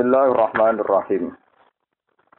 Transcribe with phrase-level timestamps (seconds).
[0.00, 1.36] Bismillahirrahmanirrahim.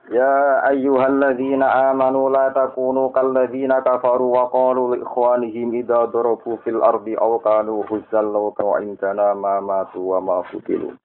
[0.10, 7.13] Ya ayyuhalladzina amanu la takunu kalladzina kafaru wa qalu li ikhwanihim idza darabu fil ardi
[7.13, 8.97] aw kanu huzzal law kanu
[9.38, 10.97] ma matu wa ma futilu.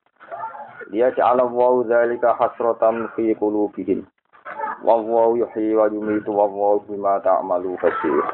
[0.89, 4.09] Liyaj'ala Allahu dzalika hasratan fi qulubihim.
[4.81, 8.25] Wallahu yuhyi wa yumiitu wallahu bima ta'malu basir.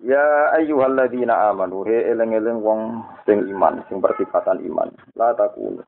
[0.00, 4.88] Ya ayyuhalladzina amanu he eleng-eleng wong sing iman, sing bersifatan iman.
[5.20, 5.84] La takunu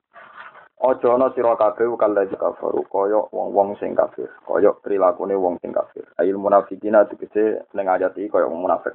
[0.85, 6.05] Ojo ana sira kabeh kalladzi kafaru kaya wong-wong sing kafir, kaya prilakune wong sing kafir.
[6.21, 8.93] Ail munafikina tegese ning ayat iki kaya wong munafik.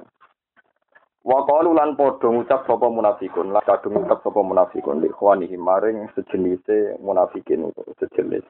[1.26, 6.06] Wa qalu lan padha ngucap sapa munafikun, lan kadung ngucap sapa munafikun li khawanihi maring
[6.14, 8.46] sejenise munafikin utawa sejenis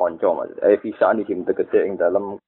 [0.00, 0.56] kanca maksud.
[0.64, 2.40] Eh bisa niki tegese ing dalam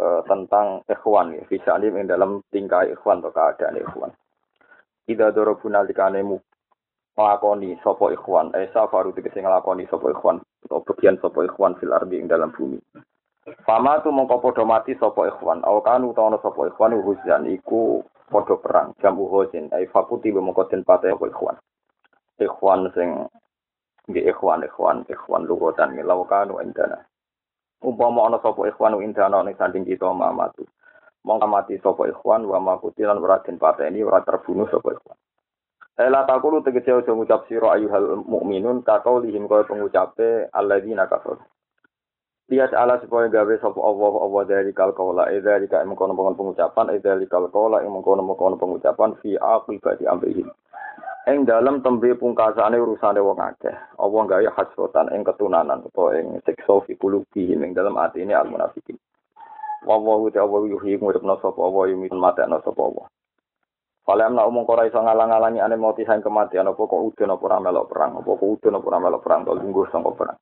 [0.00, 4.16] uh, tentang ikhwan ya, bisa ing dalam tingkah ikhwan atau keadaan ikhwan.
[5.12, 6.24] Ida dorobuna likane
[7.16, 8.52] nglakoni sapa ikhwan.
[8.56, 10.40] Eh safaru tegese nglakoni sapa ikhwan.
[10.64, 12.78] Atau bagian sapa ikhwan fil ardi ing dalam bumi.
[13.66, 15.60] Fama tu mongko padha mati sapa ikhwan.
[15.64, 18.00] Aw kanu ta ono sapa ikhwan huzan iku
[18.32, 21.56] padha perang jam huzin ai fakuti mongko den pate sapa ikhwan.
[22.40, 23.08] Ikhwan sing
[24.08, 27.04] di ikhwan ikhwan ikhwan lugotan law kanu indana.
[27.82, 30.64] Umpama ana sapa ikhwan indana ning sanding kita mamatu
[31.22, 35.18] mongko mati sapa ikhwan wa makutilan ora den pateni ora terbunuh sapa ikhwan
[36.00, 41.36] Ela takulu tegese aja ngucap sira ayuhal mukminun kakau lihim kaya pengucape alladzina kafir.
[42.48, 46.96] Lihat ala supaya gawe sapa Allah Allah dari kal kaula e dari ka mengkono pengucapan
[46.96, 50.48] e dari kal kaula ing mengkono mengkono pengucapan fi aqibati amrihim.
[51.28, 53.76] Ing dalam tembe pungkasane urusane wong akeh.
[54.00, 58.96] Allah gawe hasrotan ing ketunanan utawa ing siksa fi qulubihim ing dalam atine al munafikin.
[59.84, 63.11] Wallahu ta'ala yuhyi nguripna sapa Allah yumitun matana sapa Allah.
[64.02, 67.58] Falam nak umum kora iso ngalang-alangi ane mati sang kematian apa kok udun apa ora
[67.62, 70.38] melok perang apa kok udun apa ora melok perang to lungguh sangka perang.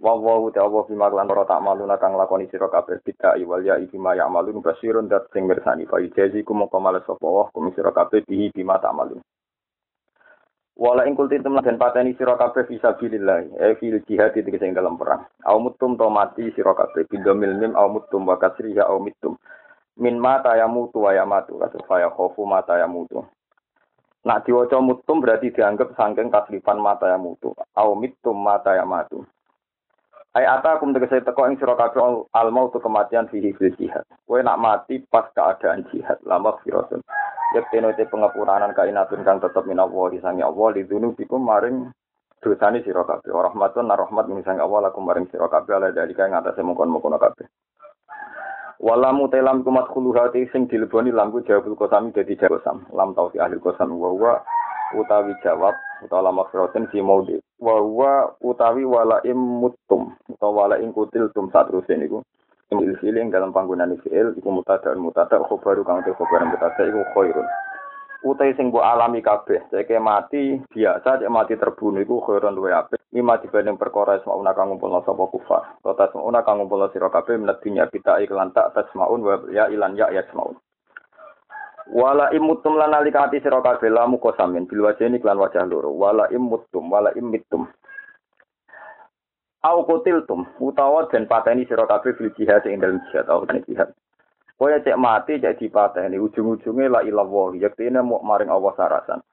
[0.00, 3.64] Wa wa ta Allah bima lan ora tak malu kang lakoni sira kabeh bid'a wal
[3.64, 7.48] ya iki ma ya'malun basirun dat sing mirsani fa jazi ku mongko males sapa Allah
[7.56, 9.16] kum sira kabeh bihi bima malu.
[10.76, 15.00] Wala ing kulti temen den pateni sira kabeh fisabilillah e fil jihad iki sing dalam
[15.00, 15.24] perang.
[15.48, 19.40] Au mutum to mati sira kabeh bidomil mim au mutum wa kasriha au mitum
[20.00, 23.20] min mata ya mutu wa ya matu kasus khofu mata ya mutu
[24.24, 29.28] nak diwaca mutum berarti dianggap sangking kaslifan mata ya mutu au mitum mata ya matu
[30.30, 34.06] Ai ata kum tegese teko ing sira kabeh al mautu kematian fihi fil jihad.
[34.30, 37.02] Kowe nak mati pas keadaan jihad, lama firatun.
[37.50, 41.90] Yektene te pengapuranan kainatun kang tetep minawa disangi Allah lidunu bikum maring
[42.38, 43.26] dosane sira kabeh.
[43.26, 47.50] Rahmatun rahmat misangi Allah lakum maring sira kabeh ala dalika ing atase mongkon-mongkon kabeh.
[48.80, 52.64] Wala mutelam kumat khulu hati sing dileboni lamku jawabul kosami dadi jawab
[52.96, 54.40] Lam tau fi ahli kosam wa
[54.96, 57.36] utawi jawab utawa lama firoten fi maudi.
[57.60, 57.76] Wa
[58.40, 62.24] utawi wala im mutum utawa wala im kutil tum satruse niku.
[62.70, 67.46] Imil filing dalam panggunaan fi'il iku mutada mutada khobaru kang te khobaran mutada iku khairun
[68.20, 73.00] utai sing mbok alami kabeh cek mati biasa cek mati terbunuh iku khairon luwe apik.
[73.10, 75.80] Lima dibanding perkara una kang ngumpulna sapa kufar.
[75.82, 79.96] Ta una kang ngumpulna sira kabeh minat dunya kita iklan tak tasmaun wa ya ilan
[79.96, 80.54] ya yasmaun.
[81.90, 85.90] Wala imutum lan alika ati sira kabeh lamu kosamin bil wajeni klan wajah loro.
[85.90, 87.66] Wala imutum wala imitum
[89.62, 93.92] au kutiltum utawa den pateni sira kabeh fil jihad ing dalem jihad au jihad
[94.60, 99.24] Kowe cek mati cek dipateni ujung-ujunge la ilallah yaktine mau maring Allah sarasan.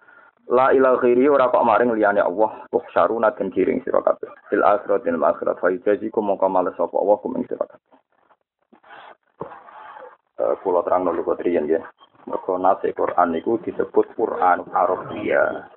[0.48, 4.32] La ilal khairi ora kok maring liyane Allah tuh syaruna den kiring sira kabeh.
[4.48, 7.92] Fil akhiratil akhirat fa yajikum mongko males sapa Allah kum ing sira kabeh.
[10.40, 11.84] Eh kula terang dulu kok riyen ya.
[12.24, 15.68] Mergo nase Quran niku disebut Quran Arabia.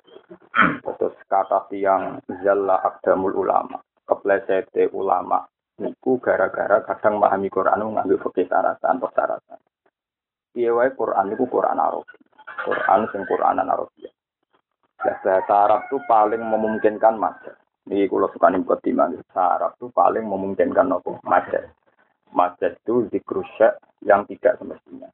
[0.87, 3.83] Terus kata tiang zalla akdamul ulama.
[4.07, 5.43] Keplesete ulama
[5.81, 9.59] niku gara-gara kadang memahami Quran ngambil fikih syaratan atau syaratan.
[10.55, 12.05] Iya wae Quran niku Quran Arab.
[12.61, 14.11] Quran sing Quranan Arabia.
[15.01, 17.57] Ya, bahasa Arab itu paling memungkinkan majas.
[17.89, 21.11] Ini kalau suka nih buat bahasa Arab itu paling memungkinkan apa?
[21.25, 21.67] Majas.
[22.37, 25.09] Majas itu zikrusya yang tidak semestinya.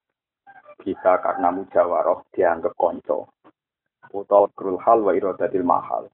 [0.83, 3.31] Bisa karena mujawaroh dianggap konco.
[4.11, 6.11] Utol krul hal wa irodatil mahal.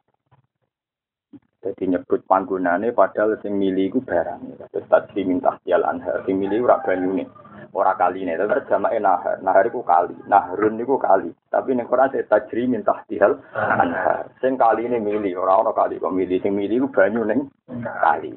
[1.62, 4.66] Jadi nyebut panggunane padahal sing milih iku barang.
[4.74, 7.30] Terus tadi minta tial anhar, sing milih ora banyune.
[7.72, 9.38] Ora kaline, terus jamake nahar.
[9.40, 11.30] Nahar iku kali, nahrun iku kali.
[11.48, 14.26] Tapi ning Quran saya tajri minta tial anhar.
[14.42, 16.42] Sing kaline milih, ora ono kali kok milih.
[16.42, 17.46] Sing milih iku banyu ning
[17.80, 18.34] kali.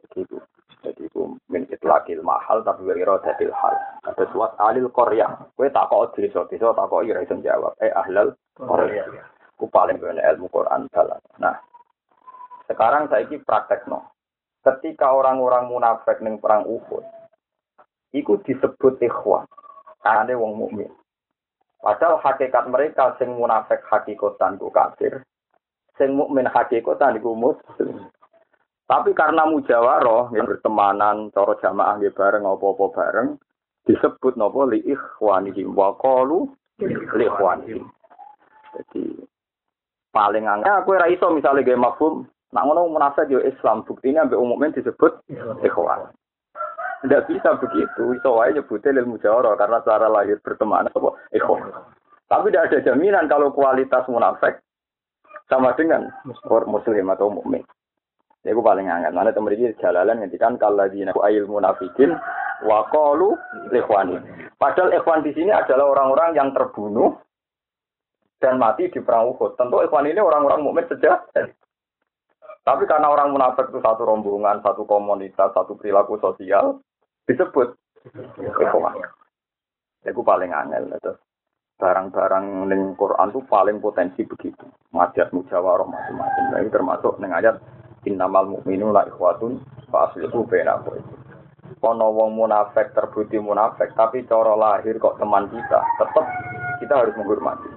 [0.00, 0.36] Jadi itu
[0.86, 3.74] jadi itu min itlaqil mahal tapi wa iradatil hal.
[4.06, 5.28] Ada suat alil korea.
[5.58, 7.74] Kowe tak kok desa, desa tak kok iso jawab.
[7.82, 9.04] Eh ahlal korea.
[9.56, 11.18] Ku paling bener ilmu Quran dalam.
[11.40, 11.55] Nah,
[12.76, 14.04] Sekarang saya ini praktek no.
[14.60, 17.00] Ketika orang-orang munafik neng perang Uhud,
[18.12, 19.48] itu disebut ikhwan.
[20.04, 20.92] Karena wong mukmin.
[21.80, 25.24] Padahal hakikat mereka sing munafik hakikatan ku kafir,
[25.96, 28.12] sing mukmin hakikatan iku muslim.
[28.84, 33.28] Tapi karena mujawaroh yang bertemanan, cara jamaah nggih bareng apa-apa bareng,
[33.88, 36.44] disebut napa li ikhwanihim wa qalu
[36.84, 37.88] li ikhwanihim.
[38.76, 39.24] Jadi
[40.12, 44.38] paling angka aku ora iso misale gawe mafhum Nak ngono munafik yo Islam, buktinya ambek
[44.38, 45.18] umumnya disebut
[45.66, 46.10] ikhwan.
[47.02, 51.70] Tidak bisa begitu, iso wae nyebutnya ilmu jawara karena cara lahir berteman apa ikhwan.
[52.26, 54.58] Tapi tidak ada jaminan kalau kualitas munafik
[55.46, 56.10] sama dengan
[56.42, 57.62] muslim atau mukmin.
[58.46, 59.10] Ya aku paling angkat.
[59.10, 62.14] Mana teman ini jalalan ngendikan kalau di ayil munafikin
[62.62, 63.34] wa qalu
[63.74, 64.22] ikhwani.
[64.54, 67.18] Padahal ikhwan di sini adalah orang-orang yang terbunuh
[68.38, 69.58] dan mati di perang Uhud.
[69.58, 71.65] Tentu ikhwan ini orang-orang mukmin sejati.
[72.66, 76.82] Tapi karena orang munafik itu satu rombongan, satu komunitas, satu perilaku sosial,
[77.30, 77.78] disebut
[78.42, 78.98] ikhwan.
[80.02, 80.90] Itu paling angel.
[80.98, 81.14] Itu.
[81.78, 84.66] Barang-barang ning Quran itu paling potensi begitu.
[84.90, 86.44] Majiat mujawarah macam-macam.
[86.50, 87.62] Nah, ini termasuk ning ayat
[88.02, 90.98] innamal mu'minu la ikhwatun fa aslihu bainakum.
[91.78, 96.26] Kono wong munafik terbukti munafik, tapi cara lahir kok teman kita, tetap
[96.82, 97.70] kita harus menghormati.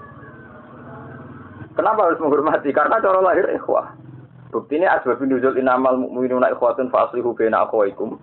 [1.77, 2.73] Kenapa harus menghormati?
[2.73, 4.08] Karena cara lahir ikhwah.
[4.49, 8.17] Bukti ini asbab nuzul inamal mu'minuna ikhwatun fa aslihu baina akhwaikum.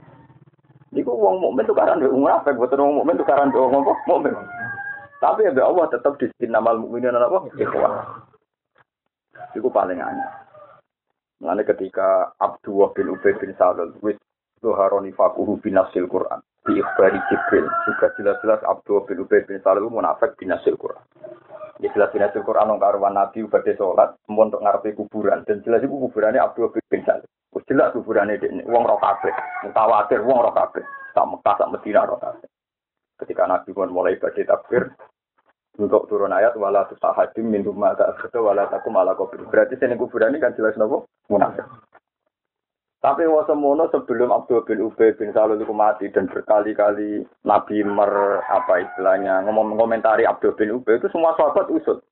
[0.90, 3.94] Niku wong mukmin tukaran mbek munafik, boten wong mukmin tukaran mbek wong apa?
[4.11, 4.34] Mukmin.
[5.23, 7.46] Tapi ya Allah tetap di inamal mu'minuna apa?
[7.55, 8.26] Ikhwah.
[9.55, 10.46] Iku paling aneh.
[11.38, 14.17] Mulane ketika Abdullah bin Ubay bin Salul wis
[14.64, 20.32] Zuharoni fakuhu binasil Quran di ikhbari Jibril juga jelas-jelas Abdullah bin Ubay bin Salul munafik
[20.40, 21.05] binasil Quran
[21.76, 25.93] Ya jelas jelas Quran nong karuan Nabi badhe sholat untuk ngarepe kuburan dan jelas itu
[25.93, 27.28] kuburannya Abdul bin Salim.
[27.52, 29.32] Wis jelas kuburannya ini wong roh kabeh,
[29.69, 30.81] mutawatir wong roh kabeh.
[31.12, 32.49] Tak Mekah tak Medina roh kabeh.
[33.20, 34.88] Ketika Nabi pun mulai badhe takbir
[35.76, 39.44] untuk turun ayat wala tusahadim min rumah tak wala takum ala kubur.
[39.52, 41.64] Berarti sini kuburan ini kan jelas nopo munafik.
[43.06, 48.82] Tapi wasemono sebelum Abdul bin Ubay bin Salul itu mati dan berkali-kali Nabi mer apa
[48.82, 52.02] istilahnya ngomong komentari Abdul bin Ubay itu semua sahabat usut.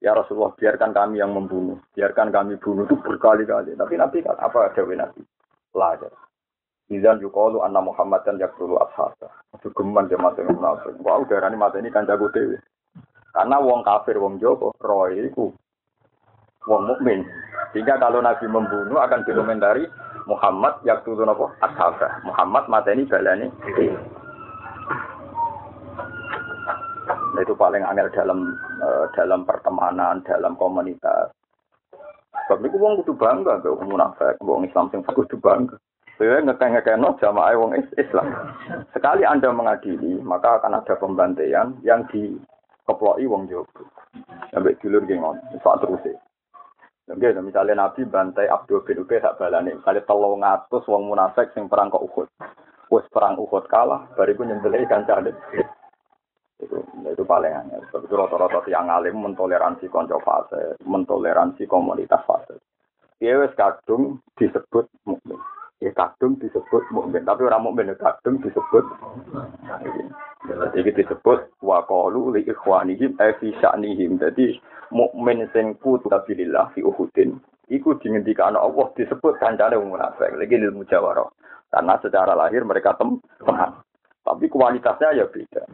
[0.00, 3.76] Ya Rasulullah biarkan kami yang membunuh, biarkan kami bunuh itu berkali-kali.
[3.76, 5.20] Tapi Nabi kan apa ada Nabi?
[5.76, 6.12] Lajar.
[6.88, 9.28] Izan yukalu anna Muhammad dan yaktulu ashasa.
[9.60, 10.96] Itu geman dia mati munafik.
[11.04, 12.56] Wah udah ini mati ini kan jago dewi.
[13.36, 15.52] Karena wong kafir wong Joko, roy itu
[16.66, 17.26] wong mukmin.
[17.72, 19.88] Sehingga kalau Nabi membunuh akan dikomentari
[20.28, 21.50] Muhammad yang turun apa?
[21.64, 22.22] Ashabah.
[22.22, 23.48] Muhammad mateni balani.
[27.32, 28.54] Nah, itu paling angel dalam
[28.84, 31.32] uh, dalam pertemanan, dalam komunitas.
[32.46, 35.80] Sebab itu wong kudu bangga mbek wong munafik, wong Islam sing kudu bangga.
[36.20, 38.28] Saya ngekeng-ngekeno jamaah wong Islam.
[38.92, 43.66] Sekali Anda mengadili, maka akan ada pembantaian yang dikeploki wong Jowo.
[44.52, 46.04] Sampai dulur gengon, sak terus.
[47.12, 49.76] Oke, misalnya Nabi bantai Abdul bin Ubay tak balani.
[49.76, 52.28] Misalnya telung ngatus wong munafik sing perang ke Uhud.
[52.88, 55.36] Wes perang Uhud kalah, bariku nyembelih kancane.
[56.56, 57.84] Itu, itu paling aneh.
[57.92, 62.56] Sebab itu rata-rata yang alim mentoleransi konco fase, mentoleransi komunitas fase.
[63.20, 65.36] Dia wes kadung disebut mukmin.
[65.82, 68.86] Ya kadung disebut mukmin, tapi orang mukmin ya kadung disebut.
[70.46, 71.82] Jadi disebut wa
[72.30, 74.22] li ikhwanihim ay fi sya'nihim.
[74.94, 77.34] Mukmin sing kutabilillah fi Uhudin
[77.72, 80.30] iku dingendikane Allah disebut kancane wong munafik.
[80.36, 81.26] Lagi ilmu jawarah.
[81.72, 83.80] Karena secara lahir mereka tem teman.
[84.22, 85.64] Tapi kualitasnya ya beda.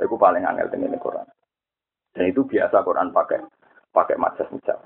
[0.00, 1.26] Itu paling angel dengan Quran.
[2.16, 3.44] Dan itu biasa Quran pakai
[3.92, 4.76] pakai majas mujab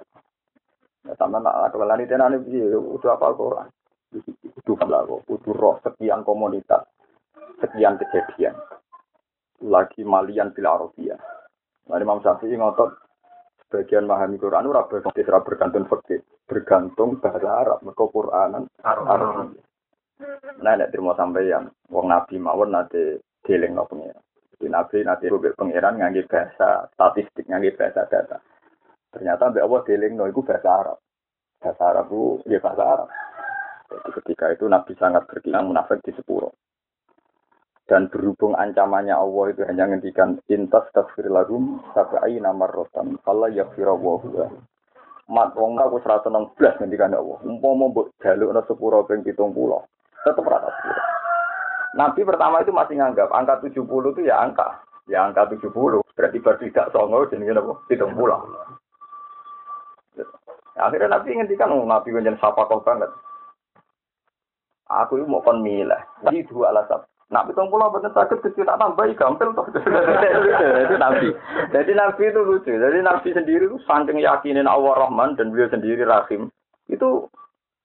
[1.06, 3.66] ya, sama nak kebelan itu nanti udah apa Quran
[4.14, 6.86] itu kalau itu roh sekian komunitas
[7.62, 8.56] sekian kejadian
[9.60, 11.20] lagi malian bila Arabia
[11.90, 12.94] Nah, Imam Syafi'i ngotot
[13.66, 19.58] sebagian memahami Quran ora bergantung fikih, bergantung bahasa Arab, mergo Quranan Arab.
[20.62, 24.22] Nah, nek terima sampeyan wong nabi mawon nate dieling no pengiran.
[24.54, 28.38] Jadi nabi nate rubik pengiran ngangge bahasa statistik, ngangge bahasa data.
[29.10, 30.98] Ternyata mbak Allah dieling no itu bahasa Arab.
[31.58, 33.08] Bahasa Arab itu ya bahasa Arab.
[33.90, 36.54] Ketika itu Nabi sangat berkilang munafik di sepuro.
[37.90, 43.18] Dan berhubung ancamannya Allah itu hanya ngendikan intas tasfir lahum sabai namar rotan.
[43.26, 44.46] Fala yakfira wahu
[45.30, 47.38] Mat wong aku 116 ngendikan Allah.
[47.42, 49.34] Umpama mbok jaluk sepuro ping 70.
[50.22, 51.02] Tetep rata sepuro.
[51.90, 53.82] Nabi pertama itu masih nganggap angka 70
[54.14, 54.78] itu ya angka.
[55.10, 55.66] Ya angka 70.
[56.14, 57.74] Berarti berarti tidak songo jenenge apa?
[57.90, 58.14] 70.
[60.78, 63.10] Akhirnya Nabi ngendikan, oh, Nabi menjadi sapa kau banget.
[64.90, 66.02] Aku ini mau kon milah.
[66.26, 67.06] Jadi dua alasan.
[67.30, 69.62] Nak pitung pulau betul sakit kecil tak tambahi gampil toh.
[69.70, 71.30] Jadi Nabi.
[71.70, 72.74] Jadi Nabi itu lucu.
[72.74, 76.50] Jadi Nabi sendiri itu saking yakinin Allah Rahman dan beliau sendiri Rahim.
[76.90, 77.30] Itu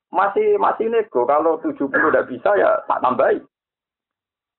[0.10, 1.30] masih masih nego.
[1.30, 3.38] Kalau 70 tidak bisa ya tak tambahi.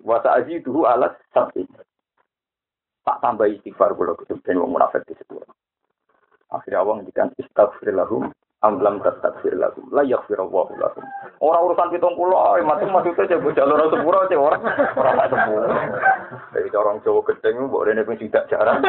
[0.07, 1.67] Wasa aji dulu alat sapi.
[3.03, 5.43] Tak tambahi istighfar ketemu dan munafik di situ.
[6.55, 8.31] Akhirnya Allah ngendikan istighfirlahum
[8.67, 9.87] Amlam tastakfir lakum.
[9.95, 11.07] La yaghfirullahu lakum.
[11.39, 14.63] Orang urusan pitung pulau, masuk maksudnya coba jalur sepuro, cek orang
[14.99, 15.69] orang tak sepuro.
[16.51, 18.83] Jadi orang Jawa gedeng, mbok rene pun tidak jarang.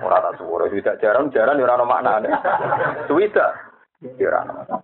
[0.00, 2.12] Orang tak sepuro, tidak jarang, jarang ya orang makna.
[3.04, 3.46] Suwida,
[4.00, 4.80] ya orang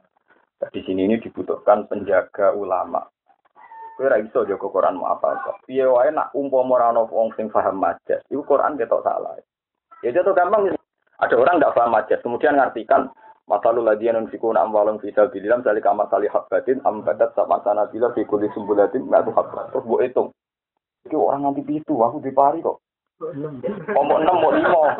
[0.72, 3.00] Di sini ini dibutuhkan penjaga ulama.
[3.96, 5.64] Kowe ra iso jaga Quran mau apa kok.
[5.64, 9.32] Piye wae nak umpama ora ana wong sing paham majas, iku Quran ketok salah.
[10.04, 10.68] Ya jatuh gampang
[11.16, 13.08] ada orang tidak paham majas, kemudian ngartikan
[13.46, 18.50] Masalul ladiyan unfikuna amwalum fi sabilillah kamar tali habbatin ambadat sama sana bila fi kulli
[18.50, 19.70] sumbulatin tuh habbat.
[19.70, 20.34] Terus buat hitung.
[21.06, 22.82] Iki orang nanti itu aku dipari kok.
[23.94, 24.98] Omong enam mau lima.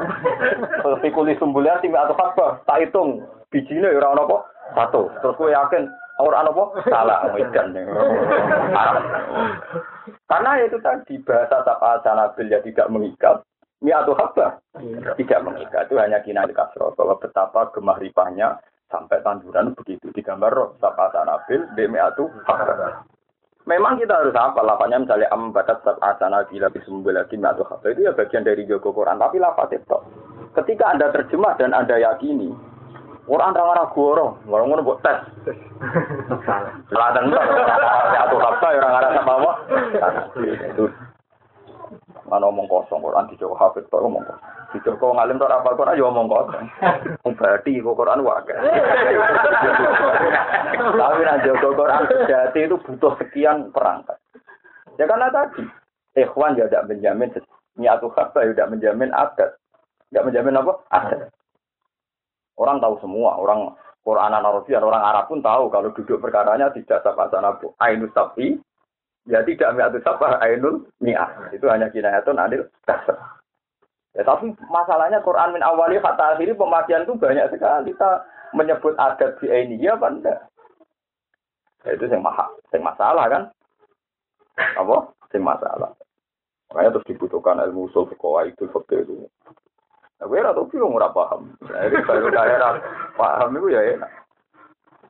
[0.78, 2.62] Terus fi kulli sumbulatin tuh habbat.
[2.70, 3.26] Tak hitung.
[3.50, 4.38] Bijinya ya orang apa?
[4.78, 5.10] Satu.
[5.22, 5.82] Terus gue yakin
[6.22, 6.64] orang apa?
[6.86, 7.18] Salah.
[7.34, 7.74] Medan.
[10.30, 13.42] Karena itu tadi bahasa tak sanabil ya tidak mengikat.
[13.84, 15.12] Miatu haba iya.
[15.20, 18.56] tidak mengikat itu hanya kina kasro bahwa betapa gemah ripahnya
[18.88, 20.70] sampai tanduran begitu digambar roh.
[20.80, 23.04] Sapa sanabil miatu haba.
[23.68, 27.92] Memang kita harus apa lafanya misalnya am batat sab asana bila bisumbil lagi miatu haba
[27.92, 29.20] itu ya bagian dari Joko Quran.
[29.20, 29.98] Tapi lafaz itu
[30.56, 32.56] ketika anda terjemah dan anda yakini
[33.26, 35.18] Quran orang orang goro, orang ngono buat tes.
[36.94, 37.10] Salah.
[37.10, 37.34] Dan
[38.14, 39.52] ya tuh apa orang arah sama apa?
[40.70, 40.86] Itu
[42.26, 44.42] Mana omong kosong Quran di Joko Hafid tok omong kosong.
[44.74, 46.66] Di Joko ngalim tok apa Quran ya omong kosong.
[47.38, 48.54] Berarti kok Quran wae.
[50.76, 54.18] Tapi nek Joko Quran sejati itu butuh sekian perangkat.
[54.98, 55.64] Ya karena tadi
[56.18, 57.30] ikhwan ya tidak menjamin
[57.78, 59.50] niatu kata ya tidak menjamin adat.
[60.10, 60.72] Tidak menjamin apa?
[60.90, 61.30] Adat.
[62.56, 67.26] Orang tahu semua, orang Quran Arabian, orang Arab pun tahu kalau duduk perkaranya tidak sama
[67.28, 67.52] sana
[67.82, 68.56] Ainus tapi
[69.26, 71.50] Ya tidak mi'atu sabah ainul mi'ah.
[71.50, 73.18] Itu hanya kinayatun adil dasar.
[74.16, 77.92] Ya, tapi masalahnya Quran min awali kata akhiri pemakaian itu banyak sekali.
[77.92, 80.38] Kita menyebut adat di ini ya apa enggak?
[81.84, 83.42] Ya, itu yang maha, yang masalah kan?
[84.56, 85.12] Apa?
[85.36, 85.90] Yang masalah.
[86.72, 89.28] Makanya terus dibutuhkan ilmu usul fikih itu fakir itu.
[90.16, 91.52] Nah, gue rata bingung ora paham.
[91.60, 92.80] Jadi baru daerah
[93.20, 94.10] paham itu ya enak.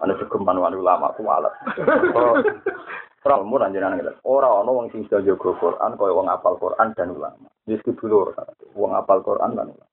[0.03, 1.55] Ana manual ulama ku alat.
[3.27, 4.23] Ora umur anjenengan ngene.
[4.23, 7.51] Ora ana wong sing bisa jaga Quran kaya wong apal Quran dan ulama.
[7.67, 8.39] Wis dulur
[8.79, 9.91] wong apal Quran dan ulama.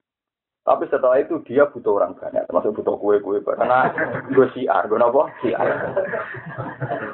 [0.63, 3.91] Tapi setelah itu dia butuh orang banyak, termasuk butuh kue-kue karena
[4.31, 5.67] gue siar, gue nopo siar.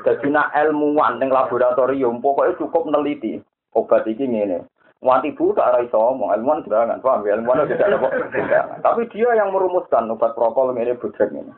[0.05, 3.41] Jadi nak ilmuwan yang laboratorium, pokoknya cukup neliti
[3.73, 4.61] obat ini ini.
[5.01, 9.33] Wanti bu tak arah iso ngomong, ilmuwan jangan paham ya, ilmuwan tidak ada Tapi dia
[9.33, 11.49] yang merumuskan obat prokol ini, budget ini.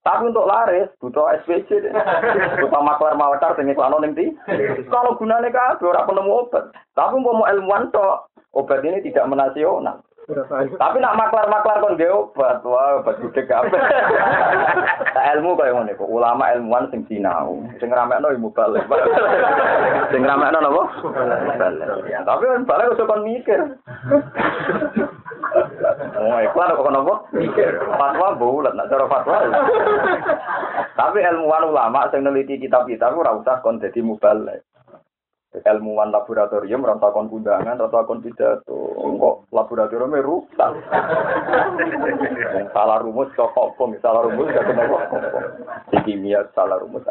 [0.00, 1.92] Tapi untuk laris butuh SPC.
[2.60, 4.32] Butuh maklar mawakar sing iklano ning di.
[4.92, 6.72] Kalau gunanya kan ora penemu obat.
[6.96, 10.00] Tapi mau ilmuwan tok, obat ini tidak menasional.
[10.78, 13.42] Tapi nak maklar-maklar kon dia obat, wah obat gede
[15.36, 18.86] ilmu kaya ngono kok, ulama ilmuwan sing sinau, sing ramekno ilmu balik.
[20.14, 20.82] Sing ramekno napa?
[21.58, 21.88] Balik.
[22.22, 23.60] Tapi kan balik usah kon mikir.
[26.20, 27.14] Oh, iklan kok kenapa?
[27.34, 27.70] Mikir.
[27.98, 29.38] Fatwa bulat, nak cara fatwa.
[30.94, 33.98] Tapi ilmuwan ulama sing neliti kitab-kitab ora usah kon dadi
[35.50, 38.94] ilmuwan laboratorium rata kon undangan rata kon pidato.
[38.98, 40.72] Kok laboratorium rusak.
[42.70, 44.98] Salah rumus kok kok salah rumus gak kenapa
[45.90, 47.02] di kimia salah rumus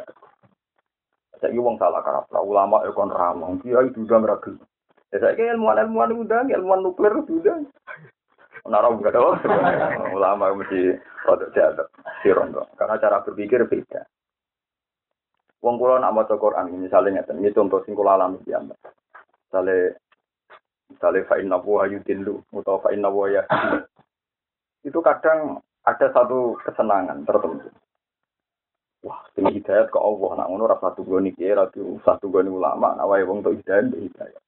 [1.39, 4.59] saya wong salah karena ulama ya kon ramong dia itu udah ragu
[5.15, 7.63] ya saya ilmuwan ilmuwan undang ilmuwan nuklir udah
[8.67, 9.39] Nara gak ada
[10.13, 11.87] ulama mesti produk jahat
[12.21, 14.03] si rondo karena cara berpikir beda
[15.59, 18.63] Wong kula nak maca Quran misalnya ngeten, ini contoh sing kula alami ya.
[18.63, 19.99] Misale
[20.87, 23.27] misale fa inna wa yudillu utawa fa inna wa
[24.87, 27.67] Itu kadang ada satu kesenangan tertentu.
[29.03, 30.43] Wah, ini hidayat ke Allah.
[30.43, 31.67] Nak ngono rasa satu goni kira,
[32.03, 34.43] satu goni ulama, nak wae wong untuk hidayat, hidayat.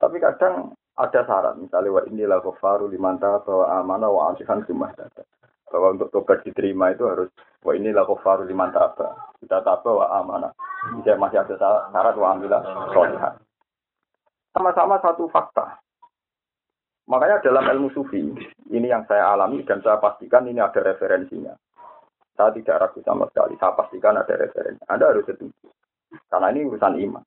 [0.00, 5.24] Tapi kadang ada syarat, misalnya wa inilah ghafaru liman bahwa amanah wa asihan sumah data
[5.70, 7.30] bahwa untuk tobat diterima itu harus
[7.62, 10.52] wah inilah kofaru liman taba kita taba wa amanah
[10.98, 13.34] bisa masih ada syarat wa ambilah solihat
[14.52, 15.78] sama-sama satu fakta
[17.06, 18.20] makanya dalam ilmu sufi
[18.70, 21.54] ini yang saya alami dan saya pastikan ini ada referensinya
[22.40, 23.52] Saya tidak ragu sama sekali.
[23.60, 24.80] Saya pastikan ada referensi.
[24.88, 25.68] Anda harus setuju.
[26.32, 27.20] Karena ini urusan iman.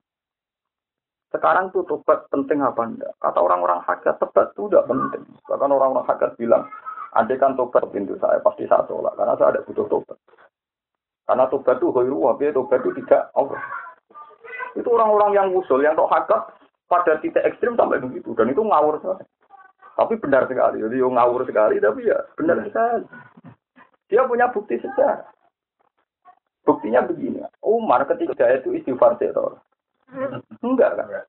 [1.29, 3.13] Sekarang tuh tobat penting apa enggak?
[3.21, 5.21] Kata orang-orang hakikat, tobat itu tidak penting.
[5.45, 6.65] Bahkan orang-orang hakikat bilang,
[7.13, 9.13] andai kan tobat pintu saya, pasti saya tolak.
[9.17, 10.17] Karena saya ada butuh tobat.
[11.23, 13.61] Karena tobat itu hoiru, tapi tobat itu tidak Allah.
[14.73, 16.41] Itu orang-orang yang usul, yang tok hakikat
[16.89, 18.33] pada titik ekstrim sampai begitu.
[18.33, 19.25] Dan itu ngawur sekali.
[19.93, 20.81] Tapi benar sekali.
[20.81, 23.05] Jadi ngawur sekali, tapi ya benar sekali.
[24.09, 25.29] Dia punya bukti sejarah.
[26.63, 27.43] Buktinya begini.
[27.61, 29.59] Umar ketika itu istighfar teror.
[30.63, 31.27] Enggak kan?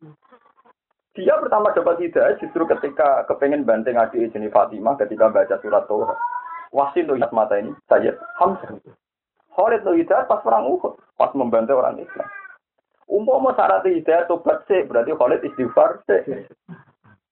[1.14, 6.18] Dia pertama dapat hidayah justru ketika kepengen banting adik jenis Fatimah ketika baca surat Toha.
[6.74, 8.74] Wasin lihat mata ini, saya Hamzah.
[9.54, 12.26] Khalid hidayah pas perang Uhud, pas membantu orang Islam.
[13.06, 16.50] Umpama syarat hidayah tobat sih, berarti Khalid istighfar sih.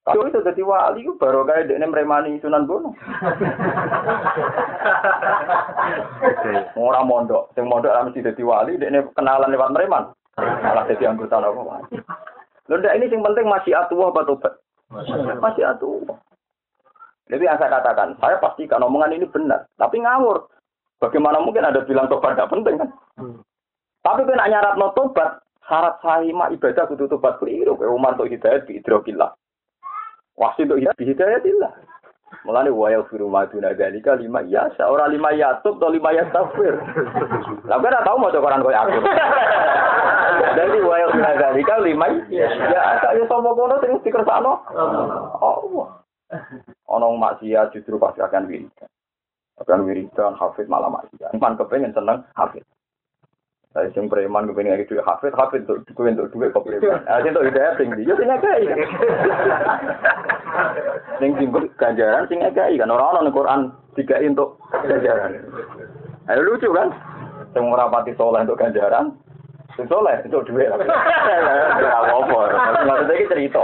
[0.03, 2.91] Kalau itu jadi wali itu baru kayak dia meremani Sunan Bono.
[6.79, 10.11] Orang mondok, yang mondok mesti jadi wali, dia kenalan lewat mereman.
[10.39, 11.87] Malah jadi anggota apa
[12.71, 14.55] Lalu ini yang penting masih atuh apa tobat?
[15.43, 15.99] Masih atuh.
[17.27, 20.47] Jadi yang saya katakan, saya pastikan omongan ini benar, tapi ngawur.
[21.03, 22.91] Bagaimana mungkin ada bilang tobat tidak penting kan?
[24.03, 27.75] Tapi kena nyarat no tobat, syarat sahih ibadah kudu tobat keliru.
[27.75, 29.35] Kayak Umar untuk hidayat di idrokillah.
[30.39, 31.73] Wasit untuk hidayah hidayatillah.
[32.47, 36.75] Mulane wa yaghfiru ma duna dzalika lima ya seorang lima yatub atau lima yastafir.
[37.69, 38.99] Lah kan tahu mau koran koyo aku.
[40.43, 42.51] Jadi wa yaghfiru dzalika lima ya
[42.99, 44.53] asa yo sapa kono sing dikersakno.
[45.39, 45.89] Allah.
[46.91, 48.91] Ono maksiat justru pasti akan wiridan.
[49.61, 51.39] Akan wiridan hafid malah maksiat.
[51.39, 52.67] Pan kepengen seneng hafid.
[53.73, 57.01] Saya sing preman gue pengen duit hafid, hafid untuk gue untuk duit kok preman.
[57.09, 58.63] Ah sing untuk hidayah sing dia sing ngekei.
[61.17, 63.61] Sing timbul ganjaran sing ngekei kan orang orang Quran
[63.97, 65.41] tiga untuk ganjaran.
[66.29, 66.93] Ayo lucu kan?
[67.53, 69.13] Sing ora pati soleh untuk ganjaran,
[69.77, 70.69] sing soleh untuk duit.
[70.69, 72.39] Ya apa?
[72.85, 73.63] Maksudnya iki cerita.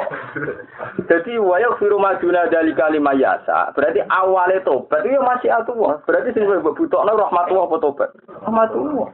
[1.04, 3.72] Jadi wayo firu majuna dari kalimat yasa.
[3.76, 6.00] Berarti awalnya tobat itu masih atuh.
[6.08, 8.10] Berarti sing butuhno rahmatullah apa tobat?
[8.44, 9.08] Rahmatullah.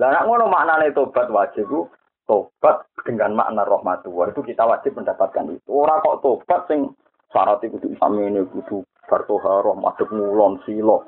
[0.00, 1.80] Lah nek ngono maknane tobat wajib ku
[2.24, 5.68] tobat dengan makna rahmatullah itu kita wajib mendapatkan itu.
[5.70, 6.90] Ora kok tobat sing
[7.30, 11.04] syarat itu kudu ini kudu fartoha rahmatuk ngulon silo.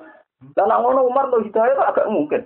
[0.53, 2.45] Dan nek ngono Umar tuh hidayah agak mungkin.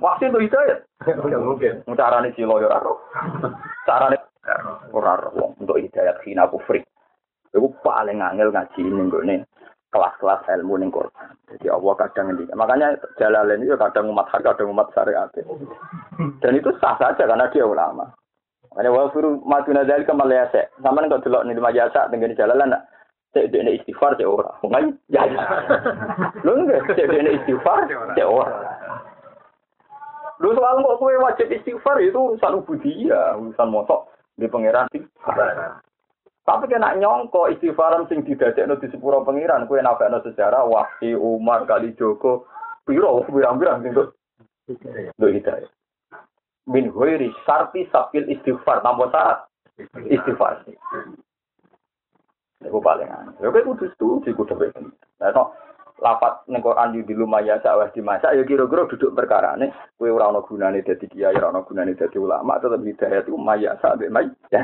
[0.00, 0.78] Waktu itu hidayah.
[1.04, 1.74] Enggak mungkin.
[1.94, 2.92] Carane silo ya ora.
[3.86, 4.16] Carane
[4.94, 6.82] ora ora untuk hidayah hina kufri.
[7.54, 9.46] Iku paling angel ngaji ning gone
[9.94, 11.38] kelas-kelas ilmu ning Quran.
[11.54, 12.50] Jadi Allah kadang ini.
[12.50, 15.30] Makanya Jalalain itu kadang umat hak, kadang umat syariat.
[16.42, 18.10] Dan itu sah saja karena dia ulama.
[18.74, 20.74] Makanya wa firu maduna dari kemalayase.
[20.82, 22.74] Sama nih kalau nih di majasa dengan Jalalan
[23.38, 24.50] cek dia istighfar cek ora.
[24.66, 25.22] Ngai ya.
[26.42, 28.50] Lu enggak cek dia istighfar cek ora.
[30.42, 34.90] Lu soal kok kue wajib istighfar itu urusan ubudiyah, urusan mosok di pangeran.
[36.44, 41.96] Tapi kena nyongko istighfaran sing didadekno di sepuro pengiran, kue nabakno sejarah Wahsi, Umar, Kali
[41.96, 42.44] Joko,
[42.84, 44.18] piro pirang-pirang sing untuk
[44.68, 45.70] untuk hidayah.
[46.68, 49.38] Min huiri sarti sapil istighfar tanpa saat
[50.08, 50.64] istighfar.
[52.64, 53.36] Iku paling aneh.
[53.44, 54.56] Ya kowe kudu setuju kudu.
[55.20, 55.52] Nah,
[56.02, 60.34] lapat ning Quran di lumaya sawah di masa ya kira-kira duduk perkara nih kowe ora
[60.34, 64.26] ana gunane dadi kiai ora ana gunane dadi ulama tetep hidayah itu maya sak mai
[64.50, 64.62] ya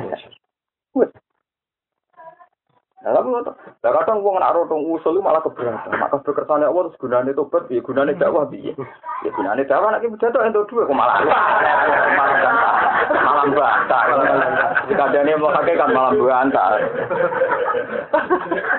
[3.01, 3.57] Nah, tapi ngono.
[3.57, 5.97] Lah kadang wong nak rotong usul malah keberatan.
[5.97, 7.81] Maka kekersane Allah terus gunane tobat piye?
[7.81, 8.77] Gunane dakwah piye?
[9.25, 11.17] Ya gunane dakwah nek pidato entuk dhuwit kok malah
[12.21, 12.70] malah
[13.55, 14.05] bantah.
[14.91, 16.69] Kadane mau kakek kan malah bantah.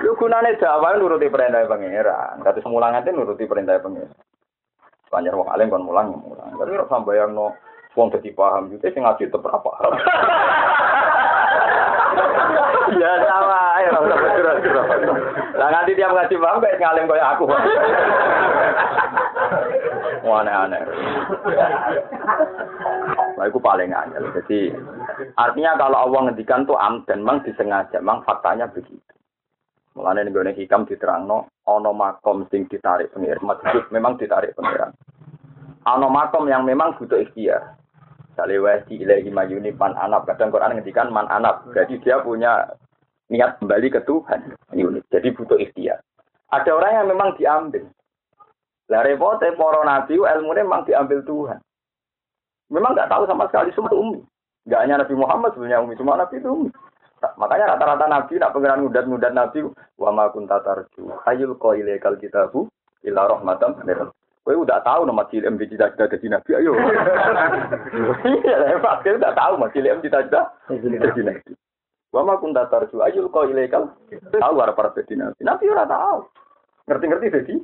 [0.04, 2.40] Yo gunane dakwah nuruti perintah pangeran.
[2.40, 4.16] Kata semulang ate nuruti perintah pangeran.
[5.12, 6.56] Banyak wong alim kon mulang mulang.
[6.56, 7.52] Tapi ora sambayangno
[7.92, 9.92] wong dadi paham gitu sing ngaji tetep paham.
[12.92, 14.84] Ya sama, ayo ora usah
[15.56, 17.44] Lah nganti tiap ngaji paham kayak ngalim kayak aku.
[20.22, 20.82] Aneh-aneh.
[23.36, 24.18] Nah, itu paling aneh.
[24.38, 24.70] Jadi
[25.34, 29.02] artinya kalau Allah ngendikan tuh am dan mang disengaja, mang faktanya begitu.
[29.92, 33.44] Mulane ning hikam diterangno ana makom sing ditarik pengiran,
[33.92, 34.94] memang ditarik pengiran.
[35.84, 37.76] Ana makom yang memang butuh ikhtiar.
[38.32, 38.56] Sale
[38.88, 40.24] di ilahi mayuni man anab.
[40.24, 41.68] Kadang Quran ngendikan man anab.
[41.76, 42.64] Jadi dia punya
[43.28, 44.56] niat kembali ke Tuhan.
[45.12, 46.00] Jadi butuh ikhtiar.
[46.48, 47.84] Ada orang yang memang diambil.
[48.92, 51.56] Lah repotnya para nabi ilmu memang diambil Tuhan.
[52.68, 54.20] Memang nggak tahu sama sekali semua umi.
[54.68, 56.70] Nggak hanya Nabi Muhammad sebenarnya umi, cuma Nabi itu umi.
[57.38, 59.62] Makanya rata-rata nabi nak pengiran ngudat-ngudat nabi
[59.94, 62.66] wa ma kunta tarju ayul ilaikal kitabu
[63.06, 63.78] illa rahmatan
[64.42, 66.74] Kowe udah tahu nama cilik di cita-cita jadi nabi ayo.
[68.26, 71.54] Iya, Pak, kowe udah tahu mas cilik cita-cita jadi nabi.
[72.10, 73.94] Wa ma kunta tarju ayul ilegal.
[74.10, 75.46] Tahu arep para jadi nabi.
[75.46, 76.26] Nabi ora tahu.
[76.92, 77.54] Ngerti-ngerti jadi.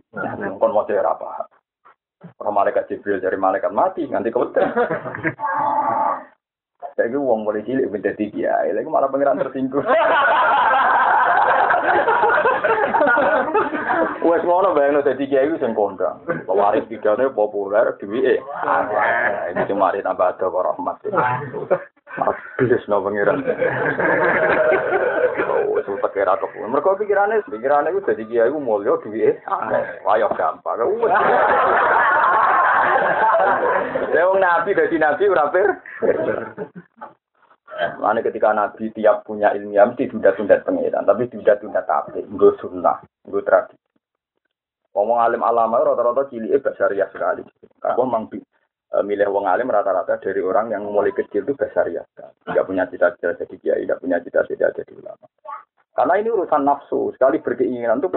[0.57, 1.45] Kon mau ora apa.
[2.41, 4.73] Orang malaikat Jibril dari malaikat mati nganti keweden.
[6.97, 9.87] Saya uang boleh cilik menjadi kiai, lagi malah pangeran tersinggung.
[14.19, 16.25] Wes ngono bayangno dadi kiai sing kondang.
[16.49, 18.41] Pewaris pidane populer duwike.
[19.53, 20.97] Ini cuma mari tambah ada rahmat.
[22.19, 23.45] Abis no pangeran.
[25.67, 26.55] Wes utek era kok.
[26.55, 29.43] Mergo pikirane pikirane iku dadi kiai ku mulya duwike.
[30.07, 30.87] Wayo gampang.
[30.87, 31.15] Wes.
[34.15, 35.71] Wong nabi dadi nabi ora pir.
[38.19, 43.79] Ketika Nabi tiap punya ilmiah mesti tunda-tunda pengiran, tapi tunda-tunda tapi, gue sunnah, gue tradisi.
[44.91, 47.47] Ngomong alim alama rata-rata cilik basaria sekali.
[47.79, 48.27] Karena memang
[49.05, 52.03] milih wong alim rata-rata dari orang yang mulai kecil itu basaria.
[52.17, 55.27] Tidak punya cita-cita jadi kiai, tidak punya cita-cita jadi ulama.
[55.93, 58.09] Karena ini urusan nafsu, sekali berkeinginan itu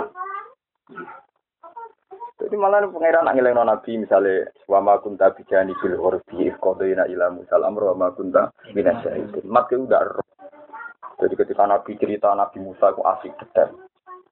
[2.41, 7.93] jadi malah pangeran angin nabi misalnya wama kunta bijani bil urbi ifkodoina ila musal amro
[7.93, 9.45] wama kunta minasyahidin.
[9.45, 10.25] Mat itu udah roh.
[11.21, 13.77] Jadi ketika nabi cerita nabi Musa itu asik detail.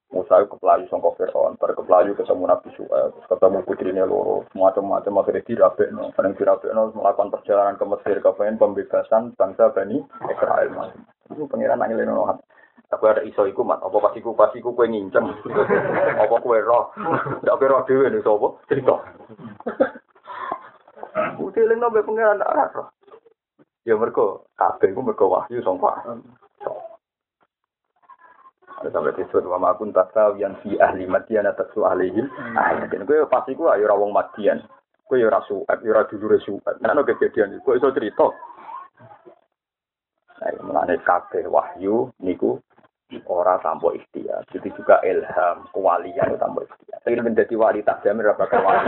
[0.09, 6.09] Musa itu kepelayu songkok Fir'aun, berkepelayu ketemu Nabi Su'aib, ketemu putrinya loro, macam-macam akhirnya dirabekno,
[6.17, 10.97] sering dirabekno melakukan perjalanan ke Mesir, kepengen pembebasan bangsa Bani Israel.
[11.29, 12.25] Itu pengiran nangis leno
[12.89, 15.29] Tapi ada iso iku mat, apa pas iku pas iku kowe nginceng.
[16.25, 16.89] apa kowe roh.
[17.45, 18.47] Ndak kowe roh dhewe nek sapa?
[18.65, 18.95] Cerita.
[21.37, 22.89] Udah eling nabe pengiran ndak roh.
[23.85, 26.17] Ya mergo kabeh iku mergo wahyu sangka.
[28.79, 29.91] Sampai disebut wa ma kun
[30.39, 32.31] yang fi ahli madian atas alihim.
[32.55, 34.63] Ah, dan gue pasti gue ayo rawong madian.
[35.03, 36.79] Gue ya rasu, ya ra dulure suat.
[36.79, 38.29] No kejadian gue iso cerita.
[40.39, 42.63] Nah, mengenai kabeh wahyu niku
[43.27, 44.45] ora tanpa ikhtiar.
[44.53, 47.01] Jadi juga ilham, kewalian tanpa ikhtiar.
[47.09, 48.87] Ingin menjadi wali tak jamin ora bakal wali.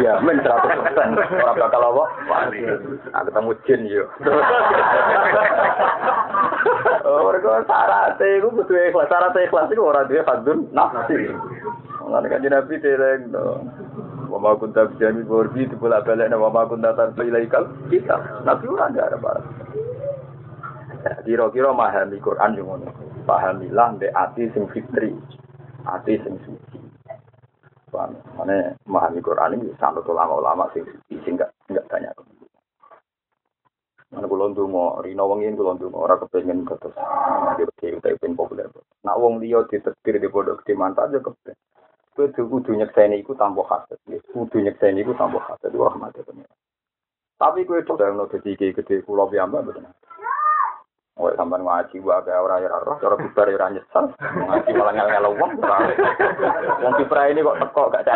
[0.00, 2.04] Iya, men 100% ora bakal apa?
[2.30, 2.62] Wali.
[3.10, 4.04] Nah, ketemu jin yo.
[7.10, 9.10] Oh, mereka syarat itu butuh ikhlas.
[9.10, 11.34] Syarat ikhlas itu orang dia fadun nafsi.
[12.06, 13.66] Mengenai kan Nabi dereng dong.
[14.30, 18.46] Wama kunta bijani borbi itu bolak balik nama wama kunta tanpa ilaikal kita.
[18.46, 19.42] Nabi orang ada apa?
[21.26, 22.94] Kira-kira memahami Quran yang ngono.
[23.26, 25.10] Pahamilah mbek ati sing fitri,
[25.82, 26.78] ati sing suci.
[27.90, 28.14] Paham?
[28.38, 31.50] Mana memahami Quran ini sangat ulama-ulama sing suci, sing banyak.
[34.10, 36.94] Mana kulo ndonga, rino wengi kulo ndonga ora kepengin terus.
[36.98, 38.66] Nanti iki utek ben populer.
[39.06, 41.54] Nak wong liya ditetir di pondok gede manfaat ya kepen.
[42.18, 43.98] Kowe kudu nyekseni iku tanpa hasad.
[44.34, 45.70] Kudu nyekseni iku tanpa hasad.
[45.70, 46.26] Rahmat ya
[47.38, 49.86] Tapi kowe coba ngono dadi gede kulo piyambak betul.
[51.20, 54.10] Oh, sampean ngaji gua agak ora ora roh, cara bubar ora nyesal.
[54.18, 55.52] Ngaji malah ngel-ngel wong.
[56.82, 58.08] Wong kipra ini kok teko gak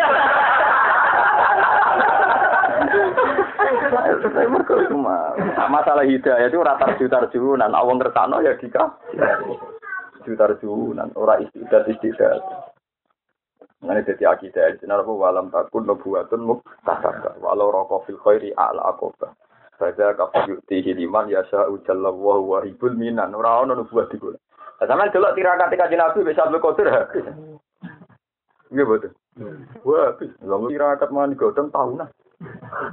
[3.54, 5.34] cak.
[5.70, 8.90] Masalah hidayah itu rata juta junan, awang ngertakno ya dika.
[10.24, 11.88] Juta junan, ora istiqat.
[13.84, 17.36] Ini jadi akidah, jadi apa walam takun nubuatun muktasabah.
[17.36, 19.28] Walau rokok fil khairi a'la akobah.
[19.76, 23.36] Baca kafa yukti hiliman ya sa'u jalla wa huwa ribul minan.
[23.36, 24.32] Ora ono nubuat iku.
[24.32, 27.28] Lah sampean delok tirakat kanjeng Nabi wis Abdul Qadir habis.
[28.72, 29.12] Nggih betul.
[29.84, 30.32] Wah, habis.
[30.40, 32.08] Lalu tirakat tahunan.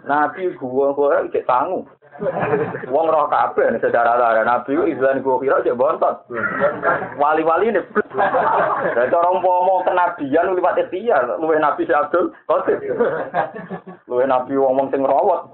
[0.05, 1.87] Nabi gua gua cek tangu.
[2.91, 4.85] Wong roh kabeh secara lara Nabi ku
[5.23, 6.27] gua kira cek bontot.
[7.17, 7.81] Wali-wali ini.
[8.91, 12.79] Dan cara umpama kenabian liwat ikhtiar, luwih Nabi si Abdul Qadir.
[14.11, 15.47] Luwih Nabi wong sing rawat.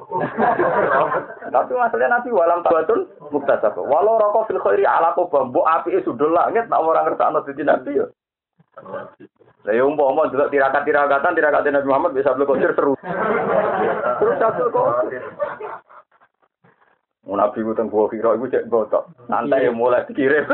[1.54, 3.78] Tapi masalahnya Nabi walam tabatun muktasab.
[3.78, 8.02] Walau rokok fil khairi ala qobam, mbok apike sudul langit tak ora ngertakno dadi Nabi
[8.02, 8.06] ya.
[9.68, 12.94] Lah ya umpama juga tirakat-tirakatan tirakat Nabi Muhammad bisa Abdul Qadir seru.
[14.22, 15.24] Terus Abdul Qadir.
[17.28, 19.12] Nabi ku teng gua kira iku cek botok.
[19.28, 20.48] Santai ya mulai dikirim.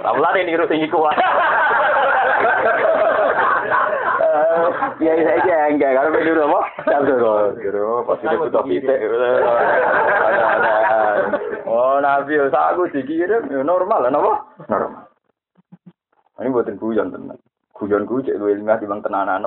[0.00, 1.04] Lah ini niru sing iku
[5.00, 6.60] Ya saya aja enggak kalau begitu apa?
[6.86, 7.76] Abdul Qadir.
[8.08, 8.98] Pasti dia butuh pitik.
[11.68, 14.32] Oh, Nabi aku dikirim normal lah napa?
[14.70, 15.09] Normal.
[16.40, 17.36] Ini buatin guyon tenan.
[17.76, 19.44] Guyon gue cek lu ilmiah di bang tenanan.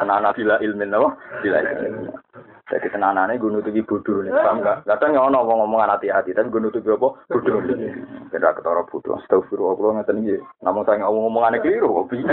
[0.00, 1.08] Tenanan bila ilmin apa?
[1.44, 2.12] Bila ilmin.
[2.72, 4.88] Jadi tenanane gue nutupi bodoh nih, paham nggak?
[4.88, 7.08] Kadang ya ono ngomong ngomongan hati-hati, tapi gue nutupi apa?
[7.28, 7.60] Bodoh.
[8.32, 9.20] Tidak ketara bodoh.
[9.28, 10.40] Kalau ngeten iki.
[10.64, 12.24] Namun saya ngomong ngomongannya keliru, kok piye?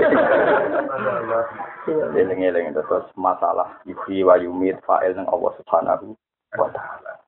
[2.16, 6.16] Eling-eling terus masalah yuhi wa yumit fa'il nang Allah Subhanahu
[6.56, 7.20] wa taala.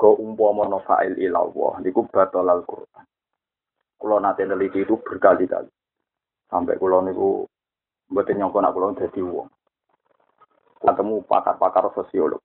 [0.00, 3.04] Ko umpama no fa'il ila Allah batal Al-Qur'an.
[3.96, 5.72] Kulo nate neliti itu berkali-kali.
[6.46, 7.48] Sampai kulo niku
[8.12, 9.48] mboten nyangka nak kulo dadi wong.
[10.76, 12.40] Ketemu pakar-pakar sosiolog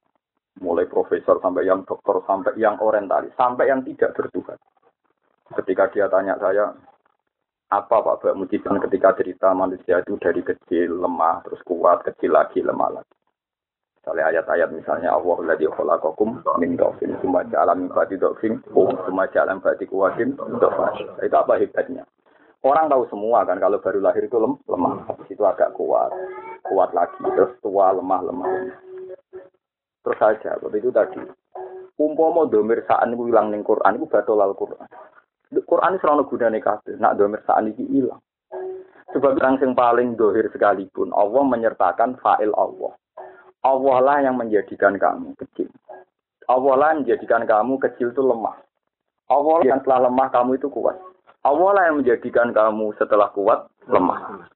[0.59, 4.59] mulai profesor sampai yang dokter sampai yang orientalis sampai yang tidak bertuhan.
[5.51, 6.71] Ketika dia tanya saya,
[7.71, 12.59] apa Pak Mbak Mujiban ketika cerita manusia itu dari kecil lemah terus kuat kecil lagi
[12.59, 13.15] lemah lagi.
[14.01, 19.53] Misalnya ayat-ayat misalnya Allah ladzi khalaqakum min dhafin tsumma ja'ala min ba'di dhafin tsumma ja'ala
[19.53, 20.33] min ba'di quwwatin
[21.21, 22.01] Itu apa hebatnya?
[22.65, 26.09] Orang tahu semua kan kalau baru lahir itu lem, lemah, itu agak kuat,
[26.65, 28.49] kuat lagi, terus tua lemah lemah.
[30.01, 31.21] Terus saja, itu tadi.
[32.01, 34.89] Umpama domir saan itu hilang ning Quran itu batal al Quran.
[35.61, 36.97] Quran selalu gunane kabeh.
[36.97, 38.21] Nak domir saan itu hilang.
[39.13, 42.97] Sebab orang paling dohir sekalipun, Allah menyertakan fa'il Allah.
[43.61, 45.69] Allah lah yang menjadikan kamu kecil.
[46.49, 48.57] Allah lah yang menjadikan kamu kecil itu lemah.
[49.29, 50.97] Allah yang setelah lemah kamu itu kuat.
[51.45, 54.49] Allah lah yang menjadikan kamu setelah kuat lemah.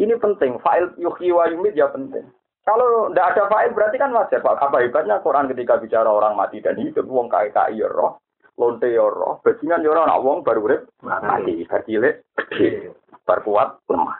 [0.00, 0.56] Ini penting.
[0.64, 2.24] Fa'il yuhyi wa yumid ya penting.
[2.64, 4.40] Kalau tidak ada fa'il berarti kan wajar.
[4.40, 8.22] Apa hebatnya Quran ketika bicara orang mati dan hidup, wong kai kai ya roh,
[8.54, 12.22] lonte ya roh, bajingan ya roh, nak wong baru urip mati, bar cilik,
[12.54, 12.94] gede,
[13.26, 14.14] bar kuat, lemah.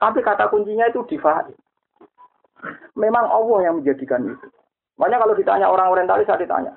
[0.00, 1.52] Tapi kata kuncinya itu di fa'il.
[2.96, 4.46] Memang Allah yang menjadikan itu.
[4.96, 6.72] Makanya kalau ditanya orang orientalis saya ditanya,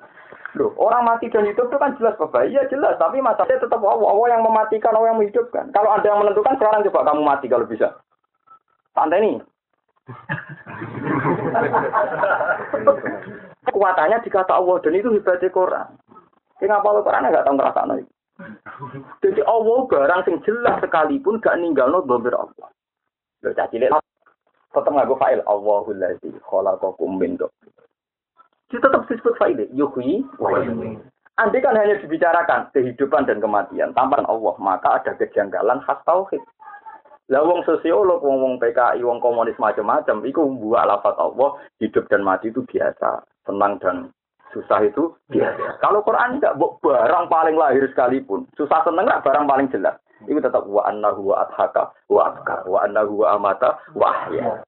[0.58, 2.50] Loh, orang mati dan hidup itu kan jelas Bapak.
[2.50, 4.10] Iya jelas, tapi masalahnya tetap Allah.
[4.10, 5.70] Allah yang mematikan, Allah yang menghidupkan.
[5.70, 7.94] Kalau ada yang menentukan, sekarang coba kamu mati kalau bisa.
[8.90, 9.38] Santai nih.
[13.70, 15.86] Kekuatannya dikata Allah dan itu hebatnya Quran.
[16.58, 18.10] Kenapa lo Quran nggak tahu ngerasa nih?
[19.22, 22.68] Jadi Allah barang sing jelas sekalipun gak ninggal no Allah.
[23.44, 24.02] Lo caci lihat
[24.70, 27.34] tetap nggak file Allahul ladzi khalaqakum min
[28.70, 30.62] Dia tetap disebut file yuhyi wa
[31.40, 36.42] Andai kan hanya dibicarakan kehidupan dan kematian tanpa Allah, maka ada kejanggalan khas tauhid.
[37.32, 42.26] Lah wong sosiolog, wong wong PKI, wong komunis macam-macam, itu buat lafaz Allah hidup dan
[42.26, 44.12] mati itu biasa, senang dan
[44.52, 45.80] susah itu biasa.
[45.80, 49.96] Kalau Quran tidak barang paling lahir sekalipun, susah senang barang paling jelas.
[50.28, 54.60] Itu tetap wa annahu wa adhaka wa abka wa annahu wa amata wa ahya.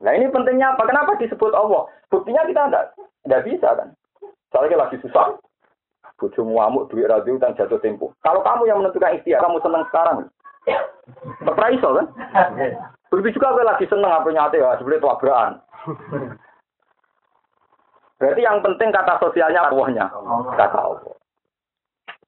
[0.00, 0.88] Nah ini pentingnya apa?
[0.88, 1.84] Kenapa disebut Allah?
[2.08, 3.88] Buktinya kita tidak tidak bisa kan.
[4.52, 5.36] Soalnya lagi susah,
[6.20, 8.12] bojomu amuk, duit radio, dan jatuh tempo.
[8.20, 10.18] Kalau kamu yang menentukan ikhtiar, kamu senang sekarang.
[11.42, 12.06] Pernah iso kan?
[13.08, 15.52] Begitu juga aku lagi seneng apa nyate ya, sebenarnya tabrakan.
[18.20, 20.06] Berarti yang penting kata sosialnya Allahnya.
[20.54, 21.12] Kata Allah.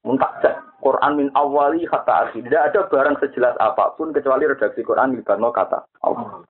[0.04, 0.33] Muntah
[0.85, 2.44] Quran min awali kata akhir.
[2.44, 6.44] Tidak ada barang sejelas apa pun kecuali redaksi Quran libatno kata Allah.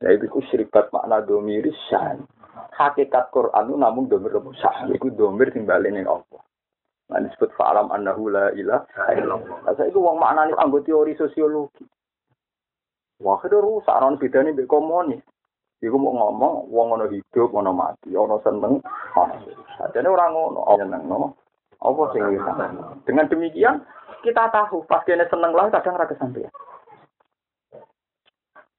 [0.00, 2.24] Yaitu syirikat makna domir syan.
[2.72, 4.88] Hakikat Quran itu namun domir syan.
[4.96, 6.40] Itu domir timbalin Allah.
[7.12, 9.68] Nah, disebut fa'alam annahu la ilaha illallah.
[9.68, 11.84] Nah, saya itu wong maknane anggota teori sosiologi.
[13.20, 15.20] Wah, itu rusak non bedane mbek komunis.
[15.82, 18.78] Iku mau ngomong wong ono hidup, ono mati, ono seneng,
[19.18, 19.34] ono
[19.76, 21.41] Sajane ora ngono, seneng no.
[21.82, 22.22] Apa sing
[23.02, 23.82] Dengan demikian
[24.22, 26.50] kita tahu pas kene seneng lah kadang ra kesampaian.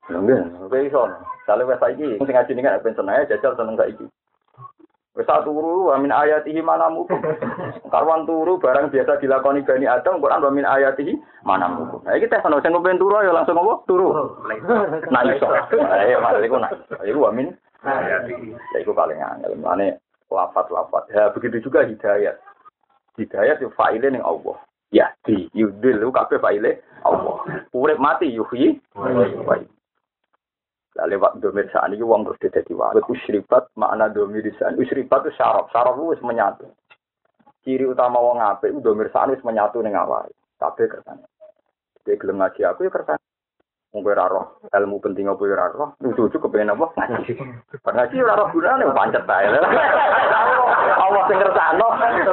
[0.08, 1.04] Nggih, oke iso.
[1.44, 4.08] Sale wis saiki sing ngaji ning ben seneng jajal seneng saiki.
[5.14, 7.06] Wis turu wa min ayatihi manamu.
[7.94, 11.14] Karwan turu barang biasa dilakoni Bani Adam Quran wa min ayatihi
[11.44, 12.00] manamu.
[12.08, 13.84] Nah iki tes ana sing ngopen turu ya langsung apa?
[13.86, 14.10] Turu.
[15.14, 15.48] Nah iso.
[15.76, 16.72] Ayo mas iku nak.
[17.04, 17.52] Iku wa min
[17.84, 18.56] ayatihi.
[18.56, 19.60] Ya iku paling angel.
[19.60, 20.00] Mane
[20.32, 21.12] lafat-lafat.
[21.12, 22.40] Ya begitu juga hidayat.
[23.14, 24.58] Hidayat itu faile ning Allah.
[24.90, 27.66] Ya di yudil kabeh faile Allah.
[27.74, 28.82] Urip mati yuhyi.
[30.94, 33.10] Lah lewat domir saat ini uang terus jadi wajib.
[33.10, 35.66] Usribat makna domir saat Usribat itu syarat.
[35.74, 36.66] Syarat itu menyatu.
[37.66, 40.30] Ciri utama wong ape itu domir saat itu menyatu dengan awal.
[40.62, 41.26] Tapi kersane.
[42.06, 43.22] Dia gelem ngaji aku ya kersane.
[43.94, 45.98] Mungkin raro ilmu penting apa ya raro.
[46.02, 47.34] Lucu-lucu kepengen apa ngaji.
[47.78, 49.50] Ngaji ya raro gunane pancet ae.
[50.98, 51.88] Allah sing kersano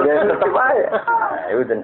[0.05, 0.81] ya tetep ae.
[1.57, 1.75] Itu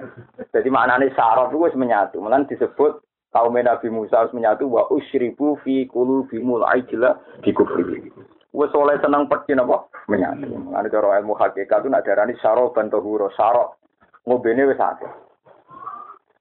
[0.53, 2.21] jadi maknane syarat wis menyatu.
[2.21, 3.03] Mulan disebut
[3.35, 8.09] kaum Nabi Musa harus menyatu wa usyribu fi qulubihimul ajla di kufri.
[8.55, 9.85] Wes oleh senang pergi napa?
[10.09, 10.47] Menyatu.
[10.47, 13.77] Ngene cara ilmu hakikat itu nak darani syarab ban tahura syarab.
[14.25, 15.11] Ngobene wis akeh.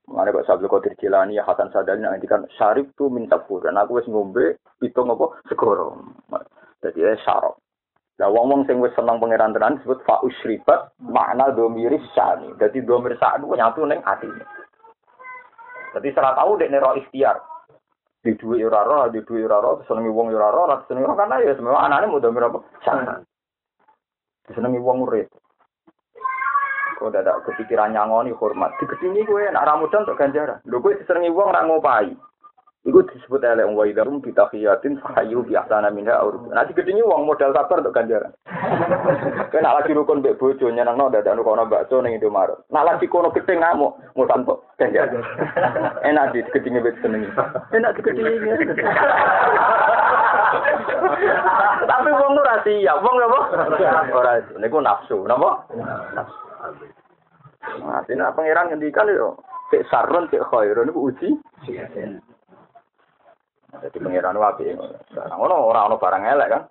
[0.06, 3.66] Mengenai Pak Sabtu Qadir Jilani, ya Hasan Sadali, nanti kan syarif tu minta pur.
[3.66, 5.42] Dan aku wis ngombe, pitung apa?
[5.50, 5.98] Segoro.
[6.78, 7.58] Jadi ya syarab.
[8.16, 12.48] Nah, wong-wong sing wis seneng pangeran tenan disebut fa usribat makna domiri syani.
[12.56, 14.40] Dadi domir sak ku nyatu ning atine.
[15.92, 17.36] Dadi serat tau dek nero ikhtiar.
[18.24, 21.44] Di duwe ora roh, di duwe ora roh, senengi wong ora ora senengi wong karena
[21.44, 22.58] ya semua anane mau domir apa?
[22.80, 23.20] Syani.
[24.48, 25.28] Senengi wong urip.
[26.96, 28.72] Kok ada kepikiran nyangoni hormat.
[28.80, 30.64] Digedingi kowe nek ra modal untuk ganjaran.
[30.64, 32.16] Lho kowe disenengi wong ra ngopai.
[32.86, 37.50] Iku disebut oleh wa idarum bitahiyatin fahayu bi ahsana minha aw Nanti gedenge wong modal
[37.50, 38.30] sabar untuk ganjaran.
[39.50, 42.62] Kena lagi rukun mbek bojo nyenengno dadak kono bakso ning Indomaret.
[42.70, 45.18] Nak lagi kono gedhe ngamuk ngutan kok ganjaran.
[46.14, 47.26] Enak di gedenge mbek senengi.
[47.74, 48.54] Enak di gedenge.
[51.90, 53.40] Tapi wong ora siap, wong apa?
[54.14, 55.66] Ora niku nafsu, napa?
[56.14, 56.38] Nafsu.
[57.82, 59.34] Nah, sini pangeran ngendikan yo,
[59.74, 61.28] cek sarun, cek khairun, itu uji.
[63.70, 64.72] Jadi pengiran wapi.
[64.72, 66.62] Nah, ono orang ono barang elek kan.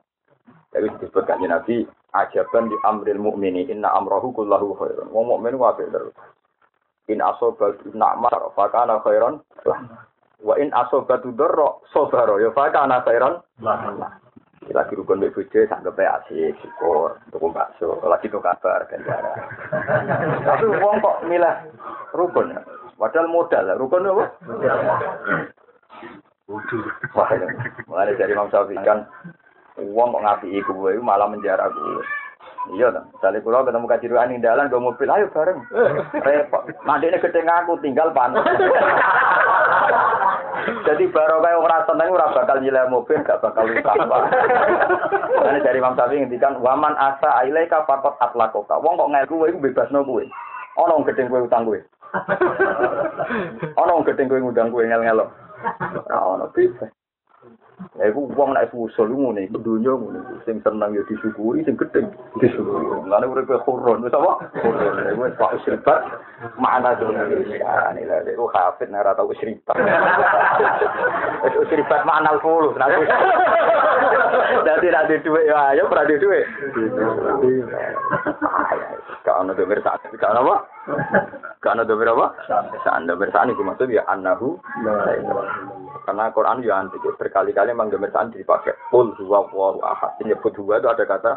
[0.71, 5.11] Tapi disebut kanjeng Nabi ajaban di amril mukmini inna amrohu kullahu khairun.
[5.11, 6.15] Wong mukmin wapi terus.
[7.11, 9.43] In asobat na'mar fakana khairan
[10.45, 13.39] wa in asobatu darra sabara ya fakana khairan
[14.73, 19.37] lagi rukun mbek bojo sanggepe asik syukur tuku bakso lagi tuh kabar ganjaran
[20.41, 21.61] tapi wong kok milah
[22.17, 22.57] rukun
[22.97, 24.25] padahal modal rukun apa
[26.45, 27.29] Wah,
[27.89, 29.09] mulai dari Imam Syafi'i kan
[29.81, 32.05] uang kok ngapi iku gue malah menjara gue.
[32.77, 33.09] Iya dong.
[33.17, 35.57] Misalnya kalau ketemu kajiru ning dalan gue mobil, ayo bareng.
[36.21, 36.69] Repot.
[36.85, 38.45] Nanti ini gede ngaku tinggal panas.
[40.85, 43.93] Jadi baru kayak orang seneng orang bakal nyilai mobil, gak bakal lupa.
[45.49, 48.77] Ini dari Imam Syafi'i ngendikan waman asa ilaika fakot atlakoka.
[48.85, 50.29] Wong kok ngel gue bebas no gue.
[50.77, 51.81] Ono gede gue utang gue.
[53.81, 55.44] Ono gede gue ngundang gue ngel-ngelo.
[56.05, 56.91] Ora ono bisa.
[57.99, 62.07] Ya iku wong nek usul ngene iku donya ngene sing seneng ya disyukuri sing gedhe
[62.39, 62.87] disyukuri.
[63.07, 64.47] Lane urip khurun wis apa?
[64.63, 65.99] Khurun wis pak sirbat
[66.55, 69.75] mana donya ya ini lah iku hafid nek ora tau sirbat.
[71.43, 72.71] Wis sirbat makna puluh.
[74.63, 76.47] Dadi ra di dhuwit ya ayo ora di dhuwit.
[79.25, 80.55] Gak ono domir sak, gak ono apa?
[81.57, 82.27] Gak ono domir apa?
[82.85, 84.61] Sak domir sak itu maksud ya annahu
[86.05, 87.01] karena Quran ya anti
[87.65, 90.11] berkali-kali menggambar sak dipakai kul huwa Allahu ahad.
[90.21, 91.31] Menyebut huwa itu ada kata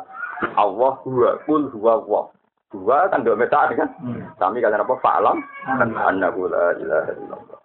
[0.56, 2.24] Allah huwa kul huwa Allah.
[2.76, 3.88] Huwa kan domir sak kan?
[4.36, 4.94] Kami kalian apa?
[5.00, 5.40] Fa'lam
[5.80, 7.60] annahu la ilaha illallah.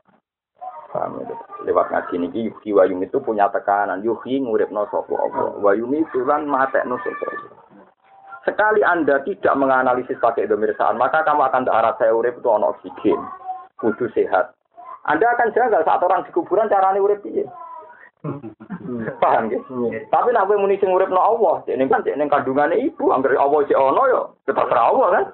[0.93, 1.35] Paham itu.
[1.67, 3.99] Lewat ngaji niki yuhi wayum itu punya tekanan.
[4.05, 5.59] Yuhi nguripno sapa Allah.
[5.59, 7.51] Wayum itu lan matekno sapa Allah.
[8.43, 11.63] Sekali Anda tidak menganalisis pakai domirsaan, maka kamu akan
[11.95, 13.15] saya urip itu ono oksigen,
[13.79, 14.51] kudu sehat.
[15.07, 17.47] Anda akan janggal saat orang di kuburan carane urip piye.
[19.21, 19.59] Paham ya?
[20.11, 23.59] Tapi nak kowe muni sing urip no Allah, ini kan ning kandungane ibu, anggere Allah
[23.65, 25.25] sik ono ya, tetap Allah kan.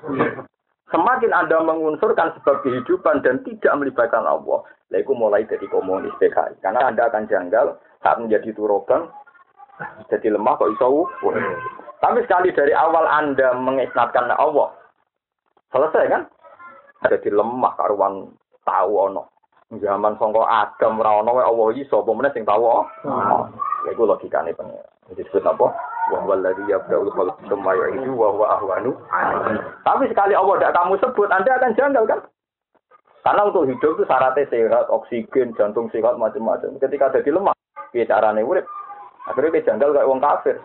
[0.89, 6.57] Semakin Anda mengunsurkan sebab kehidupan dan tidak melibatkan Allah, lah mulai dari komunis PKI.
[6.65, 9.05] Karena Anda akan janggal saat menjadi turogan,
[10.09, 11.05] jadi lemah kok iso
[11.99, 14.71] tapi sekali dari awal Anda mengisnatkan Allah,
[15.75, 16.23] selesai kan?
[17.03, 18.31] Ada di lemah karuan
[18.63, 19.27] tahu ono.
[19.69, 22.65] Zaman songko Adam ora ono Allah iso apa meneh sing tahu.
[22.65, 23.45] Oh.
[23.85, 24.81] Ya iku logikane pengen.
[25.13, 25.69] Jadi disebut apa?
[26.09, 28.97] Wa huwa alladhi yabda'ul khalq tsumma yu'idu wa huwa ahwanu.
[29.85, 32.19] Tapi sekali Allah tidak kamu sebut, Anda akan janggal kan?
[33.21, 36.81] Karena untuk hidup itu syaratnya sehat, oksigen, jantung sehat, macam-macam.
[36.81, 37.53] Ketika ada di lemah,
[37.93, 38.65] piye carane urip?
[39.29, 40.57] Akhirnya dia janggal kayak wong kafir.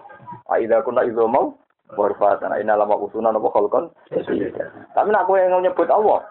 [0.48, 1.52] Aida kuna izo mau
[1.92, 2.56] warfatan.
[2.56, 3.92] Aina lama usunan apa kalkon.
[4.08, 6.24] Tapi nak yang nyebut Allah.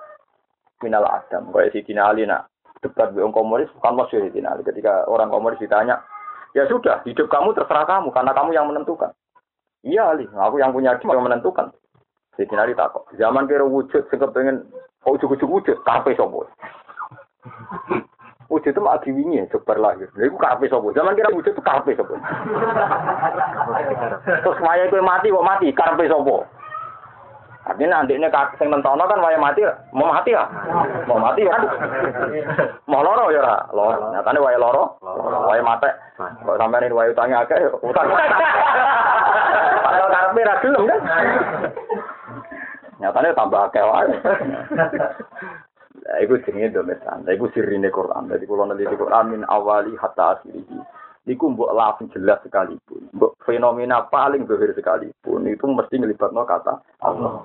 [0.81, 1.53] Minal Adam.
[1.53, 2.49] Kayak si Tina Ali nak
[2.83, 4.67] debat dengan komunis bukan Tina Ali.
[4.67, 6.03] Ketika orang komunis ditanya,
[6.51, 9.15] ya sudah hidup kamu terserah kamu karena kamu yang menentukan.
[9.83, 11.71] Iya Ali, aku yang punya hidup yang menentukan.
[12.35, 13.07] Tina Ali takut.
[13.15, 14.67] Zaman kira wujud, sing pengen
[14.99, 16.43] kok ujuk-ujuk wujud, kape sobo.
[18.51, 20.05] Wujud itu mah ya, sebar lahir.
[20.13, 20.85] Lha iku karepe sapa?
[20.93, 22.13] Zaman kira wujud itu karepe sapa?
[24.45, 26.45] Terus waya kowe mati kok mati, karepe sapa?
[27.63, 28.27] Artinya nanti ini
[28.59, 29.63] sing nentono kan waya mati,
[29.95, 30.43] mau mati ya?
[31.07, 31.63] Mau mati kan?
[32.91, 33.55] Mau loro ya ora?
[33.71, 34.11] Loro.
[34.11, 34.99] Nyatane waya loro,
[35.47, 35.87] waya mate.
[36.19, 38.11] Kok sampeyan waya utangnya akeh, utang.
[39.79, 40.99] Padahal karepe ra gelem kan?
[42.99, 44.11] Nyatane tambah akeh wae.
[46.19, 47.23] Iku jenenge domesan.
[47.23, 48.27] Lah iku sirine Quran.
[48.27, 50.67] Dadi kula neliti Quran min awali hatta akhirih.
[51.23, 53.07] Iku mbok langsung jelas sekalipun.
[53.15, 57.39] Mbok fenomena paling zahir sekalipun itu mesti ngelibatno kata Allah.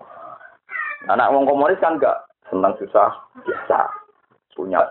[1.07, 3.14] Anak wong komunis kan enggak senang susah
[3.47, 3.87] biasa.
[4.59, 4.83] punya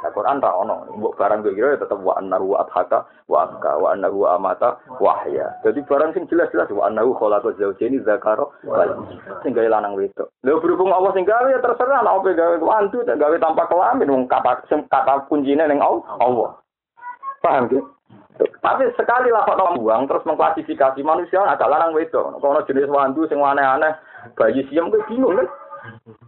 [0.00, 0.88] Nah, Quran ra ono.
[0.96, 5.52] Mbok barang kira ya tetep wa annahu adhaka wa abka wa annahu amata wa ahya.
[5.60, 9.04] Jadi barang sing jelas-jelas wa annahu khalaqa zawjaini dzakara wal
[9.44, 10.32] sing gawe lanang wedok.
[10.40, 14.08] Lha berhubung Allah sing gawe ya terserah nek opo gawe wantu tak gawe tanpa kelamin
[14.08, 16.56] wong kata kata kuncine ning Allah.
[17.44, 17.84] Paham gitu?
[18.36, 22.36] Tapi sekali lah kok buang terus mengklasifikasi manusia ada larang wedok.
[22.42, 23.96] Kalau jenis wandu sing aneh-aneh
[24.36, 25.48] bayi siam gue bingung kan.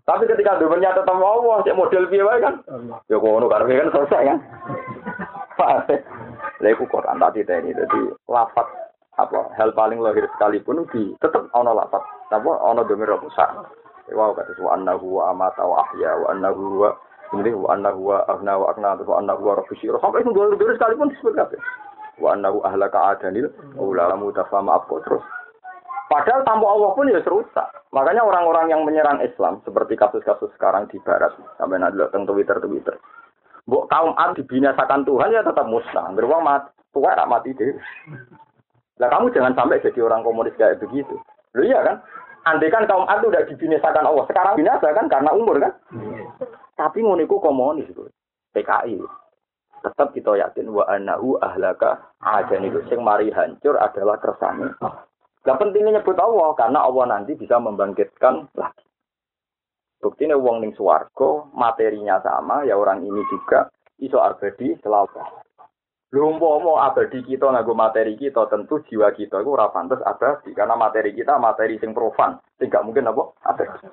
[0.07, 2.63] Tapi ketika domennya tetap Allah, cek model piye wae kan.
[3.11, 4.39] Ya ngono karena kan selesai kan.
[5.59, 5.91] Pak.
[6.63, 8.01] Lha iku Quran tadi tadi jadi
[8.31, 8.67] lafat
[9.19, 12.01] apa hal paling lahir sekalipun di tetap ono lafat.
[12.31, 13.67] Apa ono domir besar.
[14.09, 16.91] Wow kata wa annahu wa amata wa ahya wa wa
[17.37, 19.61] ini wa annahu wa aghna wa aghna wa annahu wa
[20.01, 21.61] Sampai itu dua sekalipun disebut kabeh.
[22.19, 25.25] Wa annahu ahlaka adanil ulama tafama apa terus.
[26.09, 27.69] Padahal tanpa Allah pun ya serusak.
[27.93, 32.97] Makanya orang-orang yang menyerang Islam seperti kasus-kasus sekarang di Barat sampai nanti tentang Twitter Twitter.
[33.69, 36.09] Bu kaum Ad dibinasakan Tuhan ya tetap musnah.
[36.17, 37.77] Beruang mati, tua tak mati deh.
[38.97, 41.21] Nah kamu jangan sampai jadi orang komunis kayak begitu.
[41.53, 42.01] Lu iya kan?
[42.49, 45.77] Andai kan kaum Ad udah dibinasakan Allah, sekarang binasa kan karena umur kan?
[46.81, 48.09] Tapi ngoniku komunis itu,
[48.57, 49.05] PKI.
[49.79, 54.75] Tetap kita yakin wa anahu ahlaka ajan itu sing mari hancur adalah kersane.
[55.47, 58.85] Nah pentingnya nyebut Allah karena Allah nanti bisa membangkitkan lagi.
[59.99, 63.67] Bukti ini uang ning suwargo, materinya sama, ya orang ini juga
[63.99, 65.19] iso abadi selalu.
[66.15, 70.79] Lumpo mau abadi kita ngaku materi kita, tentu jiwa kita itu ora pantes abadi karena
[70.79, 73.91] materi kita materi sing profan, gak mungkin apa abadi.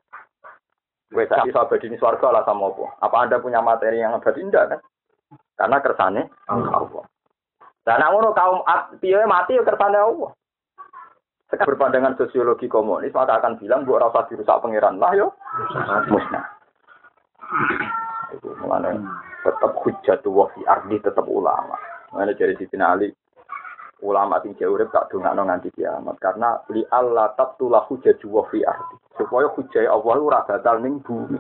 [1.12, 2.86] Wes iso abadi ini swarga lah sama apa?
[3.02, 4.80] Apa Anda punya materi yang abadi ndak kan?
[5.56, 7.04] Karena kersane Allah.
[7.86, 8.62] Dan ngono kaum
[9.00, 10.32] piye mati ya kersane Allah.
[11.46, 15.30] Sekarang berpandangan sosiologi komunis, maka akan bilang buat rasa dirusak pangeran lah yo,
[16.10, 16.46] musnah.
[18.34, 18.98] Itu mengenai
[19.46, 21.78] tetap hujat fi ardi tetap ulama.
[22.10, 23.14] Mengenai dari Siti Ali,
[24.02, 28.96] ulama sing jauh tak dongakno nganti kiamat karena li Allah tabtulah hujat fi ardi.
[29.14, 31.38] Supaya hujai Allah ora batal ning bumi.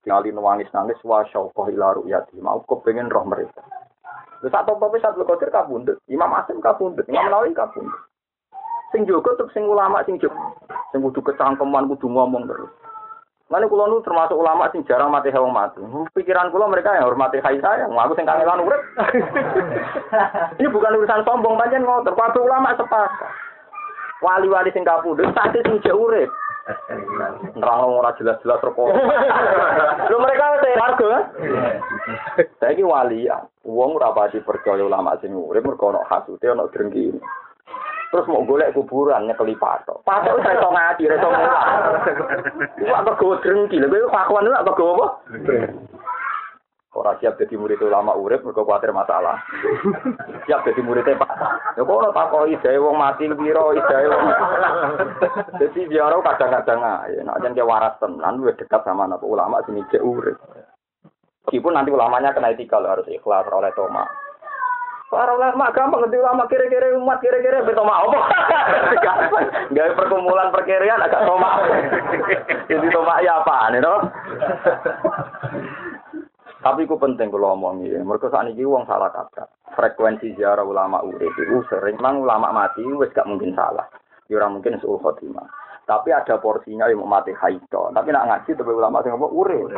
[0.00, 2.40] Tinggali nangis-nangis wa syauqah ila ru'yati.
[2.40, 3.60] Mau kepengen roh mereka.
[4.40, 6.00] Terus satu tapi satu kotir kabundut.
[6.08, 7.04] Imam Asim kabundut.
[7.04, 7.92] Imam Nawawi kabundut.
[8.90, 10.56] Sing jogo tuh sing ulama sing jogo.
[10.90, 12.72] Sing kudu kecangkeman kudu ngomong terus.
[13.50, 15.82] Lalu kulo nu termasuk ulama sing jarang mati hewan mati.
[16.14, 18.78] Pikiran kulo mereka yang hormati hai saya, aku sing kangelan urip.
[20.58, 22.14] Ini bukan urusan sombong pancen ngotor.
[22.14, 23.30] Kabeh ulama sepakat.
[24.22, 26.30] Wali-wali sing kapundhut saat sing urip.
[27.56, 28.90] Nerang ora jelas-jelas rokok.
[30.10, 31.12] Lu mereka teh warga.
[32.58, 33.26] Saiki wali,
[33.66, 37.14] wong ora pati percaya ulama sing urip mergo ana hasute ana drengki.
[38.10, 40.02] Terus mau golek kuburan nyekeli patok.
[40.02, 41.66] Patok saya iso ngati, iso mulang.
[42.82, 45.06] Iku apa gowo drengki, lha kowe kakuan apa gowo apa?
[47.00, 49.40] Ora siap jadi murid ulama urip mergo kuatir masalah.
[50.44, 51.32] Siap jadi muridnya Pak.
[51.72, 54.24] Ya kok ora takoki jae wong mati piro ijae wong.
[55.56, 60.36] Dadi biar kadang-kadang ae nek jan waras tenan dekat sama anak ulama sini cek urip.
[61.48, 64.04] Meskipun nanti ulamanya kena etika harus ikhlas oleh Toma.
[65.10, 68.20] Para ulama gampang nanti ulama kira-kira umat kira-kira betul mau apa?
[69.74, 71.58] Gak perkumpulan perkirian agak toma.
[72.70, 74.06] Jadi toma ya apa nih no?
[76.60, 78.04] Tapi itu penting kalau ngomong ini.
[78.04, 79.48] Mereka saat ini uang salah kata.
[79.72, 83.88] Frekuensi ziarah ulama urip itu sering mang ulama mati wes gak mungkin salah.
[84.28, 85.48] Ya orang mungkin suul khotimah.
[85.88, 87.88] Tapi ada porsinya yang mati haito.
[87.96, 89.72] Tapi nak ngaji tapi ulama sing ngomong urip.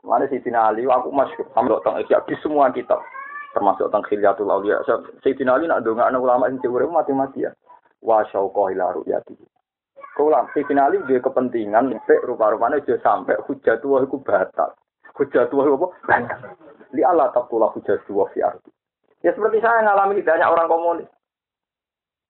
[0.00, 3.04] Mana si Ali, aku masuk sama dokter di semua kitab
[3.52, 4.80] termasuk tentang khilyatul awliya.
[5.20, 7.52] Sayyidina Ali nak anak ulama sing urip mati-mati ya.
[8.00, 9.36] Wa syauqa ila ru'yati.
[10.16, 14.72] Kula Sayyidina Ali dia kepentingan nek rupa-rupane aja sampai hujatu wa iku batal.
[15.18, 15.86] Hujatu wa apa?
[16.06, 16.40] Batal.
[16.94, 18.70] Li Allah taqula hujatu wa fi ardi.
[19.26, 21.10] Ya seperti saya ngalami banyak orang komunis.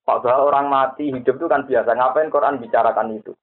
[0.09, 1.93] Padahal orang mati hidup itu kan biasa.
[1.93, 3.37] Ngapain Quran bicarakan itu?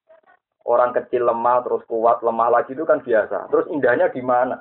[0.66, 3.54] Orang kecil lemah terus kuat lemah lagi itu kan biasa.
[3.54, 4.58] Terus indahnya di mana?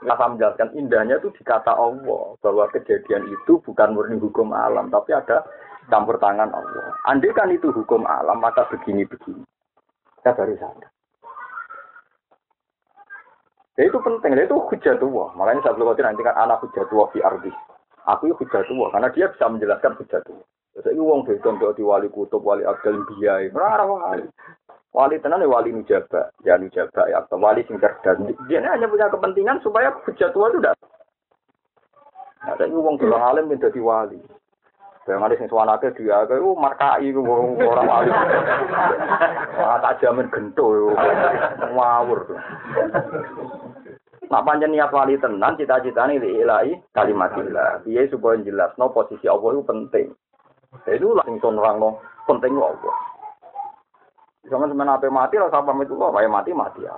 [0.00, 5.12] Saya menjelaskan indahnya itu di kata Allah bahwa kejadian itu bukan murni hukum alam tapi
[5.12, 5.44] ada
[5.92, 6.96] campur tangan Allah.
[7.04, 9.44] Andai kan itu hukum alam maka begini begini.
[10.24, 10.88] Saya baru sadar.
[13.78, 15.30] Ya itu penting, ya itu hujat tua.
[15.38, 17.52] Makanya saya belum nanti kan anak hujat tua di ardi.
[18.10, 20.42] Aku hujat tua karena dia bisa menjelaskan hujat tua.
[20.80, 24.24] Saya ini uang beton di wali kutub, wali abdul biaya, berapa wali.
[24.90, 28.18] Wali tenan ya wali nujaba, ya nujaba ya atau wali sing cerdas.
[28.50, 30.74] Dia hanya punya kepentingan supaya hujat tua itu tidak.
[32.40, 34.18] Nah, saya uang orang alim menjadi wali.
[35.10, 38.10] Yang ada sing suwanake dia ke uh markai ku orang wali.
[39.58, 40.94] Ah tak jamin gento
[41.74, 42.38] ngawur.
[44.30, 47.82] Nak panjang niat wali tenan cita-citane li ilahi kalimatillah.
[47.82, 50.06] Piye supaya jelasno posisi Allah itu penting.
[50.86, 51.98] Itu lah sing no
[52.30, 52.94] penting Allah.
[54.48, 56.94] Jangan semen apa mati lah sampai pamit Allah, kayak mati mati ya.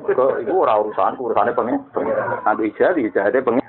[0.00, 1.82] Kok itu ora urusan, urusane pengen.
[2.46, 3.64] Nanti jadi jadi pengen.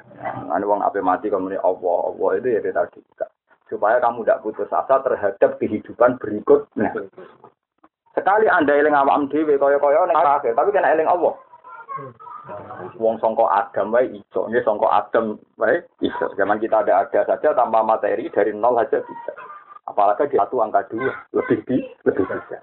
[0.47, 3.01] Nah, wong apa mati kemudian Allah, Allah itu ya tadi.
[3.66, 6.93] Supaya kamu tidak putus asa terhadap kehidupan berikutnya.
[8.16, 10.18] Sekali anda eling awam dhewe kaya-kaya ning
[10.55, 11.34] tapi kena eling Allah.
[13.01, 16.30] Wong songko Adam wae iso, ini songko Adam wae iso.
[16.38, 19.34] Zaman kita ada ada saja tanpa materi dari nol saja bisa.
[19.89, 22.57] Apalagi di satu angka dua lebih di lebih bisa.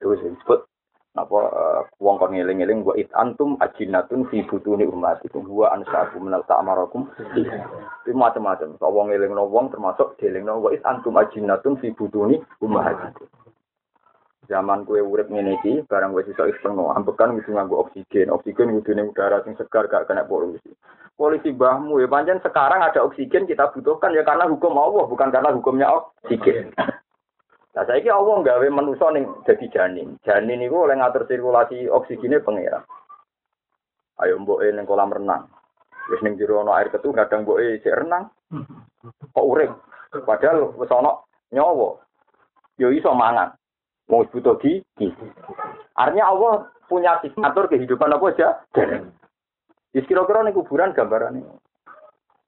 [0.00, 0.73] Itu disebut
[1.14, 6.18] apa uh, wong kon ngeling-eling wa it antum ajinatun fi butuni umat itu gua ansaku
[6.18, 7.06] menal ta'amarakum
[7.38, 8.74] itu macam-macam.
[8.82, 13.14] So, wong ngeling wong termasuk dieling wa it antum ajinatun fi butuni umat
[14.50, 18.28] zaman kue urip ngene iki barang wis iso istimewa ambekan wis nganggo oksigen.
[18.28, 20.74] Oksigen ngudune udara sing segar gak kena polusi.
[21.14, 25.54] Polisi bahmu ya panjang sekarang ada oksigen kita butuhkan ya karena hukum Allah bukan karena
[25.54, 26.74] hukumnya oksigen
[27.74, 30.14] Nah, saya kira Allah nggawe manusia ning jadi janin.
[30.22, 32.86] Janin itu oleh ngatur sirkulasi oksigennya pengira.
[34.22, 35.50] Ayo mbok ning kolam renang.
[36.06, 38.30] Wis ning jero ana air ketu kadang mbok sik renang.
[39.34, 39.74] Kok urip?
[40.22, 41.18] Padahal wis ana
[41.50, 41.98] nyawa.
[42.78, 43.50] Yo iso mangan.
[44.06, 45.10] Mau butuh gigi.
[45.98, 48.48] Artinya Allah punya atur kehidupan apa aja.
[49.90, 51.54] Di kira-kira nih kuburan gambaran ini.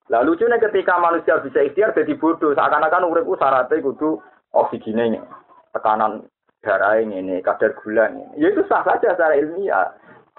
[0.07, 4.22] Lah lucunya ketika manusia bisa ikhtiar jadi bodoh, seakan-akan urip syaratnya kudu
[4.53, 5.22] oksigennya
[5.72, 6.26] tekanan
[6.64, 8.24] darah ini, kadar gula ini.
[8.42, 9.92] Ya itu sah saja secara ilmiah.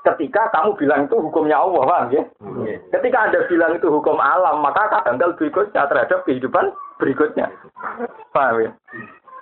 [0.06, 2.24] Ketika kamu bilang itu hukumnya Allah, paham ya?
[2.40, 2.64] Hmm.
[2.96, 7.52] Ketika Anda bilang itu hukum alam, maka akan berikutnya terhadap kehidupan berikutnya.
[8.32, 8.72] Paham ya?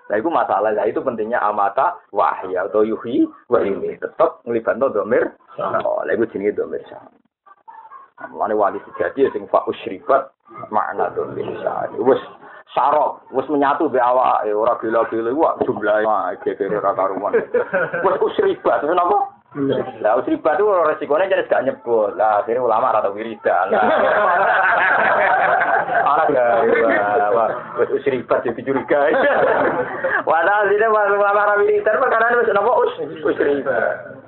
[0.05, 5.33] Nah itu masalah, nah itu pentingnya amata wahya atau yuhi wahyu tetap ngelibat domir.
[5.57, 6.81] Oh, lagu jenis domir.
[8.29, 9.65] Mulane wali sejati ya sing fa
[10.69, 11.89] makna domir sah.
[11.97, 12.21] Wes
[12.75, 16.03] sarok, wes menyatu be awak, eh, ora gila-gila wah jumlahe
[16.43, 17.31] gegere ora karuan.
[18.03, 19.31] Wes usribat, kenapa?
[20.03, 22.19] Lah usribat itu resikonya jadi gak nyebut.
[22.19, 23.71] Lah akhirnya ulama atau wiridan.
[26.03, 26.51] Orang gak,
[27.79, 28.99] wes usribat jadi curiga.
[30.27, 34.19] Padahal sini ulama wiridan perkara ini napa us usribat.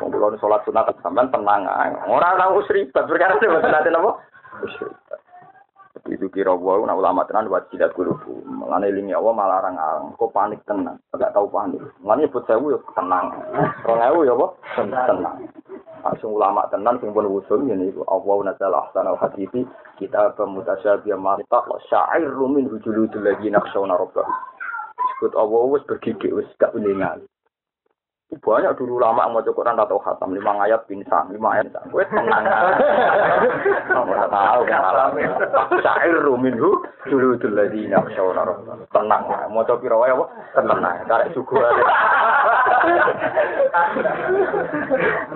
[0.00, 1.68] Kumpulon sholat sunat sampean tenang
[2.08, 4.16] Orang tahu usribat perkara ini nanti napa
[4.64, 5.21] usribat.
[6.10, 8.18] Itu kira wa nak ulama tenan buat tidak guru.
[8.42, 10.06] Mengenai lini Allah malah larang alang.
[10.18, 10.98] Kok panik tenang?
[11.14, 11.78] Enggak tahu panik.
[12.02, 13.26] Mengenai buat saya ya tenang.
[13.86, 14.46] Orang ewu ya apa?
[14.82, 15.36] Tenang.
[16.02, 19.62] Langsung ulama tenan sing pun usul ini Allah nazal ahsan al hadithi
[20.02, 24.26] kita pemutasyabiyah marita syair min hujuludul lagi naksyauna rabbah.
[24.98, 27.22] Disebut Allah wis bergigit wis gak uningan.
[28.40, 32.44] Banyak dulu lama mau Quran atau khatam lima ayat pinsang, lima ayat gue tenang.
[33.92, 35.12] Kamu tahu kan
[35.84, 36.80] Syair ruminhu
[37.12, 38.08] dulu dulu lagi nak
[38.88, 39.22] tenang.
[39.52, 40.16] Mau coba pirawa ya
[40.56, 41.04] tenang.
[41.04, 41.60] Tarik suku.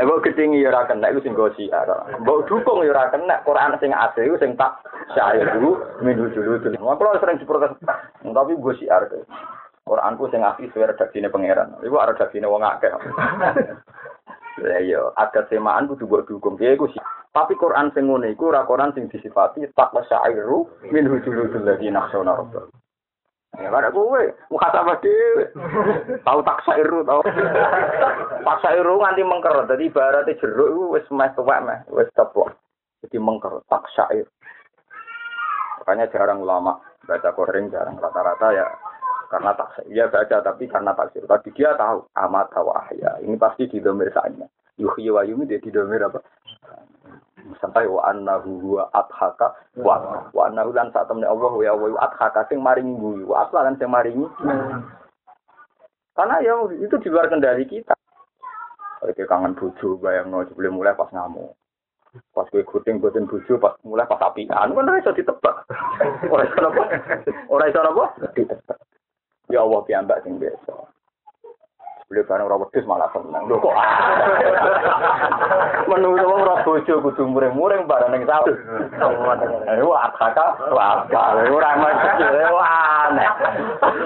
[0.00, 1.84] Nek ketinggi ya ora kena iku sing go siar.
[2.24, 4.72] Mbok dukung ya ora kena Quran sing asli iku sing tak
[5.12, 6.80] syair dulu minggu dulu dulu.
[6.80, 7.76] Mau sering diprotes.
[8.24, 9.04] Tapi gue siar.
[9.86, 11.78] Quranku sing asli suwe redaksine pangeran.
[11.78, 12.90] Iku redaksine wong akeh.
[14.66, 16.58] Lah iya, ada semaan kudu mbok dukung.
[16.58, 16.98] Ya iku sih.
[17.30, 22.34] Tapi Quran sing ngene iku ora Quran sing disifati tak syairu min hujulul ladina nakhshawna
[22.34, 22.66] rabbah.
[23.60, 25.44] Ya kan kowe mukhasabah dhewe.
[26.24, 27.20] Tahu tak syairu tau.
[28.42, 29.68] tak syairu nganti mengker.
[29.68, 32.56] Dadi ibarate jeruk iku wis meh tuwek meh, wis teplok.
[33.04, 34.26] Jadi mengker tak syair.
[35.84, 38.66] Makanya jarang ulama baca Quran jarang rata-rata ya
[39.26, 43.18] karena tak ya baca tapi karena taksir tapi dia tahu amat ahya.
[43.22, 44.46] Ini pasti di domir saatnya
[44.76, 46.20] yuhyi wa yumi dia di domir apa?
[47.62, 52.46] Sampai wa annahu huwa adhaka wa wa annahu lan saat temen Allah ya wa adhaka
[52.50, 54.26] sing maringi guyu wa asla lan sing maringi
[56.16, 57.92] karena ya itu di luar kendali kita.
[59.04, 61.54] Oke kangen bojo bayang no sebelum mulai pas ngamuk.
[62.32, 65.56] Pas gue kuting buatin bojo pas mulai pas api anu kan ora iso ditebak.
[66.32, 66.84] Ora iso apa
[67.52, 68.80] ora iso apa ditebak
[69.46, 70.96] Ya Allah piyambak sing biasa.
[72.06, 73.50] Beliau bareng ora wedhus malah seneng.
[73.50, 73.74] Lho kok
[75.90, 78.46] menurut wong ora bojo kudu muring-muring bareng ning sawah.
[79.82, 81.02] Wah, kakak, wah,
[81.50, 83.10] ora mesti wah.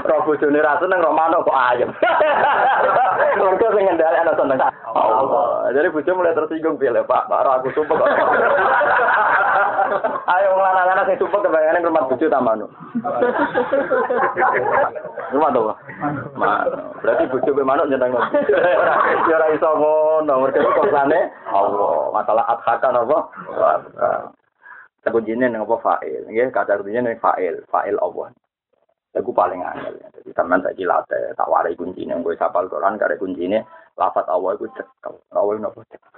[0.01, 1.93] Ora bojone ra seneng ora manuk kok ayem.
[3.41, 4.59] Mergo sing ngendali ana seneng.
[4.97, 5.69] Allah.
[5.77, 8.01] Jadi bojo mulai tersinggung pilih Pak, Pak aku sumpah.
[10.31, 12.71] Ayo wong lanang-lanang sing sumpek kebayangane rumah bojo ta manuk.
[15.35, 15.63] Rumah to.
[17.03, 18.15] Berarti bojo be manuk nyeneng.
[19.27, 22.15] Ya ora iso ngono, mergo kosane Allah.
[22.15, 23.19] Masalah adhakan apa?
[25.11, 28.31] Kuncinya nang apa fa'il, nggih kata kuncinya nang fa'il, fa'il Allah.
[29.11, 29.99] Iku paling angel.
[30.15, 33.67] Jadi sampean saiki late tak warai kuncine gue sapal Quran kare kuncine
[33.99, 35.19] lafat Allah iku cekel.
[35.35, 36.10] Allah napa cekel.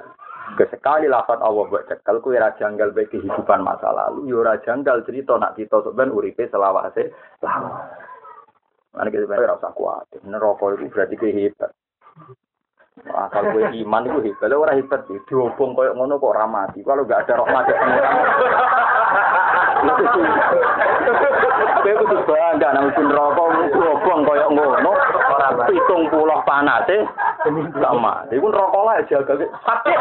[0.62, 1.90] Kesekali lafat Allah buat
[2.22, 7.10] kuwi ora janggal bae kehidupan masa lalu, yo janggal cerita nak kita sampean uripe selawase
[7.42, 7.90] lawas.
[8.94, 10.06] Mana kita ora usah kuat.
[10.22, 11.74] Neraka itu berarti kehebat.
[13.10, 16.84] Asal gue iman itu hebat, kalau orang hebat sih, diobong koyok ngono kok ramati.
[16.86, 18.14] Kalau gak ada rahmat ya pengiran.
[21.82, 24.71] Gue kudu bangga nang rokok diobong koyok ngono.
[25.68, 27.00] Pitung pulau panas sih,
[27.78, 28.26] sama.
[28.32, 29.98] Iku rokok lah jaga sakit.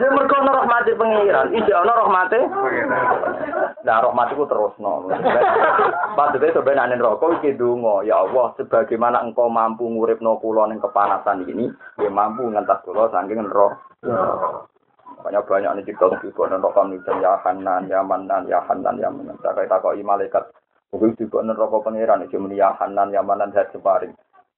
[0.00, 2.40] Ya mergo ana rahmate pengiran, ijek ana rahmate
[3.80, 5.08] Nah, rahmat itu terus no.
[6.16, 11.68] Maksudnya sebenarnya rokok iki donga, ya Allah, sebagaimana engkau mampu nguripno kula ning kepanasan ini,
[12.00, 13.76] ya mampu ngentas kula saking neraka.
[15.20, 19.36] Makanya banyak nih cerita juga neraka nih ya Hanan, ya Manan, ya Hanan, ya Manan.
[19.44, 20.44] Tak kaya takoki malaikat.
[20.90, 24.10] Kuwi juga neraka pangeran iki muni Hanan, ya Manan, ya separing.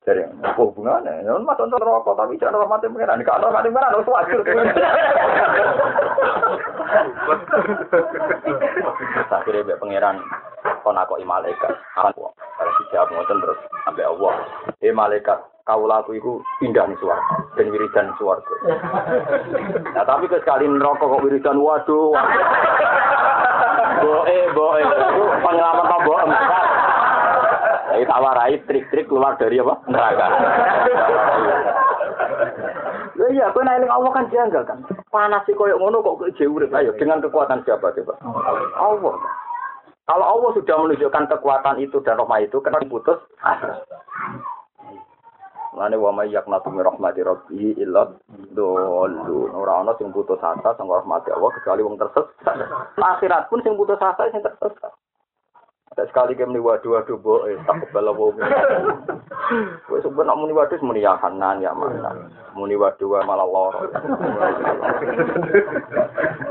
[0.03, 1.23] Jadi, apa hubungannya?
[1.23, 3.23] Ya, masuk neraka, tapi jangan rahmatnya pengiran.
[3.23, 4.41] Kalau rahmatnya pengiran, harus wajar.
[9.33, 10.17] Akhirnya be pangeran
[10.83, 11.73] kon aku malaikat.
[11.97, 12.35] Akan kok.
[12.35, 14.35] Kalau dijawab ngoten terus sampai Allah.
[14.83, 18.55] Eh malaikat, laku itu pindah nih suarga dan wiridan suarga.
[19.95, 22.13] Nah tapi sekali neraka kok wiridan waduh.
[24.03, 26.23] Boe boe itu pengalaman apa boe
[27.93, 29.75] Jadi tak warai trik-trik keluar dari apa?
[29.85, 30.27] Neraka.
[33.21, 34.83] Ya iya, kau naik Allah kan janggal kan.
[35.13, 38.15] Panas sih koyok ngono kok jauh Ayo dengan kekuatan siapa coba?
[38.81, 39.15] Allah.
[40.03, 43.23] Kalau Allah sudah menunjukkan kekuatan itu dan rahmat itu, kenapa putus?
[45.73, 48.13] Lane wa may yaqnatu min rahmati rabbi illa
[48.53, 49.25] dolun.
[49.57, 52.57] Ora ana sing putus asa rahmati Allah kecuali wong tersesat.
[53.01, 54.93] Akhirat pun sing putus asa sing tersesat.
[55.93, 58.25] Tak sekali muni waduh waduh bo eh tak kebal apa
[59.85, 61.21] Kowe sebut nak muni waduh muni ya
[61.61, 62.33] ya mana.
[62.57, 63.77] Muni waduh malah lor.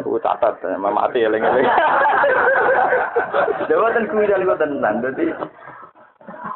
[0.06, 1.66] Ku catat mati eling-eling.
[3.66, 5.02] Dewa ten kuwi dalem tenan.
[5.02, 5.34] Dadi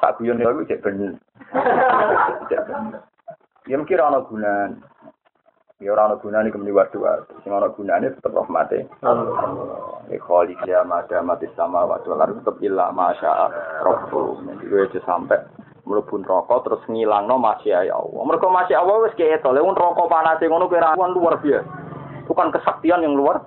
[0.01, 1.17] tak guyon iku cek ben.
[3.65, 4.77] Ya mungkin ana gunane.
[5.81, 7.35] Ya ora ana gunane kemeni waduh waduh.
[7.41, 8.85] Sing ana gunane tetep rahmate.
[10.11, 13.49] Ya khaliq ya mada mati sama waduh lan tetep illa masya
[13.81, 14.45] rabbu.
[14.45, 15.41] Jadi gue sampai
[15.85, 18.21] mlebu neraka terus ngilangno masya ya Allah.
[18.25, 19.49] Mergo masya Allah wis keto.
[19.49, 21.65] Lha neraka panas ngono kira luar biasa.
[22.25, 23.41] Bukan kesaktian yang luar.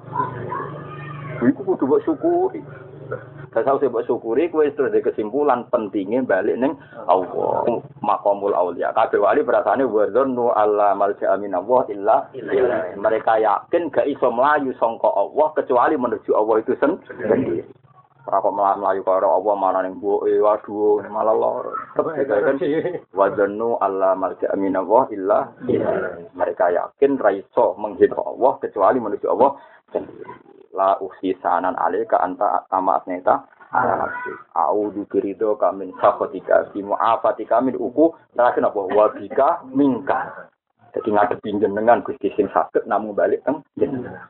[1.38, 2.62] Iku kudu mbok syukuri.
[3.48, 6.76] Dasar mbok syukuri kuwi terus di kesimpulan pentingnya balik ning
[7.08, 7.64] Allah.
[8.04, 8.92] Maqamul auliya.
[8.92, 12.16] Kabeh wali perasane wa dzannu alla malja min Allah illa
[12.96, 17.64] Mereka yakin gak iso melayu sangka Allah kecuali menuju Allah itu sendiri.
[18.28, 21.72] Ora kok melayu karo Allah mana ning mboke waduh malah lor.
[21.96, 22.60] kan
[23.16, 25.38] wa dzannu alla malja min Allah illa
[26.36, 29.56] Mereka yakin ra iso menghina Allah kecuali menuju Allah
[29.96, 30.47] sendiri.
[30.76, 33.48] La usi sanan alaika anta tama asneta
[34.56, 40.48] A'udzu birido kamin sakhatika fi mu'afatika min uku terakhir apa wa bika minka.
[40.96, 44.24] Jadi ngadepi jenengan Gusti sing saged namung balik teng jenengan.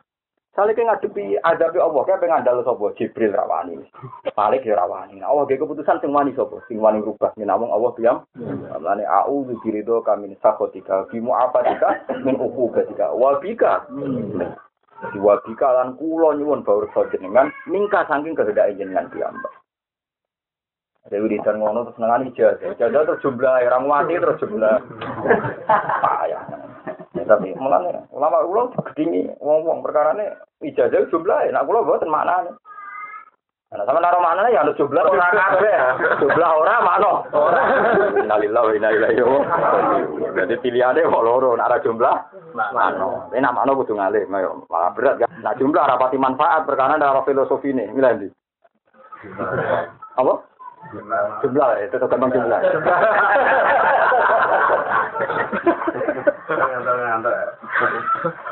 [0.58, 2.90] Sale ke ngadepi azab Allah, kae pengen ngandalo sapa?
[2.98, 3.78] Jibril rawani.
[4.34, 5.22] Malik ya rawani.
[5.22, 6.58] Allah ge keputusan sing wani sapa?
[6.66, 8.18] Sing wani rubah namung Allah diam.
[8.74, 13.86] Mulane a'udzu birido kamin sakhatika fi mu'afatika min uku ketika wa bika.
[14.98, 19.54] Diwabi kalan kulo nyuwun bawur jenengan mingka saking kehendak jenengan piyambak.
[21.08, 22.68] Dewi wiridan ngono terus nengani ijazah.
[22.76, 24.76] Ijazah terus jumlah orang mati terus jumlah.
[26.04, 26.42] Payah.
[27.16, 32.52] Ya, tapi mulane ulama ulo gedingi wong-wong perkarane ijazah jumlah nak kula mboten maknane.
[33.68, 35.76] Nah, sama naro mana ya, harus jumlah orang kabeh.
[36.24, 37.20] Jumlah orang mana?
[37.36, 37.68] Orang.
[38.16, 39.44] Innalillahi wa inna ilaihi raji'un.
[40.40, 42.16] Jadi pilihannya kok loro, nara jumlah
[42.56, 43.28] mana?
[43.28, 45.28] Nama mana kudu ngalih, malah berat kan.
[45.44, 48.32] Nah jumlah rapati manfaat perkara ada filosofi ini, milih
[50.16, 50.32] Apa?
[51.44, 52.60] Jumlah ya, tetap tentang jumlah.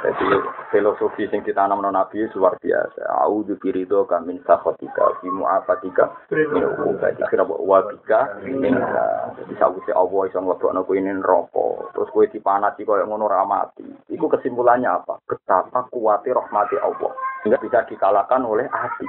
[0.05, 0.25] Jadi
[0.69, 3.09] filosofi sing ditanam non Nabi luar biasa.
[3.25, 9.33] A'udzu birido kamin sakhatika fi mu'afatika min uqubati kira wa bika minka.
[9.41, 11.67] Jadi sawise Allah iso nglebokno kowe ini neraka.
[11.97, 13.89] Terus kowe dipanati koyo ngono ra mati.
[14.13, 15.17] Iku kesimpulannya apa?
[15.25, 17.17] Betapa kuatnya rahmati Allah.
[17.41, 19.09] Sehingga bisa dikalahkan oleh hati.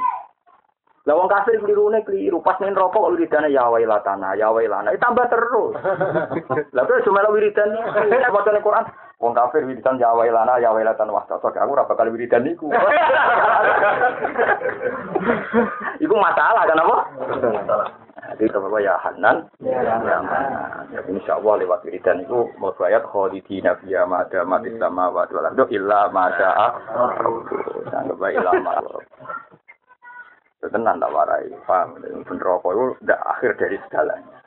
[1.08, 4.92] Lah wong kafir klirune keliru pas ning rokok kok wiridane ya wailatana ya wailana.
[4.92, 5.72] Itu tambah terus.
[6.76, 7.72] Lah terus cuma wiridan
[8.28, 8.84] bacane Quran?
[9.24, 12.68] Wong kafir wiridan ya wailana ya wailatan wah cocok aku ora bakal wiridan niku.
[16.04, 16.98] Iku masalah kan apa?
[18.28, 19.00] Jadi kalau ya?
[19.00, 20.92] Hanan, ya Manan.
[20.92, 25.56] Jadi insya Allah lewat wiridan itu mau bayat kholidina fiya mada mati sama wa dua
[25.72, 26.76] illa mada
[27.96, 29.00] Anggap illa mada
[30.70, 34.38] tenan tak warai paham bener rokok itu udah akhir dari segalanya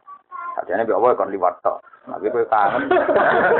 [0.60, 1.78] Hatinya bi Allah kon liwat tok.
[2.04, 2.90] Tapi kowe kangen.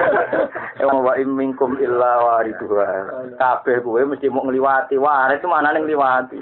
[0.83, 2.89] Emang wa minkum illa waridha.
[3.39, 4.99] Kabeh kowe mesti mau ngliwati.
[4.99, 6.41] Wah, itu mana ning ngliwati.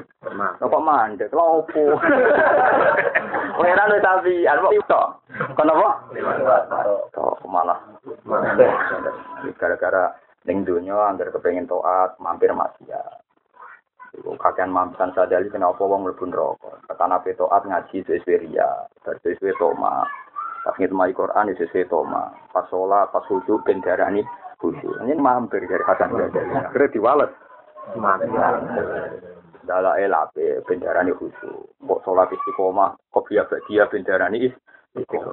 [0.58, 1.82] Kok mandek lho opo.
[3.58, 5.06] Ora wis tapi apa tok.
[5.58, 5.90] Kono apa?
[7.12, 7.78] Tok malah.
[9.58, 10.16] Gara-gara
[10.48, 13.28] ning donya anggar kepengin taat, mampir maksiat.
[14.18, 16.74] Iku kakean mamsan sadali kenapa wong mlebu neraka.
[16.90, 18.70] Kata petoat ngaji sesuai ria,
[19.06, 20.02] sesuai toma.
[20.66, 22.34] Pas ngitmai Quran sesuai toma.
[22.50, 24.26] Pas sholat, pas khusyuk ben darani
[24.58, 24.98] khusyuk.
[25.06, 26.50] Ini mampir dari Hasan Sadali.
[26.50, 27.30] Akhirnya diwalet.
[29.62, 31.78] Dala elape ben darani khusyuk.
[31.78, 34.54] Kok sholat istiqomah, kok biya dia ben darani is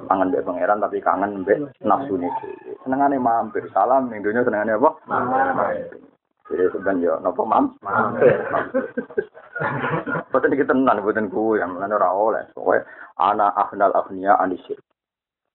[0.06, 2.78] kangen mbek pangeran tapi kangen mbek nafsune dhewe.
[2.86, 3.66] Senengane mampir.
[3.74, 4.94] Salam ning dunya senengane apa?
[5.10, 5.98] Mampir.
[6.46, 7.74] Jadi sebenarnya ya, nopo mam?
[10.30, 12.44] Betul kita tenan, betul ku yang mana ora oleh.
[12.52, 12.84] Soalnya
[13.16, 14.76] anak ahnal ahnia anisir.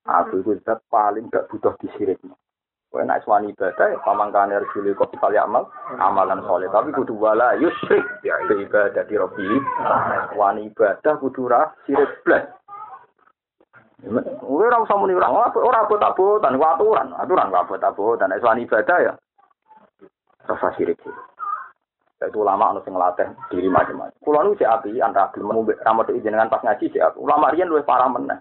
[0.10, 2.18] Aku itu zat paling gak butuh disirik.
[2.92, 5.64] Kowe nek swani ibadah ya pamangkane resule kok kali amal
[5.96, 9.48] amalan soleh tapi kudu wala yusrik ya ibadah di robi
[10.36, 12.52] wani ibadah kudu ra sirik blas
[14.44, 19.14] ora usah muni ora ora abot-abotan aturan aturan abot-abotan nek swani ibadah ya
[20.46, 21.02] rasa sirik
[22.22, 24.14] itu ulama anu sing latih diri macam-macam.
[24.22, 27.82] Kulo nu cek api antara gelem ngombe ramat jenengan pas ngaji cek Ulama riyen luwih
[27.82, 28.38] parah meneh.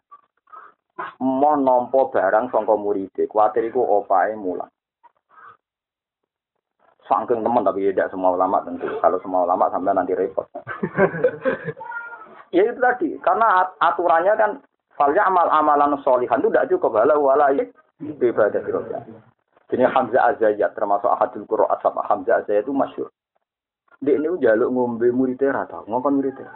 [1.16, 4.36] Mau nompo barang sangka murid, kuatir iku opae.
[7.08, 8.84] Sangking teman tapi tidak semua ulama tentu.
[9.00, 10.44] Kalau semua ulama sampai nanti repot.
[12.54, 14.50] ya itu tadi, karena aturannya kan
[14.94, 17.00] falnya amal-amalan solihan itu tidak cukup.
[17.00, 17.48] Wala wala
[17.98, 18.60] ibadah.
[19.70, 23.08] Jadi Hamzah Azayat termasuk ahadul Qur'an asab Hamzah Azayat itu masyur.
[24.02, 26.50] Dia ini jaluk ngombe muridnya rata, ngomong muridnya.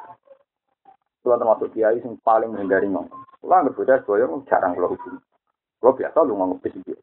[1.22, 3.24] Kalau termasuk kiai yang paling menghindari ngomong.
[3.38, 5.20] Kalau nggak beda sebuah jarang kalau hubungi.
[5.80, 6.96] Kalau biasa lu ngomong bisik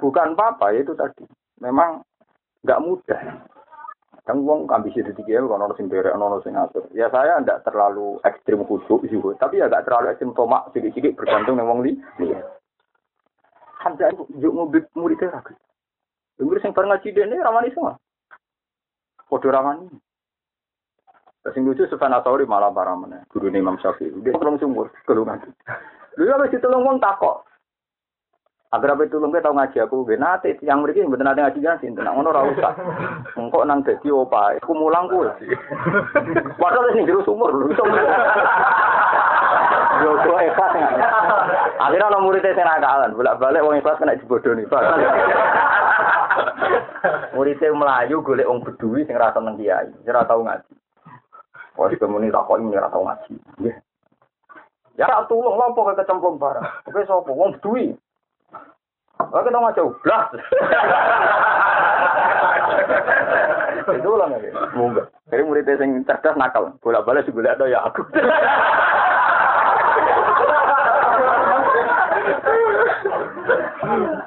[0.00, 1.24] Bukan apa-apa ya itu tadi.
[1.60, 2.00] Memang
[2.64, 3.20] nggak mudah.
[4.24, 6.84] Kan wong ambisi di tiga kalau nono sing ngatur.
[6.92, 11.56] Ya saya tidak terlalu ekstrim khusyuk juga, tapi ya nggak terlalu ekstrim tomak sedikit-sedikit bergantung
[11.56, 11.96] dengan wong li.
[14.00, 14.56] Hamzah itu yuk
[14.96, 15.52] murid ragu.
[16.40, 18.00] Murid sing bareng ngaji dene ramani semua.
[19.28, 19.92] Podo ramani.
[21.52, 23.20] Sing lucu Sufyan Atsauri malah parah mana.
[23.28, 24.24] Guru Imam Syafi'i.
[24.24, 25.52] Dia tolong sumur kalau ngaji.
[26.16, 27.44] Lu ya mesti tolong wong takok.
[28.70, 31.76] Agar apa itu lembek tau ngaji aku gue nate yang mereka yang nate ngaji kan
[31.82, 32.70] sih tenang ngono rausa.
[33.34, 35.26] Engkau nang dadi opa, aku mulang ku.
[36.56, 37.50] Padahal sing jero sumur.
[37.50, 37.74] Yo
[40.00, 40.72] kok ikhlas
[41.80, 44.82] Akhirnya ana muridé sing nakalan, bolak-balik wong ikhlas kena Pak.
[47.34, 50.72] Muridé melayu golek wong bedui sing ra seneng kiai, sing ra tau ngaji.
[51.80, 53.34] Wes kemuni tak kok ini ra tau ngaji.
[55.00, 56.66] Ya ra tulung lampu ke kecemplung barang.
[56.92, 57.96] Oke sapa wong bedui.
[59.20, 60.28] Oke dong aja ublas.
[63.90, 65.02] Itu lah nih, mungkin.
[65.32, 68.06] Jadi muridnya sing cerdas nakal, bolak-balik sih bolak ya aku.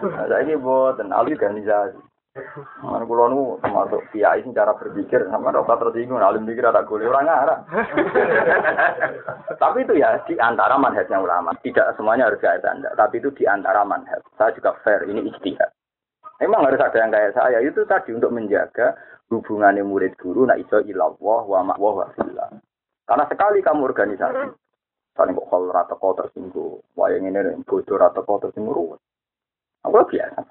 [0.01, 2.13] Saya ini buat organisasi.
[2.81, 7.29] Mana kulo nu termasuk kiai cara berpikir sama rasa tersinggung, alim pikir ada kuliah orang
[7.29, 7.59] arah.
[9.61, 11.53] tapi itu ya di antara manhajnya ulama.
[11.61, 14.25] Tidak semuanya harus kayak anda, tapi itu di antara manhaj.
[14.33, 15.69] Saya juga fair, ini ijtihad.
[16.41, 18.97] Memang harus ada yang kayak saya itu tadi untuk menjaga
[19.29, 22.07] hubungannya murid guru nak iso ilallah wa ma'wah wa
[23.05, 24.41] Karena sekali kamu organisasi,
[25.13, 28.97] saling kok kalau rata kau tersinggung, wayang ini bodoh rata kau tersinggung,
[29.83, 30.41] aku biasa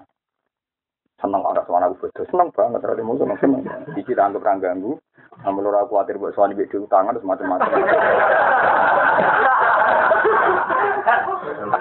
[1.23, 3.61] seneng orang suara aku betul seneng banget terus mau seneng seneng
[3.95, 4.93] di kita anggap orang ganggu
[5.41, 7.79] namun orang khawatir buat suami beda utangan terus macam-macam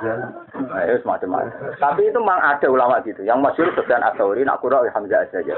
[0.03, 3.23] Nah, ya semacam Tapi itu memang ada ulama gitu.
[3.23, 5.57] Yang masyur Sufyan Ats-Tsauri nak kurang Hamzah saja.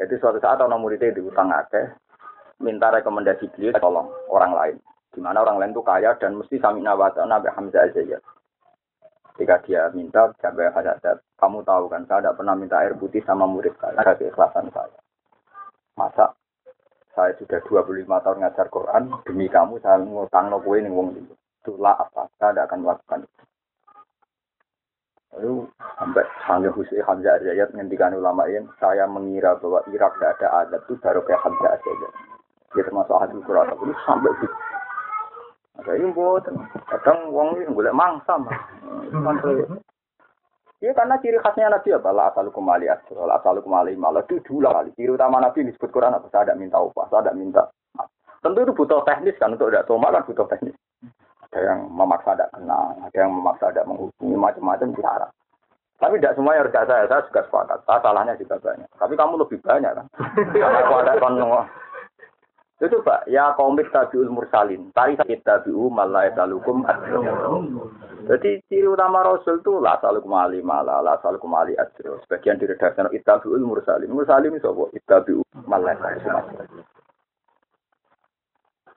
[0.00, 1.92] Jadi suatu saat orang muridnya diutang akeh,
[2.62, 4.76] minta rekomendasi beliau tolong orang lain.
[5.12, 8.16] Gimana orang lain tuh kaya dan mesti sami Nabi Hamzah saja.
[9.34, 13.48] Ketika dia minta, sampai hadat, kamu tahu kan, saya tidak pernah minta air putih sama
[13.48, 14.98] murid saya, ada keikhlasan saya.
[15.96, 16.34] Masa
[17.14, 21.34] saya sudah 25 tahun ngajar Quran, demi kamu saya ngutang no kue ning wong itu.
[21.60, 23.42] Itulah apa, saya tidak akan melakukan itu.
[25.30, 30.48] Lalu sampai Hamzah Hussein Hamzah Azayat ngendikan ulama ini, saya mengira bahwa Irak tidak ada
[30.66, 32.12] adat itu baru kayak Hamzah Azayat.
[32.70, 34.32] Dia termasuk ahli Quran, tapi sampai.
[35.80, 36.44] Ada yang buat,
[36.92, 38.52] kadang uang ini boleh mangsa mah.
[40.80, 42.08] Iya karena ciri khasnya Nabi apa?
[42.12, 44.92] La asalukum ali asro, la asalukum ali malah itu dulu kali.
[44.96, 46.28] Ciri utama Nabi disebut Quran apa?
[46.32, 47.62] Saya tidak minta upah, saya tidak minta.
[48.40, 50.72] Tentu itu butuh teknis kan untuk tidak toma kan butuh teknis.
[51.48, 55.28] Ada yang memaksa tidak kenal, ada yang memaksa tidak menghubungi macam-macam cara.
[56.00, 57.78] Tapi tidak semuanya harus saya, saya juga sepakat.
[57.84, 58.88] Saya salahnya juga banyak.
[58.96, 60.06] Tapi kamu lebih banyak kan?
[60.64, 61.34] Karena aku ada kan
[62.80, 64.88] itu Pak, ya komik tabiul mursalin.
[64.96, 65.12] Tari
[65.44, 66.80] tabiu malah talukum
[68.24, 72.16] Jadi ciri utama Rasul itu lah salukum ali malah lah salukum ali adro.
[72.24, 74.08] Sebagian diredaksikan itabiul mursalin.
[74.08, 74.84] Mursalin itu apa?
[74.96, 76.80] Itabiu malah talukum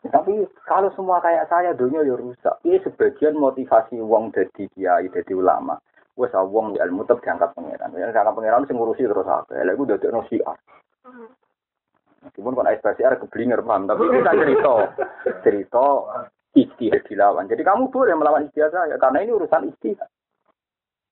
[0.04, 2.56] Tapi kalau semua kayak saya, dunia ya rusak.
[2.64, 5.80] Ini sebagian motivasi wong jadi kiai, jadi ulama.
[6.16, 7.96] Wes wong di ilmu tetap diangkat pangeran.
[8.00, 9.60] Ya diangkat pangeran sing ngurusi terus apa?
[9.60, 10.56] Lha iku dadi ono siar.
[12.24, 14.74] Meskipun kon SPSR keblinger paham, tapi kita cerita
[15.44, 15.86] cerita
[16.56, 17.50] istihad dilawan.
[17.52, 20.08] Jadi kamu boleh melawan istihad saya karena ini urusan istihad.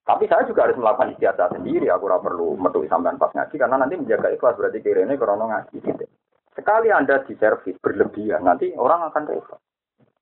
[0.02, 1.92] Tapi saya juga harus melakukan istihad saya sendiri.
[1.92, 5.78] Aku ora perlu metu sampean pas ngaji karena nanti menjaga ikhlas berarti kirene krono ngaji
[5.84, 6.06] gitu.
[6.52, 9.60] Sekali Anda di servis berlebihan, nanti orang akan repot.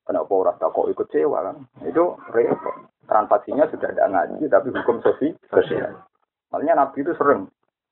[0.05, 1.57] Kenapa orang tak kok ikut sewa kan?
[1.85, 2.85] Itu repot.
[3.09, 6.05] Transaksinya sudah ada ngaji, tapi hukum sosial.
[6.53, 7.49] Makanya Nabi itu sering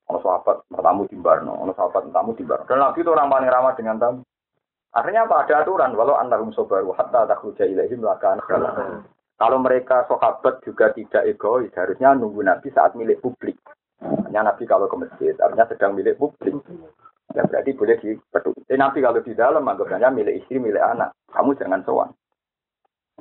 [0.08, 2.64] Ono sahabat tamu di Barno, ono sahabat tamu di Barno.
[2.64, 4.22] Dan Nabi itu orang paling ramah dengan tamu.
[4.96, 5.44] Akhirnya apa?
[5.44, 5.94] Ada aturan.
[6.00, 8.40] Walau antarum sobaru hatta takhruja ilaihim lakan.
[9.38, 13.60] Kalau mereka sahabat juga tidak egois, harusnya nunggu Nabi saat milik publik.
[14.02, 16.58] Hanya Nabi kalau ke masjid, artinya sedang milik publik.
[17.36, 18.66] Ya berarti boleh dipeduli.
[18.66, 21.14] Tapi Nabi kalau di dalam, anggapnya milik istri, milik anak.
[21.30, 22.10] Kamu jangan sowan.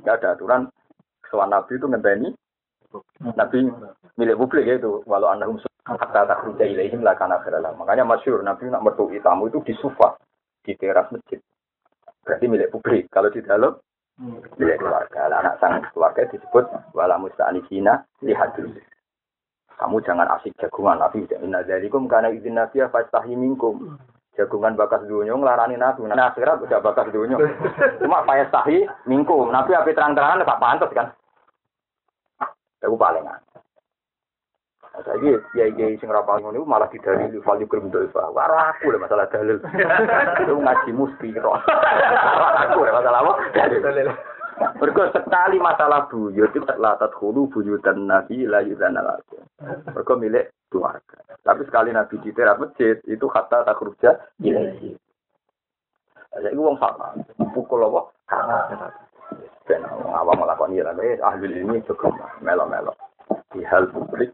[0.00, 0.72] Tidak ada aturan.
[1.28, 2.30] Sowan Nabi itu ngenteni.
[3.34, 3.66] Nabi
[4.16, 5.02] milik publik itu.
[5.06, 7.70] Walau antarum Hatta takhruja ilaihim lakana khiralah.
[7.78, 10.18] Makanya masyur Nabi nak mertui tamu itu di sufa,
[10.66, 11.38] di teras masjid.
[12.26, 13.06] Berarti milik publik.
[13.14, 13.78] Kalau di dalam,
[14.58, 15.30] milik keluarga.
[15.30, 18.74] Anak sang keluarga disebut wala musta'anisina lihat dulu.
[19.78, 21.22] Kamu jangan asik jagungan Nabi.
[21.38, 23.94] Inna dzalikum kana idzin nabiya fastahi minkum.
[24.34, 26.02] Jagungan bakas dunia ngelarani Nabi.
[26.10, 27.38] Nah akhirat udah bakas dunia.
[28.02, 29.54] Cuma fastahi minkum.
[29.54, 31.14] Nabi api terang-terangan tak pantas kan.
[32.86, 33.26] Aku paling
[34.96, 38.32] Saiki kiai kiai sing rapal ngono malah didalili fal yukrim doifa.
[38.32, 39.60] Wah aku lah masalah dalil.
[40.40, 41.52] Itu ngaji musti kok.
[42.64, 43.32] Aku lah masalah apa?
[43.52, 44.08] Dalil.
[44.56, 49.44] Mergo sekali masalah buyut itu la tadkhulu buyutan nabi la yuzana lakum.
[49.92, 51.20] Mergo milik keluarga.
[51.44, 54.96] Tapi sekali nabi di teras masjid itu kata tak kerja ilaihi.
[56.40, 57.12] Jadi wong sama
[57.52, 58.00] pukul apa?
[58.24, 58.88] Karena
[59.66, 60.86] ben awam melakukan ya
[61.26, 62.94] ahli ini cukup melo-melo
[63.50, 64.30] di hal publik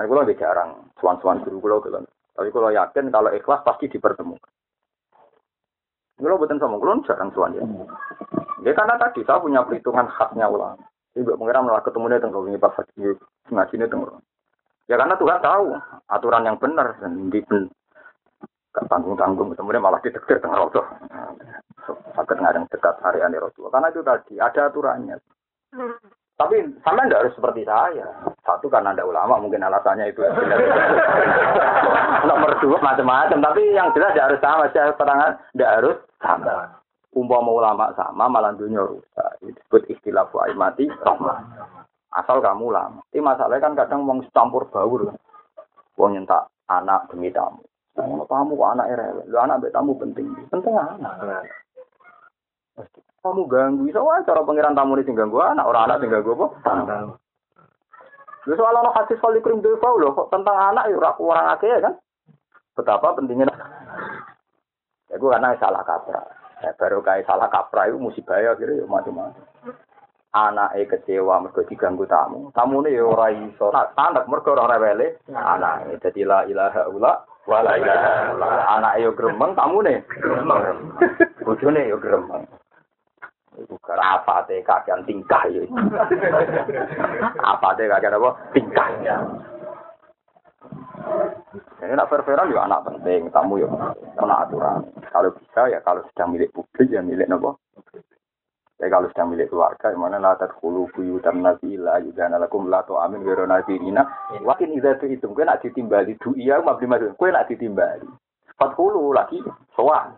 [0.00, 2.00] Nah, kalau di jarang suan-suan guru kalau gitu.
[2.32, 4.48] Tapi kalau yakin kalau ikhlas pasti dipertemukan.
[6.16, 7.60] Kalau buatan sama kalau jarang suan ya.
[8.64, 10.80] Ya karena tadi saya punya perhitungan khasnya ulama.
[11.12, 13.12] Ibu mengira malah ketemu dia tengok ini pas lagi
[13.52, 14.24] ngaji ini tengok.
[14.88, 15.64] Ya karena Tuhan tahu
[16.08, 17.40] aturan yang benar dan di
[18.88, 20.80] tanggung tanggung kemudian malah ditektir tengah rodo.
[21.88, 23.80] Sakit ngadeng dekat hari aneh Rasulullah.
[23.80, 25.16] Karena itu tadi ada aturannya.
[26.40, 28.08] Tapi sama tidak harus seperti saya.
[28.40, 30.24] Satu karena ada ulama, mungkin alasannya itu.
[32.24, 33.44] Nomor dua macam-macam.
[33.44, 34.64] Tapi yang jelas tidak harus sama.
[34.72, 36.80] Saya terangkan tidak harus sama.
[37.12, 39.30] Umpama ulama sama, malah dunia rusak.
[39.44, 41.44] Disebut istilah mati rahmat.
[42.16, 43.04] Asal kamu ulama.
[43.12, 45.12] Ini masalahnya kan kadang mau campur baur.
[46.00, 47.60] Mau nyentak anak demi tamu.
[47.92, 49.28] Kalau tamu anak rewel.
[49.28, 50.32] Lu anak tamu penting.
[50.48, 51.44] Penting anak
[53.20, 53.82] kamu ganggu.
[53.88, 56.46] Iso wae cara pangeran tamu ini ganggu anak orang anak sing ganggu apa?
[58.48, 61.84] Lu soal anak hadis kali krim dewa loh kok tentang anak ya orang akeh ya
[61.84, 61.94] kan?
[62.72, 63.52] Betapa pentingnya
[65.12, 66.24] ya gue karena salah kaprah.
[66.60, 69.44] Ya, baru kayak salah kaprah itu musibah ya kira ya macam-macam.
[70.30, 72.48] Anak eh kecewa mergo diganggu tamu.
[72.56, 73.68] Tamu ini ya orang iso.
[73.68, 77.12] Nah, anak mergo orang rewele anak jadi la ilaha ula
[77.44, 78.32] wala ilaha
[78.80, 80.96] anak yo gremeng tamu nih gremeng.
[81.44, 82.46] Bojone yo gremeng
[84.00, 85.62] Apa teh kagian tingkah ya.
[87.44, 88.30] Apa teh kagian apa?
[88.56, 88.88] Tingkah.
[91.80, 93.68] Ini nak fair-fairan juga anak penting, tamu ya
[94.14, 94.84] karena aturan.
[95.10, 97.56] Kalau bisa ya kalau sedang milik publik ya milik nopo.
[98.80, 102.96] Ya kalau sedang milik keluarga, mana latar hulu buyu dan nabi lah juga nalakum lato
[102.96, 104.08] amin wero nabi ina.
[104.40, 108.08] Wakin itu itu itu, kue nak ditimbali du iya mabdi masuk, kue nak ditimbali.
[108.56, 109.40] Fat hulu lagi
[109.76, 110.16] soal.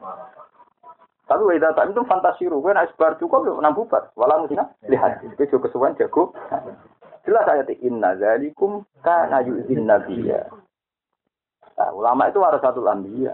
[1.23, 4.11] Tapi weda tak itu fantasiru, kue nak sebar cukup enam bubar.
[4.19, 4.59] Walau mesti
[4.91, 6.35] lihat, kue juga kesuwan jago.
[7.23, 10.51] Jelas ayat inna zalikum kana yu'zin nabiyya.
[11.79, 13.33] Nah, ulama itu harus satu lambiya.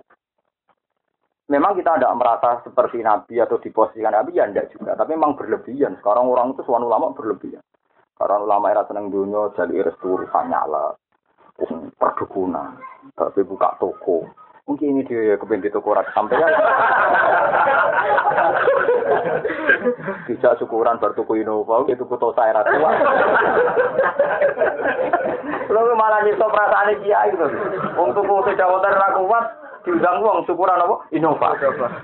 [1.49, 4.93] Memang kita tidak merasa seperti Nabi atau diposisikan Nabi, ya tidak juga.
[5.01, 5.97] Tapi memang berlebihan.
[5.97, 7.65] Sekarang orang itu suan ulama berlebihan.
[8.21, 10.93] Karena ulama era seneng dunia, jadi restu nyala.
[11.97, 12.77] Perdukunan.
[13.17, 14.29] Tapi buka toko.
[14.69, 16.49] Mungkin ini dia kepengen di toko rak sampai ya.
[20.29, 22.93] Tidak syukuran bertuku Innova, itu kuto saya tua.
[25.73, 27.49] Lalu malah nyipta perasaan kiai gitu.
[27.97, 29.45] Untuk tuku sejawatan ra kuat,
[29.89, 30.97] diundang uang syukuran apa?
[31.17, 31.57] Innova.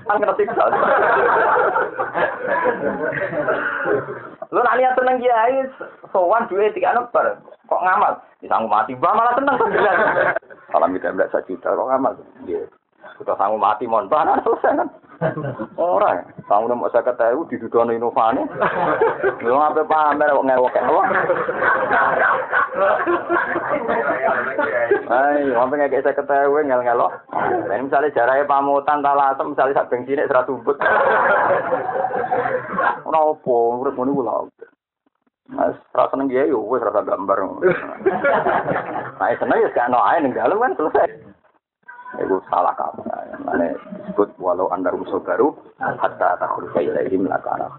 [0.09, 0.65] Kan kena siksa.
[4.55, 5.67] Lu nak niat seneng kiai,
[6.15, 7.35] sowan duit tiga nebar.
[7.67, 8.15] Kok ngamal?
[8.39, 9.95] Disanggup mati, bah malah seneng sembilan.
[10.71, 12.15] Salam kita belas juta, kok ngamal?
[12.47, 12.63] Iya.
[13.19, 14.87] Kita sanggup mati, mohon bahan selesai kan?
[15.79, 18.43] Orang, sanggup mau saya ketahui di dunia inovasi.
[19.43, 21.05] Lu ngapain pamer kok ngewok ngewok?
[25.07, 27.11] Hai, sampai nggak saya ketahui ngel ngelok.
[27.71, 30.75] Ini misalnya jaraknya pamutan talasem, misalnya sak bensin serat tumput.
[33.05, 34.35] Ora opo, urip ngono kula.
[35.45, 37.37] Mas, rasa seneng ya, yo wis rasa gambar.
[39.15, 41.37] Nah, seneng ya kan ae ning dalem kan selesai.
[42.19, 43.01] Itu salah kamu.
[43.43, 47.71] Mana disebut walau anda rusuh baru hatta takhul ilaihim lakana.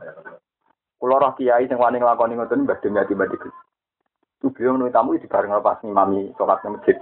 [0.97, 3.29] Kulo roh kiai sing wani nglakoni ngoten mbah demi ati mbah
[4.37, 6.97] Itu beliau nunggu tamu di bareng pas ngimami sholat di masjid.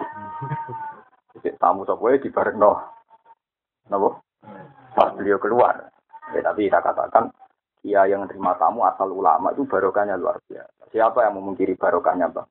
[1.59, 2.79] tamu sapa di bareng no.
[3.91, 4.23] Napa?
[4.95, 5.91] Pas beliau keluar.
[6.33, 7.29] Ya, tapi saya katakan
[7.85, 10.89] Kia yang terima tamu asal ulama itu barokahnya luar biasa.
[10.89, 12.49] Siapa yang memungkiri barokahnya bang?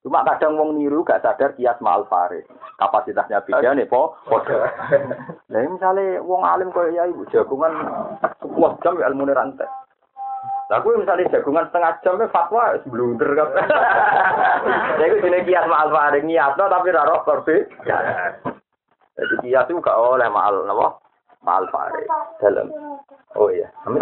[0.00, 2.48] Cuma kadang wong niru gak sadar kias ma'al farid.
[2.80, 4.16] Kapasitasnya beda nih, po.
[5.52, 7.84] Nah, misalnya wong alim kaya ya ibu jagungan
[8.40, 9.68] sebuah jam ya ilmu rantai.
[10.72, 13.48] Lah kuwi misalnya jagungan setengah jam ya fatwa blunder kan.
[14.96, 17.98] Lah iku jenenge kias ma'al farid niatno tapi ra roh berbeda.
[19.20, 20.96] Jadi kias itu gak oleh ma'al napa?
[21.44, 22.08] Ma'al farid.
[22.40, 22.72] Dalam.
[23.36, 23.68] Oh iya.
[23.84, 24.00] Amin.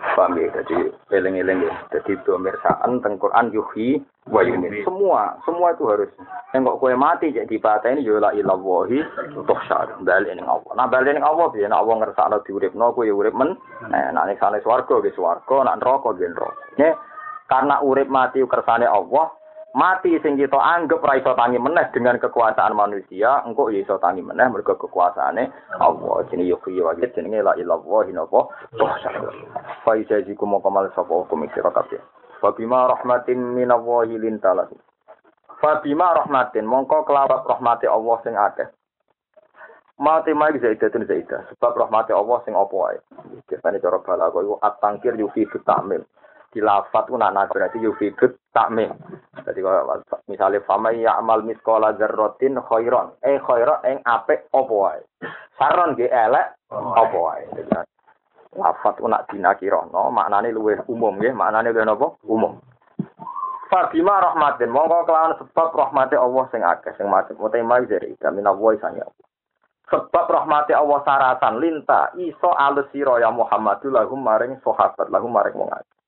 [0.00, 0.48] Paham ya?
[0.52, 1.74] Jadi eling-eling ya.
[1.92, 4.80] Jadi pemirsaan tentang Quran yuhi wa yumin.
[4.84, 6.10] Semua, semua itu harus.
[6.56, 9.00] Yang kok kue mati jadi patah ini yola ilawahi
[9.36, 9.92] untuk syar.
[10.00, 10.72] Balik ini Allah.
[10.76, 13.54] Nah balik ini Allah biar Allah ngerasa ada diurip no kue urip men.
[13.86, 16.80] Nah nanti sana swargo ke swargo, nak rokok ke rokok.
[16.80, 16.88] Ini
[17.50, 19.30] karena urip mati kersane Allah,
[19.70, 24.18] mati sing kita anggap ra iso tangi meneh dengan kekuasaan manusia engko ya iso tangi
[24.22, 25.46] meneh mergo kekuasaane
[25.78, 26.26] Allah.
[26.30, 28.50] Jenenge yo kuwi wae jenenge la ilallah inapa
[29.86, 32.02] fa ijaziku mau kamal sapa hukum sira kabeh.
[32.42, 34.66] Fa bima rahmatin minallahi lintalah
[35.62, 38.68] fa bima rahmatin mongko kelawat rahmati Allah sing akeh.
[40.00, 42.98] Mati mai zaidatun zaidah sebab rahmati Allah sing apa wae.
[43.46, 46.00] Biasane cara balago iku at-tangkir yufidu ta'mil
[46.50, 48.90] dilafat ku nak berarti yufidut takmim.
[49.46, 55.00] Jadi kalau misalnya fama ya amal miskola zarrotin khairon, eh khairon eng ape opo wae.
[55.54, 57.46] Saron ge elek opo wae.
[58.50, 62.18] Lafat ku nak dinakirono, maknane luwih umum nggih, maknane luwih napa?
[62.26, 62.58] Umum.
[63.70, 67.38] Fabima rahmatin, mongko kelawan sebab rahmati Allah sing akeh sing mati.
[67.38, 69.06] Mutai dari kami nawoi sanya
[69.86, 75.70] Sebab rahmati Allah sarasan linta iso alus ya Muhammadul lahum maring sahabat lahum maring wong
[75.70, 75.99] bolak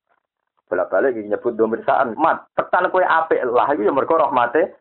[0.72, 4.72] balik nyebut domirsaan mat tekan kue apik lah itu yang rahmate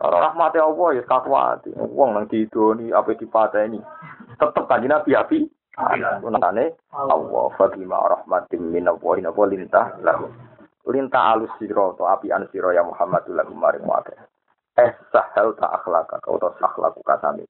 [0.00, 3.76] kalau rahmate Allah ya kakuati uang nang didoni apa dipateni.
[4.40, 5.38] Tetep kanji nabi api
[6.24, 10.32] Unane Allah fadima rahmatim min Allah apa lintah lahu.
[10.88, 13.84] Lintah alus siro to api an siro ya Muhammadul lagu maring
[14.80, 17.44] eh sahel ta akhlaka kau to akhlaku kasami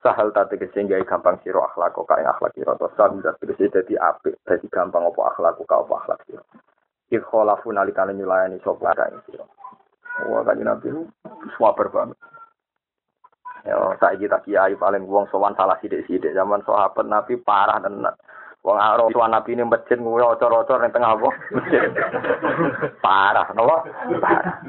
[0.00, 3.94] sahal tadi kesehingga gampang siro akhlak kok kayak akhlak siro atau sabi dat tegese jadi
[4.00, 6.44] apik jadi gampang apa akhlak kok apa akhlak siro
[7.12, 9.44] ik kholafu nalikane nyulayani sapa kae siro
[10.32, 10.88] wah kan nabi
[11.52, 12.16] swaper banget
[13.68, 18.16] ya saya kita kiai paling wong sowan salah sidik-sidik zaman sahabat nabi parah tenan
[18.60, 21.16] Wong aro tuan nabi ini masjid gue ocor-ocor yang tengah?
[21.16, 21.80] Masjid.
[23.04, 23.88] Parah, nopo?
[24.20, 24.60] Parah.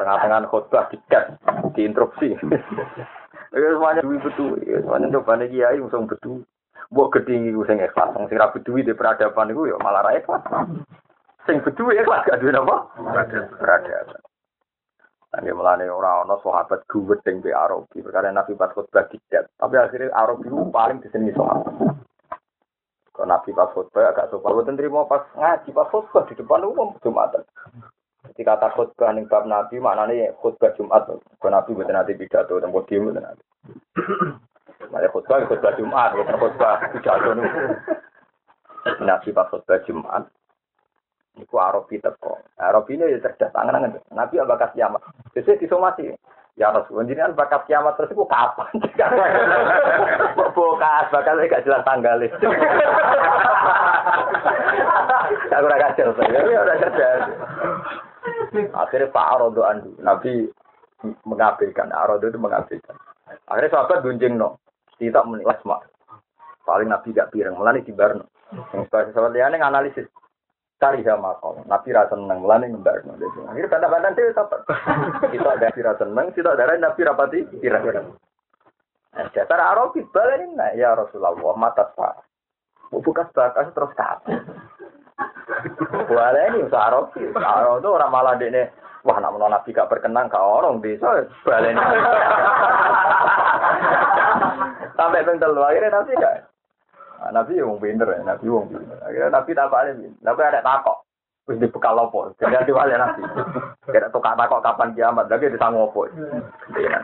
[0.00, 1.36] Tengah-tengah khutbah dikat,
[1.76, 2.32] diinterupsi.
[3.48, 6.44] Ya semuanya duit betul, ya semuanya coba nih kiai langsung betul.
[6.88, 10.44] Mbok gedhi iku sing ikhlas, sing ra duwi di peradaban iku ya malah ra ikhlas.
[11.48, 12.92] Sing beduwi ikhlas gak duwe napa?
[13.56, 14.20] Peradaban.
[15.28, 19.48] Nanti mulane ora ana sahabat duwet sing be Arabi, perkara Nabi pas khutbah dicat.
[19.60, 21.72] Tapi akhirnya Arabi paling diseni sahabat.
[23.12, 26.96] Kalau Nabi pas khutbah agak sopan, buat terima pas ngaji pas khutbah di depan umum
[27.04, 27.44] Jumatan.
[28.18, 31.06] Ketika kata khutbah ning bab Nabi maknane khutbah Jumat.
[31.06, 33.44] Kalau Nabi buat nanti pidato dan podium buat nanti.
[34.90, 37.48] Malah khutbah khutbah Jumat, bukan khutbah pidato nih.
[39.06, 40.26] Nabi pas khutbah Jumat.
[41.38, 42.42] Iku Arabi teko.
[42.58, 44.98] Arabi ini ya cerdas tangan Nabi bakas kiamat.
[45.38, 46.10] Sesuai disomasi.
[46.58, 48.66] Ya Rasul, jenengan bakat kiamat terus iku kapan?
[50.58, 52.34] Bokas, bakal gak jelas tanggalnya.
[55.58, 57.22] Aku ora kacau saya, ya ora cerdas.
[58.52, 60.48] Akhirnya Pak Arodo Andu, Nabi
[61.24, 62.96] mengabaikan, Arodo itu mengabaikan.
[63.48, 64.58] Akhirnya sahabat gunjing no,
[64.96, 65.84] tidak menilai semua.
[66.64, 68.28] Paling Nabi gak pireng, melani di Barno.
[68.72, 70.08] Yang sahabat liane analisis
[70.78, 71.58] cari sama kau.
[71.66, 73.02] Nabi rasa seneng, mulane ngembar.
[73.50, 74.60] Akhirnya bantah-bantah dia sahabat.
[75.34, 78.06] Kita ada nabi rasa seneng, kita ada nabi rapati kira-kira.
[79.18, 82.22] Nah, dasar Arabi balen nah ya Rasulullah mata pak.
[82.94, 84.38] Bukas bakas terus kabeh.
[86.08, 87.22] Boleh ini usah Arabi.
[87.34, 88.70] Arabi itu orang malah dene
[89.06, 91.78] Wah, nak nabi gak berkenan ke orang bisa balen.
[94.98, 96.50] Sampai ping telu akhirnya nabi gak
[97.18, 98.94] Nah, nabi wong pinter ya, nabi wong pinter.
[99.02, 101.02] Akhirnya nabi tak balik, nabi ada takok.
[101.50, 101.98] Wis dibekal?
[102.38, 103.22] Jadi diwale nabi.
[103.90, 106.06] Kira tukang takok kapan kiamat, lagi disanggup opo.
[106.78, 107.00] Iya.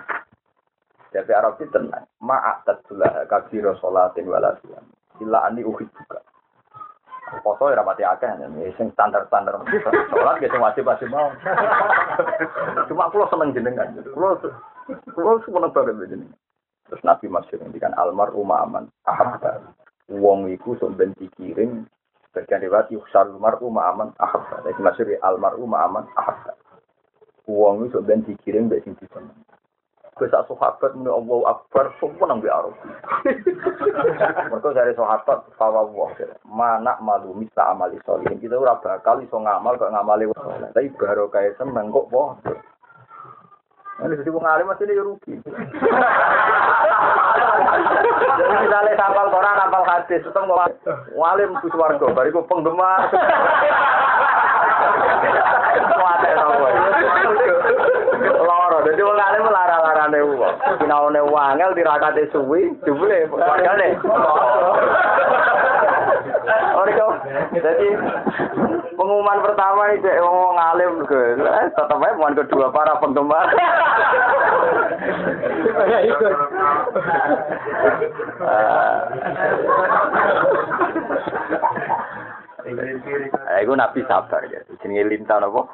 [1.10, 2.06] Jadi Arab itu tenang.
[2.22, 4.86] Ma'at tadzulah kabiro sholatin walasiam.
[5.22, 6.22] Ila ani uhid juga.
[7.42, 8.30] Foto ya rapati akeh,
[8.78, 9.58] sing standar-standar.
[10.12, 11.32] Sholat gitu wajib-wajib mau.
[12.86, 13.96] Cuma aku seneng jenengan.
[14.12, 14.38] Kulo
[15.16, 16.38] kulo seneng banget jenengan.
[16.84, 19.64] Terus Nabi masih ngendikan almar umaman ahabba
[20.12, 21.88] wong iku sok ben dikirim
[22.36, 24.60] bagian riwayat yuksal mar'u ma'aman ahabba.
[24.68, 26.52] Jadi maksud al mar'u ma'aman ahabba.
[27.48, 28.98] Wong iku sok ben dikirim mbek sing.
[30.14, 32.70] Kowe sak sahabat muni Allahu Akbar semua nang Arab.
[34.54, 35.82] Mergo dari sahabat fawa
[36.46, 38.38] mana malu misa amali solihin.
[38.38, 40.70] Kita ora bakal iso ngamal kok ngamali wong.
[40.70, 42.38] Tapi baru kayak seneng kok wah.
[44.06, 45.34] Ini jadi wong alim ini rugi.
[48.34, 50.62] Jadi misalnya hafal Quran, hafal hadis, itu mau
[51.14, 53.10] walim ku swarga, bariku penggemar.
[60.80, 63.98] Binaone wangel tirakate suwi, jebule padane.
[66.74, 67.06] Oriko,
[67.54, 67.88] dadi
[68.96, 71.22] pengumuman pertama iki dek wong ngalim ge.
[71.40, 73.46] Eh, tetep ae pengumuman kedua para penggemar.
[75.84, 75.98] Ya
[78.44, 79.00] ah.
[82.64, 84.64] Eh, itu nabi sabar ya.
[84.80, 85.68] Jenenge lintang apa?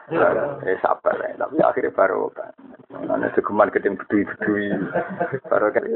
[0.67, 1.39] Eh sabar ya.
[1.39, 2.51] Tapi akhirnya baru kan.
[3.07, 4.75] Ana segeman gedeng bedui-bedui.
[5.47, 5.87] Baru kan.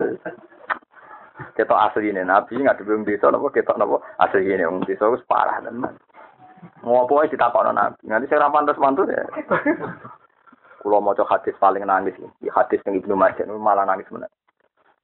[1.59, 5.11] Kita asli ini nabi nggak ada belum bisa nopo kita nopo asli ini wong bisa
[5.11, 5.99] wis parah teman.
[6.87, 8.07] Apa aja ditakokno nabi.
[8.07, 9.27] Nanti saya pantas mantu ya.
[10.79, 14.31] Kulo mau hadis paling nangis di hadis yang ibnu Majah malah nangis benar.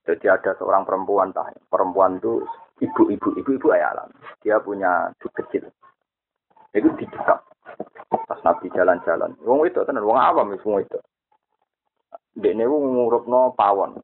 [0.05, 2.45] Jadi ada seorang perempuan tah, perempuan itu
[2.81, 4.09] ibu-ibu, ibu-ibu ayalan.
[4.41, 5.65] Dia punya cucu kecil.
[6.73, 7.45] Itu didekap.
[8.11, 9.37] Pas Nabi jalan-jalan.
[9.45, 10.99] Wong itu tenan wong awam wong itu.
[12.35, 14.01] Dekne ngurupno pawon.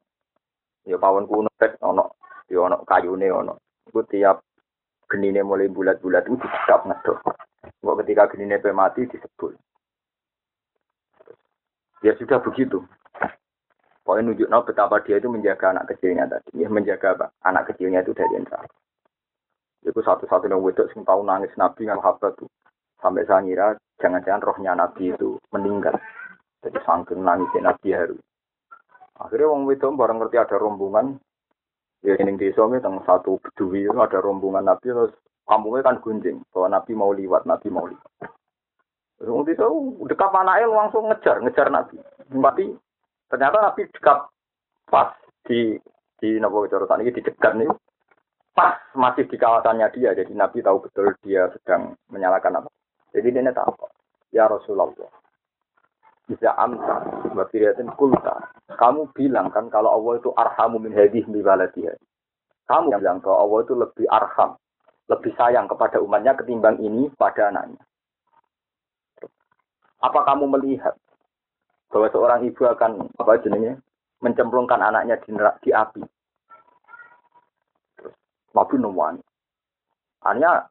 [0.87, 2.15] Ya pawon kuno tek ono,
[2.47, 3.59] ya ono kayune ono.
[3.91, 4.39] Iku tiap
[5.07, 7.19] genine mulai bulat-bulat itu didekap ngedok.
[7.83, 9.55] Kok ketika genine pe mati disebut.
[12.03, 12.83] Ya sudah begitu.
[14.07, 16.63] Pokoknya nunjuk betapa dia itu menjaga anak kecilnya tadi.
[16.63, 17.27] Ya, menjaga apa?
[17.43, 18.47] Anak kecilnya itu dari yang
[19.83, 22.47] Itu satu-satunya wedok yang tahu nangis Nabi dengan sahabat tuh.
[23.03, 25.99] Sampai saya ngira jangan-jangan rohnya Nabi itu meninggal.
[26.63, 28.15] Jadi sangking nangisnya Nabi haru.
[29.19, 31.19] Akhirnya wong wedok bareng ngerti ada rombongan.
[31.99, 35.11] Ya ini desa tentang satu bedui ada rombongan Nabi terus
[35.43, 38.11] kampungnya kan gunjing bahwa Nabi mau liwat, Nabi mau liwat.
[39.19, 39.67] Wong desa
[40.07, 41.99] dekat anaknya langsung ngejar, ngejar Nabi.
[42.31, 42.71] Tapi
[43.27, 44.19] Ternyata Nabi dekat
[44.87, 45.11] pas
[45.43, 45.75] di
[46.17, 47.69] di Nabi Corotan ini di dekat nih
[48.57, 50.17] pas masih di kawasannya dia.
[50.17, 52.69] Jadi Nabi tahu betul dia sedang menyalakan apa.
[53.13, 53.73] Jadi dia tahu.
[54.33, 54.91] Ya Rasulullah.
[56.27, 57.55] Bisa amta, Mbak
[57.95, 58.51] kulta.
[58.75, 61.95] Kamu bilang kan kalau Allah itu arhamu min hadih biwaladiha.
[62.67, 64.59] Kamu yang bilang kalau Allah itu lebih arham,
[65.07, 67.79] lebih sayang kepada umatnya ketimbang ini pada anaknya.
[70.03, 70.99] Apa kamu melihat
[71.91, 73.79] bahwa seorang ibu akan apa jenenge
[74.19, 75.31] mencemplungkan anaknya di,
[75.63, 76.01] di api.
[77.97, 78.15] Terus
[78.53, 79.21] Nabi Nuwani.
[80.25, 80.67] Hanya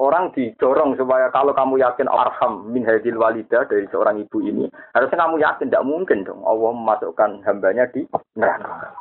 [0.00, 4.64] orang didorong supaya kalau kamu yakin arham min hadil walida dari seorang ibu ini,
[4.94, 8.06] harusnya kamu yakin tidak mungkin dong Allah memasukkan hambanya di
[8.38, 8.94] neraka.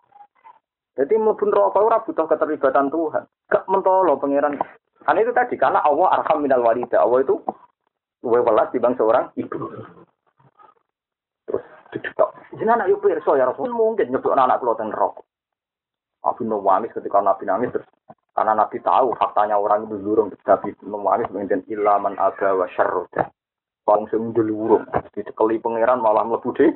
[0.93, 3.23] Jadi mlebu neraka ora butuh keterlibatan Tuhan.
[3.49, 4.61] Gak mentolo pangeran.
[5.03, 7.01] Kan itu tadi karena Allah arham minal walida.
[7.01, 7.41] Allah itu
[8.21, 9.57] luwe welas dibanding seorang ibu.
[11.93, 12.29] Didetok.
[12.57, 15.21] Jenengan ayo pirsa ya Rasul mungkin nyebut anak kula teng neraka.
[16.23, 17.87] Nabi nangis ketika Nabi nangis terus
[18.33, 23.29] karena Nabi tahu faktanya orang itu lurung Nabi nangis mengintin ilaman aga wa syarroda.
[23.83, 26.71] Wong sing ndelurung dicekeli pangeran malah mlebu de.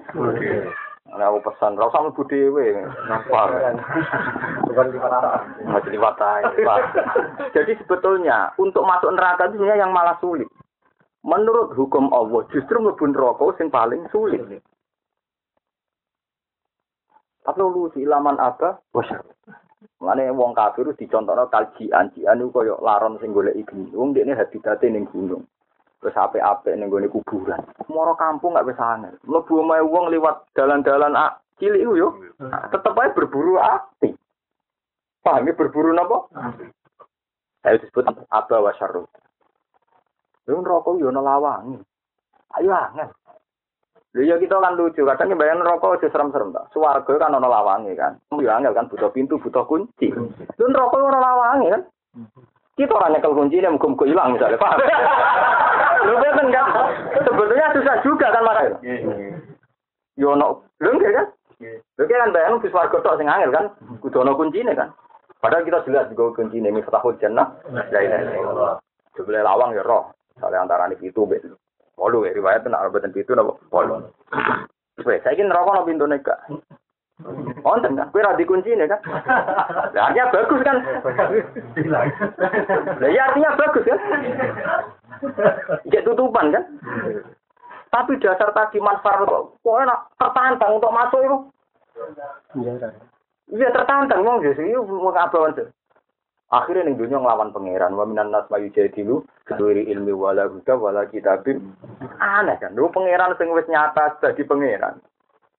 [1.07, 2.83] Nah, aku pesan, rasa mlebu dhewe.
[3.07, 3.47] Napa?
[4.67, 5.39] Bukan di mata.
[5.63, 5.99] Masih di
[7.55, 10.51] Jadi sebetulnya untuk masuk neraka itu yang malah sulit.
[11.23, 14.43] Menurut hukum Allah justru mlebu neraka sing paling sulit.
[17.47, 18.83] Tapi lu si ilaman apa?
[18.91, 19.23] Wasyar.
[20.03, 23.95] Mane wong kafir dicontohno kaljian, jian iku koyo laron sing golek iki.
[23.95, 25.47] Wong dekne habitate ning gunung.
[26.03, 27.63] Terus apik-apik ning gone kuburan.
[27.87, 29.15] Moro kampung gak bisa angel.
[29.23, 32.09] Mlebu omahe wong liwat dalan-dalan ah, cilik iku yo.
[32.43, 34.11] Tetep ae berburu api.
[35.23, 36.27] Paham ya berburu napa?
[37.63, 39.07] Saya disebut apa wasyarru.
[40.51, 41.79] Lu rokok yo ana lawange.
[42.59, 43.09] Ayo angel.
[44.15, 46.63] Lha ya kita kan lucu, kadang bayang rokok aja serem-serem ta.
[46.71, 48.15] Suwarga kan ana lawange kan.
[48.31, 50.07] Yo angel kan butuh pintu, butuh kunci.
[50.55, 51.81] Lu rokok ora lawange kan.
[52.77, 54.73] Kita orang nyekel kunci ini muka-muka hilang misalnya, Pak.
[56.07, 56.65] Lu kan kan
[57.25, 58.77] sebetulnya susah juga kan makanya.
[60.15, 61.27] Yo no, lu enggak kan?
[61.97, 63.65] Lu kan bayang bis warga tok sing angel kan,
[64.01, 64.93] kudu ono kuncine kan.
[65.37, 67.53] Padahal kita jelas juga kunci ini miftahul jannah.
[67.69, 68.73] La ilaha illallah.
[69.13, 70.13] Sebelah lawang ya roh.
[70.37, 71.45] Soalnya antara itu bet.
[71.97, 73.57] Polu ya riwayat nak robetan itu napa?
[73.73, 74.05] Polu.
[75.01, 76.37] Wes saiki neraka no pintu neka.
[77.65, 79.01] Wonten kan, kowe ra dikunci kan?
[79.97, 80.77] Lah artinya bagus kan?
[83.01, 83.99] Lah ya artinya bagus kan?
[85.89, 86.63] Jadi tutupan kan?
[87.89, 91.37] Tapi dasar tadi manfaat kok kok enak tertantang untuk masuk itu.
[93.57, 95.73] Iya tertantang wong Yesus itu mau apa tuh?
[96.47, 101.03] Akhirnya ning dunia nglawan pangeran wa minan nas mayu jadilu keduri ilmi wala huda wala
[101.11, 101.75] kitabim.
[102.23, 105.03] Aneh kan, lu pangeran sing wis nyata dadi pangeran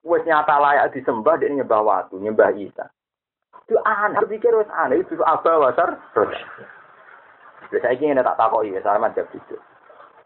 [0.09, 2.89] wes nyata layak disembah dia nyembah waktu, nyembah Isa.
[3.69, 6.40] Itu aneh, pikir wes aneh itu apa wasar terus.
[7.69, 9.56] Saya ingin tak takut ya, saya macam itu.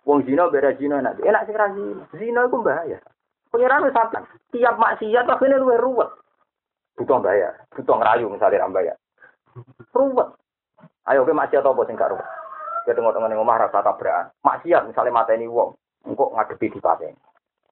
[0.07, 2.05] Wong zina beda zina enak, enak sih zina.
[2.15, 2.99] Zina itu bahaya.
[3.51, 4.23] Pengiran wes sampai
[4.55, 6.11] tiap maksiat akhirnya luwe ruwet.
[6.95, 8.97] Butuh bayar, butuh ngerayu misalnya ram bayar.
[9.91, 10.29] Ruwet.
[11.11, 12.29] Ayo ke maksiat apa sing ruwet?
[12.87, 14.31] Ya tengok-tengok ning omah rasa tabrakan.
[14.43, 15.75] Maksiat misalnya mata ini wong,
[16.07, 17.15] engkok ngadepi di pasien.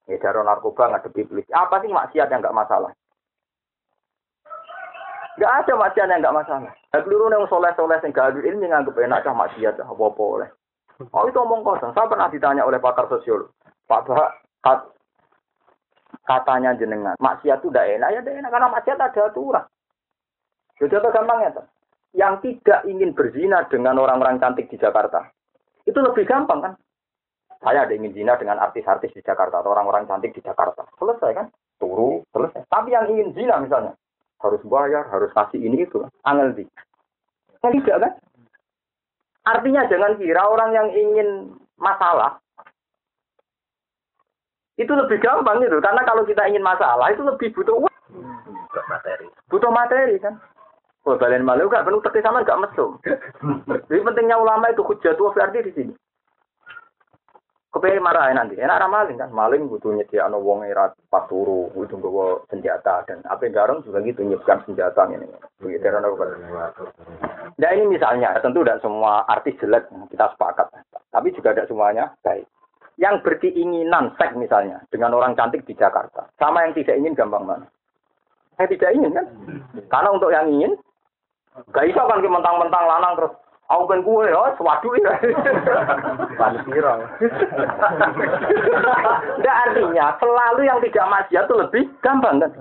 [0.07, 1.51] Ngedaro narkoba ngadepi polisi.
[1.51, 2.91] Apa sih maksiat yang nggak masalah?
[5.39, 6.71] Nggak ada maksiat yang nggak masalah.
[6.71, 10.49] Nah, keliru yang soleh-soleh yang gak ilmi nganggep enak cah maksiat apa-apa oleh.
[11.15, 11.95] Oh itu omong kosong.
[11.95, 13.47] Saya pernah ditanya oleh pakar sosial.
[13.87, 14.31] Pak Bah,
[14.63, 14.79] kat,
[16.27, 18.09] katanya jenengan, maksiat itu tidak enak.
[18.11, 19.65] Ya tidak enak karena maksiat ada aturan.
[20.79, 21.63] Jadi apa gampangnya?
[22.11, 25.31] Yang tidak ingin berzina dengan orang-orang cantik di Jakarta.
[25.87, 26.73] Itu lebih gampang kan?
[27.61, 30.81] Saya ada ingin zina dengan artis-artis di Jakarta atau orang-orang cantik di Jakarta.
[30.97, 31.47] Selesai kan?
[31.77, 32.65] Turu, selesai.
[32.67, 33.93] Tapi yang ingin zina misalnya,
[34.41, 36.01] harus bayar, harus kasih ini itu.
[36.25, 36.65] Angel di.
[37.61, 38.13] Kan tidak kan?
[39.45, 41.29] Artinya jangan kira orang yang ingin
[41.77, 42.41] masalah
[44.81, 45.77] itu lebih gampang gitu.
[45.77, 47.93] Karena kalau kita ingin masalah itu lebih butuh uang.
[48.49, 49.27] Butuh materi.
[49.49, 50.41] Butuh materi kan.
[51.01, 53.01] Oh, balen malu gak penuh tepi sama gak mesum.
[53.89, 55.93] Jadi pentingnya ulama itu hujat tua berarti di sini.
[57.71, 61.95] Kepengen marah nanti, enak ramah maling kan, maling butuh nyediakno wong era pas turu, butuh
[62.03, 65.23] bawa senjata dan apa yang garong juga gitu nyiapkan senjata ini.
[65.55, 70.67] Begitu kan Nah ini misalnya, tentu tidak semua artis jelek kita sepakat,
[71.15, 72.43] tapi juga tidak semuanya baik.
[72.99, 77.71] Yang berkeinginan seks misalnya dengan orang cantik di Jakarta, sama yang tidak ingin gampang mana?
[78.59, 79.25] Saya tidak ingin kan,
[79.87, 80.75] karena untuk yang ingin,
[81.75, 83.33] gak bisa kan mentang-mentang lanang terus
[83.71, 85.15] Aku kan kue ya, swadu ya.
[86.35, 87.07] Panik viral.
[89.39, 92.51] Tidak artinya selalu yang tidak maksiat itu lebih gampang kan?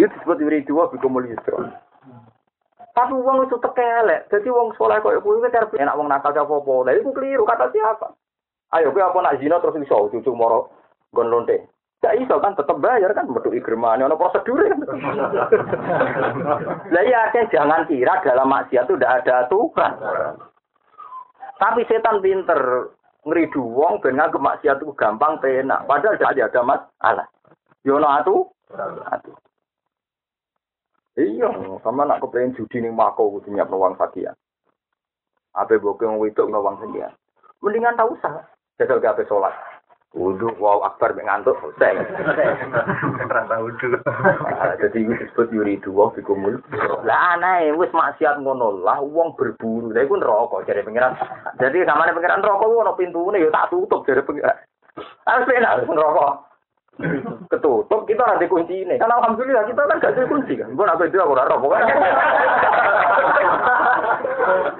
[0.00, 1.60] Itu disebut dua bikum yusra.
[2.96, 4.32] Tapi uang itu tekelek.
[4.32, 6.90] Jadi uang sekolah kok ibu itu cara enak uang nakal apa apa.
[6.96, 8.16] Itu keliru kata siapa?
[8.72, 10.72] Ayo gue apa nak zina terus iso cucu moro
[11.12, 11.68] gon lonte.
[12.00, 14.80] Gak iso kan tetap bayar kan metu igremane ono prosedur kan.
[16.88, 19.92] Lah ya jangan kira dalam maksiat itu tidak ada aturan.
[21.60, 22.88] Tapi setan pinter
[23.28, 27.26] ngeridu wong ben nganggep maksiat itu gampang penak padahal tidak ada masalah.
[27.84, 28.36] Yo ono atu
[29.12, 29.32] atu.
[31.20, 31.52] Iya,
[31.84, 34.32] sama nak kepengen judi ning mako kudu nyiapno uang sakian.
[35.52, 36.48] Ape boke wong wedok.
[37.60, 38.40] Mendingan tak usah.
[38.80, 39.52] Jajal ape sholat.
[40.10, 42.02] Wudu, wow akbar mek ngantuk selesai.
[43.30, 43.94] Rasa udu.
[44.58, 46.58] Ah, Jadi itu disebut yuri dua bikumul.
[47.06, 49.94] Lah aneh, wis maksiat ngono lah, wong berburu.
[49.94, 51.14] Lah iku neraka jare pengiran.
[51.62, 54.58] Jadi kamane pengiran neraka ku ono pintune ya tak tutup jare pengiran.
[55.30, 56.28] Harus penak neraka.
[57.46, 58.98] Ketutup kita nanti kunci ini.
[58.98, 60.74] Kan alhamdulillah kita kan gak ada kunci kan.
[60.74, 61.94] Gue nak itu aku roh pokoknya.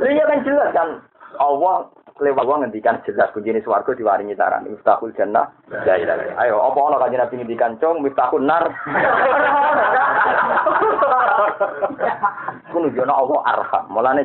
[0.04, 0.88] Iya kan jelas kan.
[1.40, 1.88] Allah
[2.20, 6.42] lewat wong ngendikan jelas kunci ini swarga diwaringi taran miftahul jannah la ilaha illallah.
[6.44, 8.64] Ayo apa ana kanjeng Nabi ngendikan cong miftahul nar.
[12.70, 13.84] Ku nunjukno Allah arham.
[13.88, 14.22] Mulane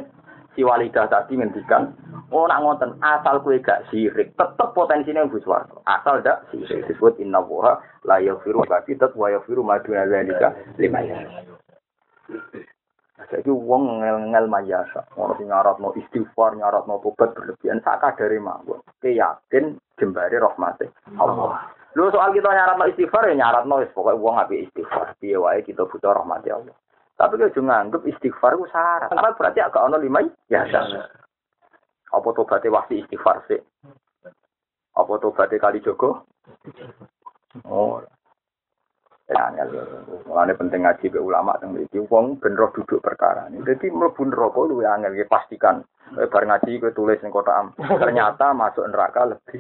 [0.54, 1.96] si walidah tadi ngendikan
[2.34, 5.78] Oh nak ngoten asal kue gak sirik tetep potensinya yang swarga.
[5.86, 10.52] Asal dak sirik disebut inna woha la yaghfiru kafitat wa yaghfiru ma duna dzalika
[10.82, 11.06] lima
[13.26, 18.82] Jadi wong ngel-ngel mayasa, ono sing nyaratno istighfar, nyaratno tobat berlebihan sakadare mawon.
[19.02, 21.66] Keyakin jembare rahmate Allah.
[21.98, 25.18] Lu soal kita nyaratno istighfar ya nyaratno wis pokoke wong apik istighfar.
[25.18, 26.76] Piye wae kita butuh rahmate Allah.
[27.16, 29.10] Tapi kalau nganggep istighfar ku syarat.
[29.10, 30.20] Karena berarti agak ono lima
[30.52, 30.68] ya
[32.14, 33.60] Apa tobatnya wasi istighfar sih?
[34.96, 36.28] Apa tobatnya kali Joko?
[37.64, 38.04] Oh,
[39.26, 39.50] Ya,
[40.30, 43.66] Mulane penting ngaji ke ulama teng mriki wong ben roh duduk perkara ini.
[43.66, 45.82] Dadi mlebu neraka luwih angel ya pastikan.
[46.14, 47.74] Bar ngaji kowe tulis ning kota am.
[47.82, 49.58] Ternyata masuk neraka lebih.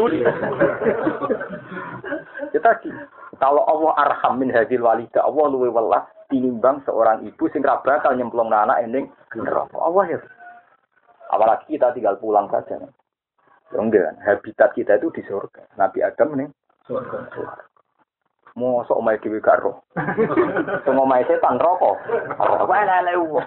[2.53, 2.93] ya tadi,
[3.41, 8.13] kalau Allah arham min hadil walida, Allah luwih welas tinimbang seorang ibu sing ra bakal
[8.13, 9.81] nyemplung anak ning neraka.
[9.81, 10.19] Allah ya.
[11.33, 12.77] Apalagi kita tinggal pulang saja.
[13.73, 14.15] Ya enggak kan?
[14.21, 15.73] Habitat kita itu di surga.
[15.73, 16.49] Nabi Adam nih
[16.85, 17.17] surga.
[17.33, 17.74] Mau
[18.87, 19.83] sok omai dewi gak roh.
[20.87, 21.99] Sing omai setan rokok.
[22.39, 23.43] Apa elek wong.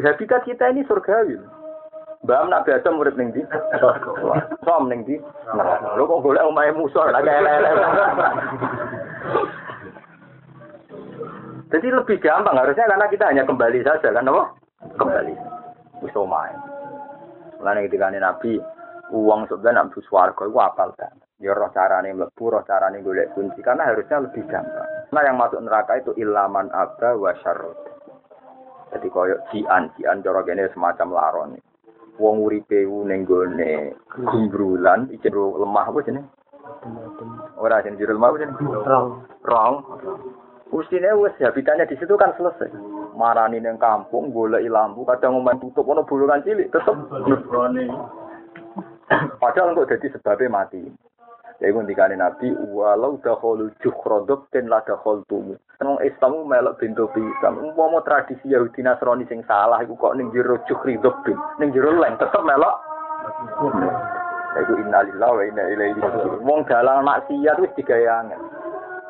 [0.00, 1.36] Habitat kita ini surgawi.
[2.20, 3.42] Mbak nak biasa murid ning ndi?
[4.64, 5.20] Som ning ndi?
[5.96, 7.74] Lho kok golek omahe lagi elek-elek.
[11.70, 14.42] Jadi lebih gampang harusnya karena kita hanya kembali saja kan apa?
[14.96, 15.34] Kembali.
[16.04, 16.52] Wis omahe.
[17.60, 18.60] Mulane ketika Nabi
[19.12, 21.12] uang sebenarnya nak swarga iku apal kan.
[21.40, 25.08] Ya roh carane mlebu, roh carane golek kunci karena harusnya lebih gampang.
[25.08, 27.80] Nah yang masuk neraka itu ilaman aba wa syarrut.
[28.92, 31.50] Jadi koyo jian, jian cara kene semacam laron.
[32.20, 36.28] Wong uripe ning gone gumbrulan, iki lemah apa jenenge?
[37.56, 38.60] Ora jenenge jero lemah apa jenenge?
[38.84, 39.06] Rong.
[39.48, 39.74] Rong.
[40.70, 42.68] Ustine wis habitatnya di situ kan selesai.
[43.16, 46.94] Marani ning kampung golek lampu, kadang ngomong tutup ono bolongan cilik tetep
[49.42, 51.09] Padahal kok jadi sebabnya mati.
[51.60, 55.60] Ya iku ndikane Nabi walau dakhulu jukhradab den la dakhaltum.
[55.84, 57.60] Wong Islam melok bento pisang.
[57.60, 62.16] Umpama tradisi Yahudi Nasrani sing salah iku kok ning jero jukhradab bin, ning jero leng
[62.16, 62.80] tetep melok.
[64.56, 66.00] Ya iku innalillahi wa inna ilaihi.
[66.40, 68.40] Wong dalan maksiat wis digawe angel.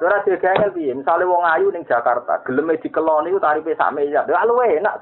[0.03, 0.91] Ora digawe angel piye?
[0.91, 4.27] Misale wong ayu ning Jakarta, geleme dikeloni iku tarife sak miliar.
[4.27, 4.99] Lha luwe enak.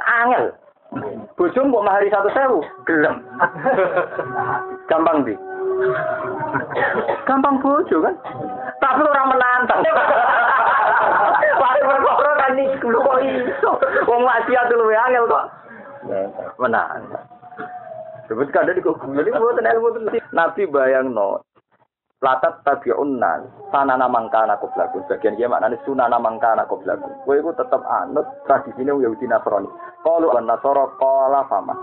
[0.00, 0.56] Angel.
[1.36, 3.20] Bojo kok mahari satu sewu, gelem.
[4.86, 5.34] Gampang di.
[7.26, 8.14] Gampang bojo kan.
[8.78, 9.80] Tapi orang menantang.
[11.56, 13.70] Pare perkara kan niku lho kok iso.
[14.06, 15.44] Wong maksiat luwe angel kok.
[16.62, 17.24] Menantang.
[18.30, 21.42] Sebut kada di kok ini buatan ilmu Nabi bayang no.
[22.24, 25.04] Latat nas sanana mangkana qablakum.
[25.04, 27.12] Bagian dia maknane sunana mangkana qablakum.
[27.28, 29.68] Kowe iku tetep anut tradisine Yahudi Nasrani.
[30.00, 30.48] Qalu an
[30.96, 31.76] qala fama.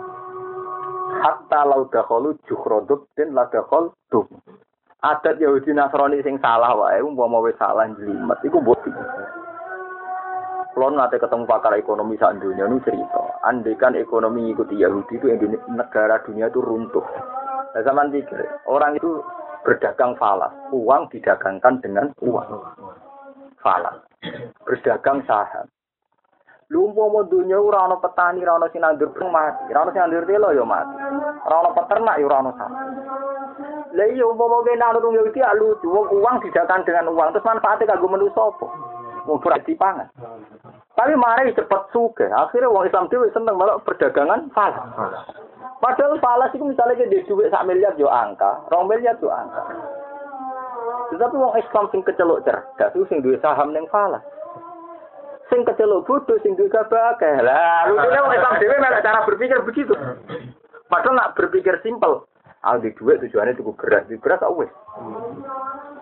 [1.24, 4.28] Hatta lau dakhalu jukhradub den la dakhal dum.
[5.00, 8.84] Adat Yahudi Nasrani sing salah wae umpama wis salah jlimet iku mbok
[10.74, 15.70] Kalau nanti ketemu pakar ekonomi saat dunia ini cerita, andekan ekonomi ikuti Yahudi itu Indonesia,
[15.70, 17.06] negara dunia itu runtuh.
[17.78, 19.22] Nah, zaman pikir orang itu
[19.62, 22.50] berdagang falas, uang didagangkan dengan uang.
[23.62, 24.02] Falas.
[24.66, 25.70] Berdagang saham.
[26.74, 30.66] Lu mau dunia ora ana petani, ora ana sinandur mati, ora ana sinandur telo ya
[30.66, 30.98] mati.
[31.46, 32.74] Ora peternak ya ora ana saham.
[33.94, 38.10] Lah iya umpama kene ana tunggu iki lucu, uang didagangkan dengan uang, terus manfaatnya kanggo
[38.10, 38.68] manusa apa?
[39.30, 40.10] Mau berarti pangan.
[40.98, 42.26] Tapi mari cepet suge.
[42.34, 44.82] Akhirnya wong Islam dhewe seneng malah perdagangan falas.
[45.78, 49.62] Padahal falas itu misalnya dia duit sak miliar yo angka, rong miliar yo angka.
[51.14, 54.26] Tetapi wong Islam sing kecelok cerdas sing duit saham ning falas.
[55.54, 57.30] Sing kecelok bodoh sing duit gabake.
[57.46, 59.94] Lah, rupane wong Islam dhewe malah cara berpikir begitu.
[60.90, 62.26] Padahal nak berpikir simpel.
[62.66, 64.72] Ah di duit tujuannya cukup beras, di beras wis.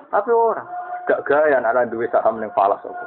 [0.07, 0.63] Tapi orang
[1.03, 3.05] gak gaya anak duit saham ning falas apa.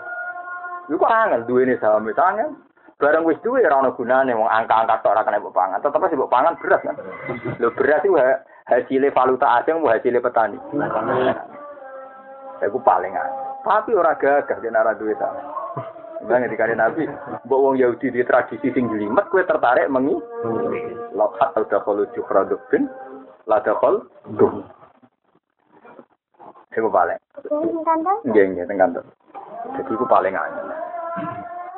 [0.93, 2.53] Iku angel duwe ne saham wis angel.
[3.01, 5.81] Barang wis duwe ora ono gunane wong angka-angka tok ora kena mbok pangan.
[5.81, 6.97] Tetep sih mbok pangan beras kan.
[7.57, 10.61] Lho beras itu ha- hasilnya valuta asing mau hasilnya petani.
[12.61, 13.33] Iku paling aneh.
[13.65, 15.33] Tapi ora gagah yen ora duwe ta.
[16.25, 17.05] Bang ketika Nabi,
[17.45, 20.17] mbok wong Yahudi di tradisi sing jelimet kowe tertarik mengi
[21.15, 22.89] Lokat atau dakhalu juhradubin
[23.45, 24.65] la dakhal duh.
[26.75, 27.21] Iku paling.
[28.27, 29.05] Nggih nggih teng kantor.
[29.79, 30.65] Jadi iku paling aneh.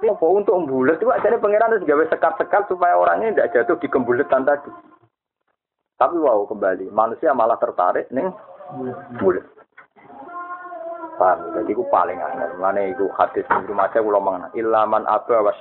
[0.06, 4.46] Apa untuk membulet itu akhirnya pangeran harus gawe sekat-sekat supaya orangnya tidak jatuh di kembuletan
[4.46, 4.70] tadi.
[5.96, 8.30] Tapi wow kembali manusia malah tertarik nih
[9.18, 9.55] bulet.
[11.16, 12.48] Jadi itu paling aneh.
[12.60, 15.52] Mana itu hadis di rumah saya ulang mengenai ilaman apa wa.